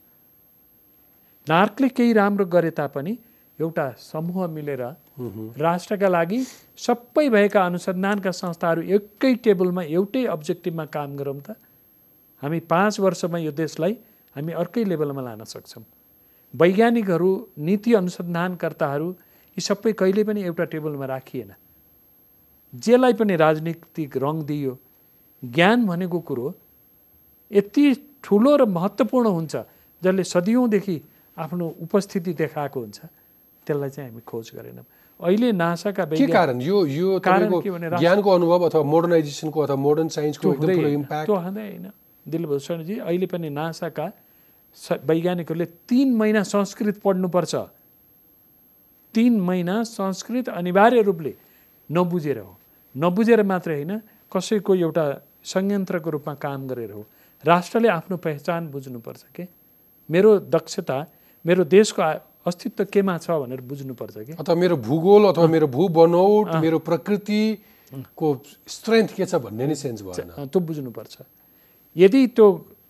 नार्कले 1.47 1.87
केही 1.89 2.13
राम्रो 2.13 2.45
गरे 2.45 2.71
तापनि 2.71 3.17
एउटा 3.59 3.85
समूह 3.99 4.47
मिलेर 4.47 4.81
राष्ट्रका 5.59 6.07
लागि 6.07 6.39
सबै 6.79 7.27
भएका 7.29 7.65
अनुसन्धानका 7.65 8.31
संस्थाहरू 8.31 8.81
एकै 8.87 9.33
टेबलमा 9.43 9.83
एउटै 9.83 10.25
अब्जेक्टिभमा 10.25 10.85
काम 10.95 11.15
गरौँ 11.17 11.39
त। 11.41 11.59
हामी 12.43 12.59
पाँच 12.71 12.99
वर्षमा 12.99 13.37
यो 13.37 13.51
देशलाई 13.51 13.93
हामी 14.35 14.51
अर्कै 14.55 14.83
लेभलमा 14.85 15.21
लान 15.21 15.43
सक्छौँ। 15.43 15.83
वैज्ञानिकहरू 16.53 17.29
नीति 17.59 17.93
अनुसन्धानकर्ताहरू 17.93 19.07
यी 19.59 19.61
सबै 19.67 19.91
कहिले 19.99 20.23
पनि 20.23 20.39
एउटा 20.47 20.65
टेबलमा 20.71 21.05
राखिएन। 21.11 21.51
जेलाई 22.73 23.13
पनि 23.19 23.35
राजनीतिक 23.35 24.17
रङ 24.23 24.35
दियो 24.47 24.73
ज्ञान 25.43 25.85
भनेको 25.85 26.19
कुरो 26.29 26.47
यति 27.51 27.83
ठुलो 28.23 28.51
र 28.55 28.65
महत्त्वपूर्ण 28.77 29.27
हुन्छ 29.27 29.53
जसले 30.01 30.23
सदियौँदेखि 30.23 30.95
आफ्नो 31.37 31.65
उपस्थिति 31.85 32.31
देखाएको 32.39 32.79
हुन्छ। 32.79 32.99
त्यसलाई 33.67 33.89
चाहिँ 33.89 34.09
हामी 34.09 34.21
खोज 34.23 34.51
गरेनौँ। 34.55 34.85
अहिले 35.19 35.51
नासाका 35.51 36.05
के 36.05 36.27
कारण? 36.27 36.61
यो 36.61 36.77
यो 36.85 37.19
कारण 37.19 37.51
ज्ञानको 37.99 38.29
अनुभव 38.31 38.61
अथवा 38.69 38.83
मोडर्नाइजेसनको 38.83 39.59
अथवा 39.59 39.75
मोडर्न 39.75 40.07
साइन्सको 40.15 40.47
त्यो 40.55 41.91
दिलभूषणजी 42.25 42.95
अहिले 42.99 43.25
पनि 43.25 43.49
नासाका 43.49 44.05
वैज्ञानिकहरूले 45.09 45.65
तिन 45.89 46.07
महिना 46.15 46.43
संस्कृत 46.45 47.01
पढ्नुपर्छ। 47.03 47.53
तिन 49.13 49.39
महिना 49.41 49.83
संस्कृत 49.83 50.49
अनिवार्य 50.49 51.01
रूपले 51.01 51.33
नबुझेर 51.89 52.37
हो। 52.39 52.57
नबुझेर 52.95 53.43
मात्रै 53.43 53.75
होइन 53.75 54.01
कसैको 54.31 54.75
एउटा 54.75 55.05
संयन्त्रको 55.43 56.09
रूपमा 56.09 56.33
काम 56.35 56.67
गरेर 56.67 56.91
हो। 56.91 57.05
राष्ट्रले 57.43 57.87
आफ्नो 57.89 58.17
पहिचान 58.17 58.67
बुझ्नुपर्छ 58.69 59.23
के? 59.35 59.47
मेरो 60.09 60.31
दक्षता 60.51 60.97
मेरो 61.45 61.63
देशको 61.63 62.01
अस्तित्व 62.47 62.83
केमा 62.93 63.17
छ 63.17 63.31
भनेर 63.31 63.61
बुझ्नुपर्छ 63.61 64.17
कि? 64.17 64.33
अथवा 64.39 64.55
मेरो 64.55 64.75
भूगोल 64.77 65.23
अथवा 65.31 65.47
मेरो 65.47 65.67
भू 65.67 65.87
बनौट 65.87 66.55
मेरो 66.61 66.79
प्रकृतिको 66.79 68.27
स्ट्रेन्थ 68.67 69.09
के 69.15 69.25
छ 69.25 69.35
भन्ने 69.39 69.67
नै 69.67 69.75
सेन्स 69.75 70.01
भएन। 70.01 70.29
त्यो 70.47 70.59
बुझ्नुपर्छ। 70.59 71.15
यदि 71.95 72.21
त्यो 72.35 72.47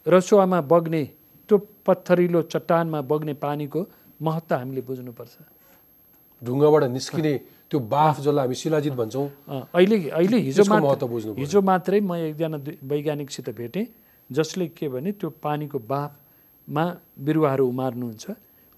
रसुवामा 0.08 0.60
बग्ने 0.66 1.04
त्यो 1.50 1.58
पत्थरिलो 1.86 2.42
चट्टानमा 2.52 3.02
बग्ने 3.02 3.34
पानीको 3.38 3.80
महत्त्व 4.22 4.56
हामीले 4.56 4.82
बुझ्नुपर्छ। 4.82 5.36
ढुङ्गाबाट 6.44 6.84
निस्किने 6.96 7.34
त्यो 7.70 7.80
बाफ 7.80 8.16
जसलाई 8.26 8.46
हामी 8.46 8.56
शिलाजित 8.56 8.94
भन्छौँ 8.94 9.28
अहिले 9.76 9.98
अहिले 10.10 10.38
हिजो 10.48 10.64
महत्त्व 10.66 11.08
बुझ्नु। 11.08 11.34
हिजो 11.38 11.60
मात्रै 11.62 12.00
म 12.00 12.16
एकजना 12.16 12.58
वैज्ञानिकसित 12.82 13.50
भेटेँ 13.60 13.86
जसले 14.30 14.68
के 14.78 14.88
भने 14.90 15.12
त्यो 15.20 15.30
पानीको 15.44 15.78
बाफमा 15.80 16.84
बिरुवाहरू 17.26 17.64
उमार्नुहुन्छ। 17.70 18.26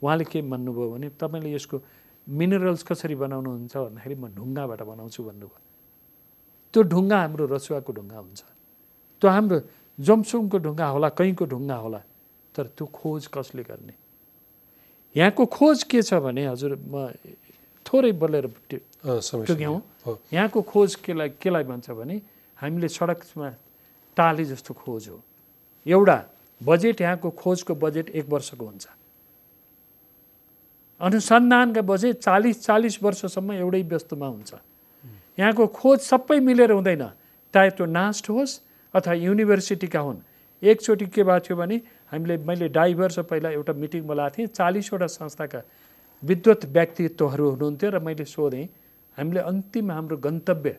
उहाँले 0.02 0.26
के 0.26 0.42
भन्नुभयो 0.42 0.90
भने 0.92 1.08
तपाईँले 1.22 1.50
यसको 1.56 1.78
मिनरल्स 2.28 2.84
कसरी 2.84 3.16
बनाउनुहुन्छ? 3.16 3.74
भन्दाखेरि 3.78 4.16
म 4.16 4.26
ढुङ्गाबाट 4.34 4.82
बनाउँछु 4.82 5.22
भन्नुभयो। 5.24 5.60
त्यो 6.74 6.82
ढुङ्गा 6.84 7.18
हाम्रो 7.22 7.46
रसुवाको 7.54 7.92
ढुङ्गा 7.94 8.18
हुन्छ। 8.18 8.42
त्यो 9.22 9.30
हाम्रो 9.30 9.58
जमसुङको 10.00 10.58
ढुङ्गा 10.66 10.88
होला 10.88 11.10
कहीँको 11.16 11.46
ढुङ्गा 11.46 11.78
होला 11.84 12.02
तर 12.56 12.66
त्यो 12.76 12.86
खोज 12.90 13.28
कसले 13.28 13.64
गर्ने? 13.64 13.94
यहाँको 15.16 15.44
खोज 15.46 15.84
के 15.92 16.02
छ 16.02 16.24
भने 16.24 16.48
हजुर 16.48 16.72
म 16.80 17.12
थोरै 17.86 18.12
बोलेर 18.12 18.46
हो। 19.06 20.20
यहाँको 20.34 20.62
खोज 20.62 20.96
केलाई 20.96 21.30
केलाई 21.42 21.64
भन्छ 21.64 21.90
भने 21.92 22.22
हामीले 22.58 22.88
सडकमा 22.90 23.50
टाले 24.18 24.46
जस्तो 24.46 24.74
खोज 24.74 25.08
हो। 25.10 25.20
एउटा 25.86 26.18
बजेट 26.62 27.02
यहाँको 27.02 27.30
खोजको 27.32 27.76
बजेट 27.76 28.10
एक 28.10 28.26
वर्षको 28.30 28.66
हुन्छ। 28.66 28.88
अनुसन्धानका 31.02 31.82
बजेट 31.82 32.16
चालिस 32.22 32.64
चालिस 32.66 33.04
वर्षसम्म 33.04 33.52
एउटै 33.54 33.82
व्यस्तमा 33.84 34.28
हुन्छ। 34.28 34.54
यहाँको 35.40 35.68
खोज 35.68 36.00
सबै 36.02 36.40
मिलेर 36.40 36.72
हुँदैन। 36.72 37.04
चाहे 37.54 37.70
त्यो 37.74 37.86
नास्ट 37.86 38.30
होस् 38.30 38.60
अथवा 38.94 39.14
युनिभर्सिटीका 39.14 40.00
हुन्। 40.00 40.20
एकचोटि 40.62 41.06
के 41.10 41.24
भएको 41.24 41.40
थियो 41.42 41.58
भने 41.58 41.78
हामीले 42.12 42.38
मैले 42.46 42.70
ढाई 42.70 42.94
वर्ष 42.94 43.20
पहिला 43.26 43.50
एउटा 43.50 43.74
मिटिङ 43.74 44.02
बोलाएको 44.06 44.38
थिएँ। 44.38 44.48
चालिसवटा 44.48 45.08
संस्थाका 45.10 45.62
विद्वत 46.24 46.66
व्यक्तित्वहरू 46.66 47.50
हुनुहुन्थ्यो 47.50 47.90
र 47.90 48.00
मैले 48.00 48.26
सोधेँ 48.26 48.66
हामीले 49.18 49.40
अन्तिम 49.42 49.92
हाम्रो 49.92 50.18
गन्तव्य 50.18 50.78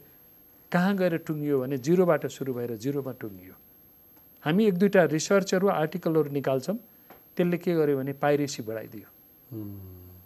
कहाँ 0.72 0.96
गएर 0.96 1.16
टुङ्गियो 1.26 1.60
भने 1.60 1.76
जिरोबाट 1.78 2.26
सुरु 2.26 2.52
भएर 2.54 2.76
जिरोमा 2.76 3.12
टुङ्गियो? 3.20 3.54
हामी 4.44 4.66
एक 4.66 4.76
दुईवटा 4.78 5.02
रिसर्चहरू 5.12 5.68
आर्टिकलहरू 5.68 6.30
निकाल्छौँ। 6.32 6.76
त्यसले 7.36 7.56
के 7.58 7.74
गर्यो 7.74 7.96
भने 7.98 8.12
पाइरेसी 8.16 8.62
बढाइदियो। 8.62 9.08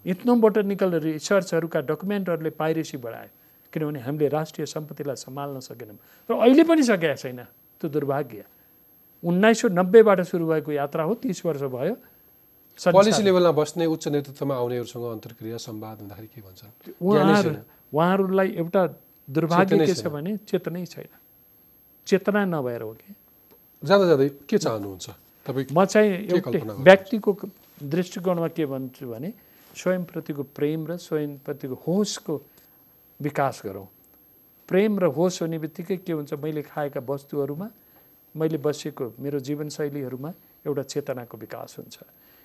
इथनो 0.07 0.35
बोटनिकल 0.37 0.91
रिसर्चहरूका 1.03 1.81
डकुमेन्टहरूले 1.91 2.51
पाइरेसी 2.51 2.97
बढायो 2.97 3.31
किनभने 3.73 4.01
हामीले 4.01 4.29
राष्ट्रिय 4.29 4.67
सम्पत्तिलाई 4.67 5.17
सम्हाल्न 5.17 5.61
सकेनौँ। 5.61 5.99
र 6.31 6.33
अहिले 6.35 6.65
पनि 6.65 6.83
सकेका 6.83 7.15
छैन। 7.17 7.41
त्यो 7.81 7.89
दुर्भाग्य। 7.91 8.45
उन्नाइस 9.23 9.61
सौ 9.61 9.69
नब्बेबाट 9.69 10.21
सुरु 10.31 10.47
भएको 10.47 10.73
यात्रा 10.73 11.03
हो 11.03 11.15
तिस 11.19 11.45
वर्ष 11.47 11.63
भयो। 11.75 11.95
पोलिसी 12.77 13.23
लेभलमा 13.23 13.53
बस्ने 13.57 13.87
उच्च 13.87 14.05
नेतृत्वमा 14.09 14.55
आउनेहरूसँग 14.55 15.05
अन्तर्क्रिया 15.17 15.57
संवाद 15.57 15.97
भन्दाखेरि 16.01 16.29
के 16.29 16.41
भन्छन् 16.45 16.73
उहाँहरू। 17.01 17.51
उहाँहरूलाई 17.97 18.49
एउटा 18.61 18.83
दुर्भाग्य 19.29 19.87
के 19.87 19.95
छ। 19.95 20.07
भने 20.13 20.37
चेतनै 20.45 20.85
छैन 20.85 21.13
चेतना 22.07 22.45
नभएर 22.45 22.83
हो 22.83 22.93
कि 23.01 23.15
जाँदा 23.83 24.07
जाँदै 24.07 24.29
के 24.45 24.59
चाहनुहुन्छ 24.59 25.07
तपाईँ 25.47 25.67
म 25.73 25.85
चाहिँ 25.85 26.11
एउटै? 26.29 26.61
व्यक्तिको 26.85 27.31
दृष्टिकोणमा 27.83 28.49
के 28.57 28.65
भन्छु 28.67 29.07
भने 29.09 29.33
स्वयंप्रतिको 29.77 30.43
प्रेम 30.57 30.87
र 30.87 30.97
स्वयंप्रतिको 30.97 31.75
होसको 31.87 32.35
विकास 33.21 33.63
गरौँ 33.65 33.89
प्रेम 34.69 34.93
र 35.01 35.05
होस 35.17 35.43
हुने 35.43 35.59
बित्तिकै 35.65 35.97
के 36.05 36.13
हुन्छ 36.13 36.33
मैले 36.45 36.63
खाएका 36.63 37.01
वस्तुहरूमा 37.09 37.69
मैले 38.35 38.59
बसेको 38.61 39.07
मेरो 39.21 39.39
जीवनशैलीहरूमा 39.49 40.31
एउटा 40.67 40.83
चेतनाको 40.93 41.37
विकास 41.39 41.77
हुन्छ 41.79 41.97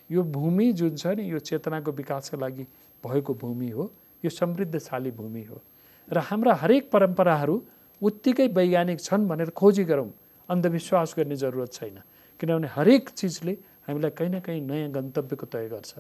यो 0.10 0.24
भूमि 0.26 0.72
जुन 0.74 0.96
छ 0.96 1.08
नि 1.16 1.24
यो 1.32 1.40
चेतनाको 1.40 1.92
विकासका 1.92 2.38
लागि 2.38 2.64
भएको 3.04 3.34
भूमि 3.34 3.70
हो 3.70 3.92
यो 4.24 4.30
समृद्धशाली 4.30 5.12
भूमि 5.12 5.44
हो। 5.44 5.62
र 6.08 6.18
हाम्रा 6.20 6.54
हरेक 6.56 6.92
परम्पराहरू 6.92 7.56
उत्तिकै 8.02 8.48
वैज्ञानिक 8.50 9.00
छन् 9.00 9.28
भनेर 9.28 9.50
खोजी 9.52 9.84
गरौँ। 9.84 10.10
अन्धविश्वास 10.50 11.14
गर्ने 11.18 11.36
जरुरत 11.36 11.74
छैन। 11.74 11.98
किनभने 12.40 12.68
हरेक 12.68 13.10
चिजले 13.12 13.54
हामीलाई 13.88 14.12
कहीँ 14.12 14.30
न 14.30 14.40
कहीँ 14.40 14.62
नयाँ 14.62 14.90
गन्तव्यको 14.92 15.46
तय 15.46 15.68
गर्छ 15.70 15.94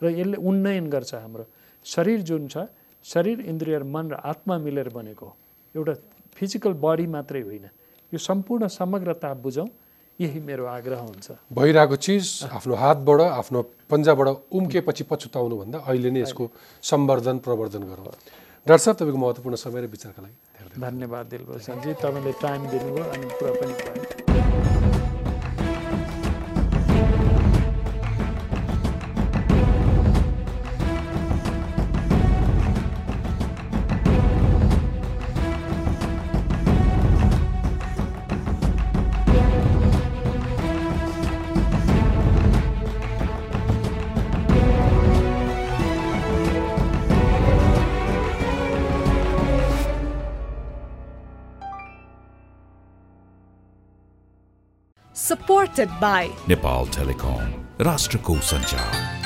र 0.00 0.04
यसले 0.10 0.36
उन्नयन 0.38 0.86
गर्छ 0.88 1.14
हाम्रो। 1.14 1.44
शरीर 1.86 2.20
जुन 2.22 2.48
छ 2.48 2.66
शरीर 3.04 3.40
इन्द्रिय 3.42 3.78
मन 3.84 4.10
र 4.10 4.14
आत्मा 4.14 4.58
मिलेर 4.58 4.88
बनेको 4.88 5.26
एउटा 5.74 5.94
फिजिकल 6.34 6.72
बडी 6.78 7.06
मात्रै 7.06 7.42
होइन। 7.42 7.66
यो 8.12 8.18
सम्पूर्ण 8.18 8.66
समग्रता 8.68 9.34
बुझौँ 9.34 9.68
यही 10.20 10.40
मेरो 10.40 10.64
आग्रह 10.66 10.98
हुन्छ। 10.98 11.26
भइरहेको 11.54 11.96
चिज 11.96 12.50
आफ्नो 12.50 12.74
हातबाट 12.74 13.20
आफ्नो 13.22 13.62
पन्जाबाट 13.90 14.28
उम्केपछि 14.50 15.04
पछुताउनुभन्दा 15.10 15.78
अहिले 15.78 16.10
नै 16.10 16.20
यसको 16.20 16.44
सम्वर्धन 16.82 17.38
प्रवर्धन 17.46 17.82
गरौँ। 17.90 18.06
डाक्टर 18.66 18.82
साहब 18.84 18.96
तपाईँको 18.98 19.18
महत्त्वपूर्ण 19.18 19.56
समय 19.56 19.80
र 19.80 19.86
विचारका 19.94 20.20
लागि 20.22 20.36
धन्यवाद। 20.78 21.26
दिलभूषणजी 21.30 21.92
तपाईँले 22.02 22.32
टाइम 22.42 22.60
दिनुभयो 22.66 23.04
अनि 23.14 23.26
कुरा 23.38 23.52
पनि 23.62 24.17
supported 55.68 56.00
by 56.00 56.30
Nepal 56.46 56.86
Telecom, 56.86 57.48
राष्ट्रको 57.80 58.34
संचार 58.40 59.17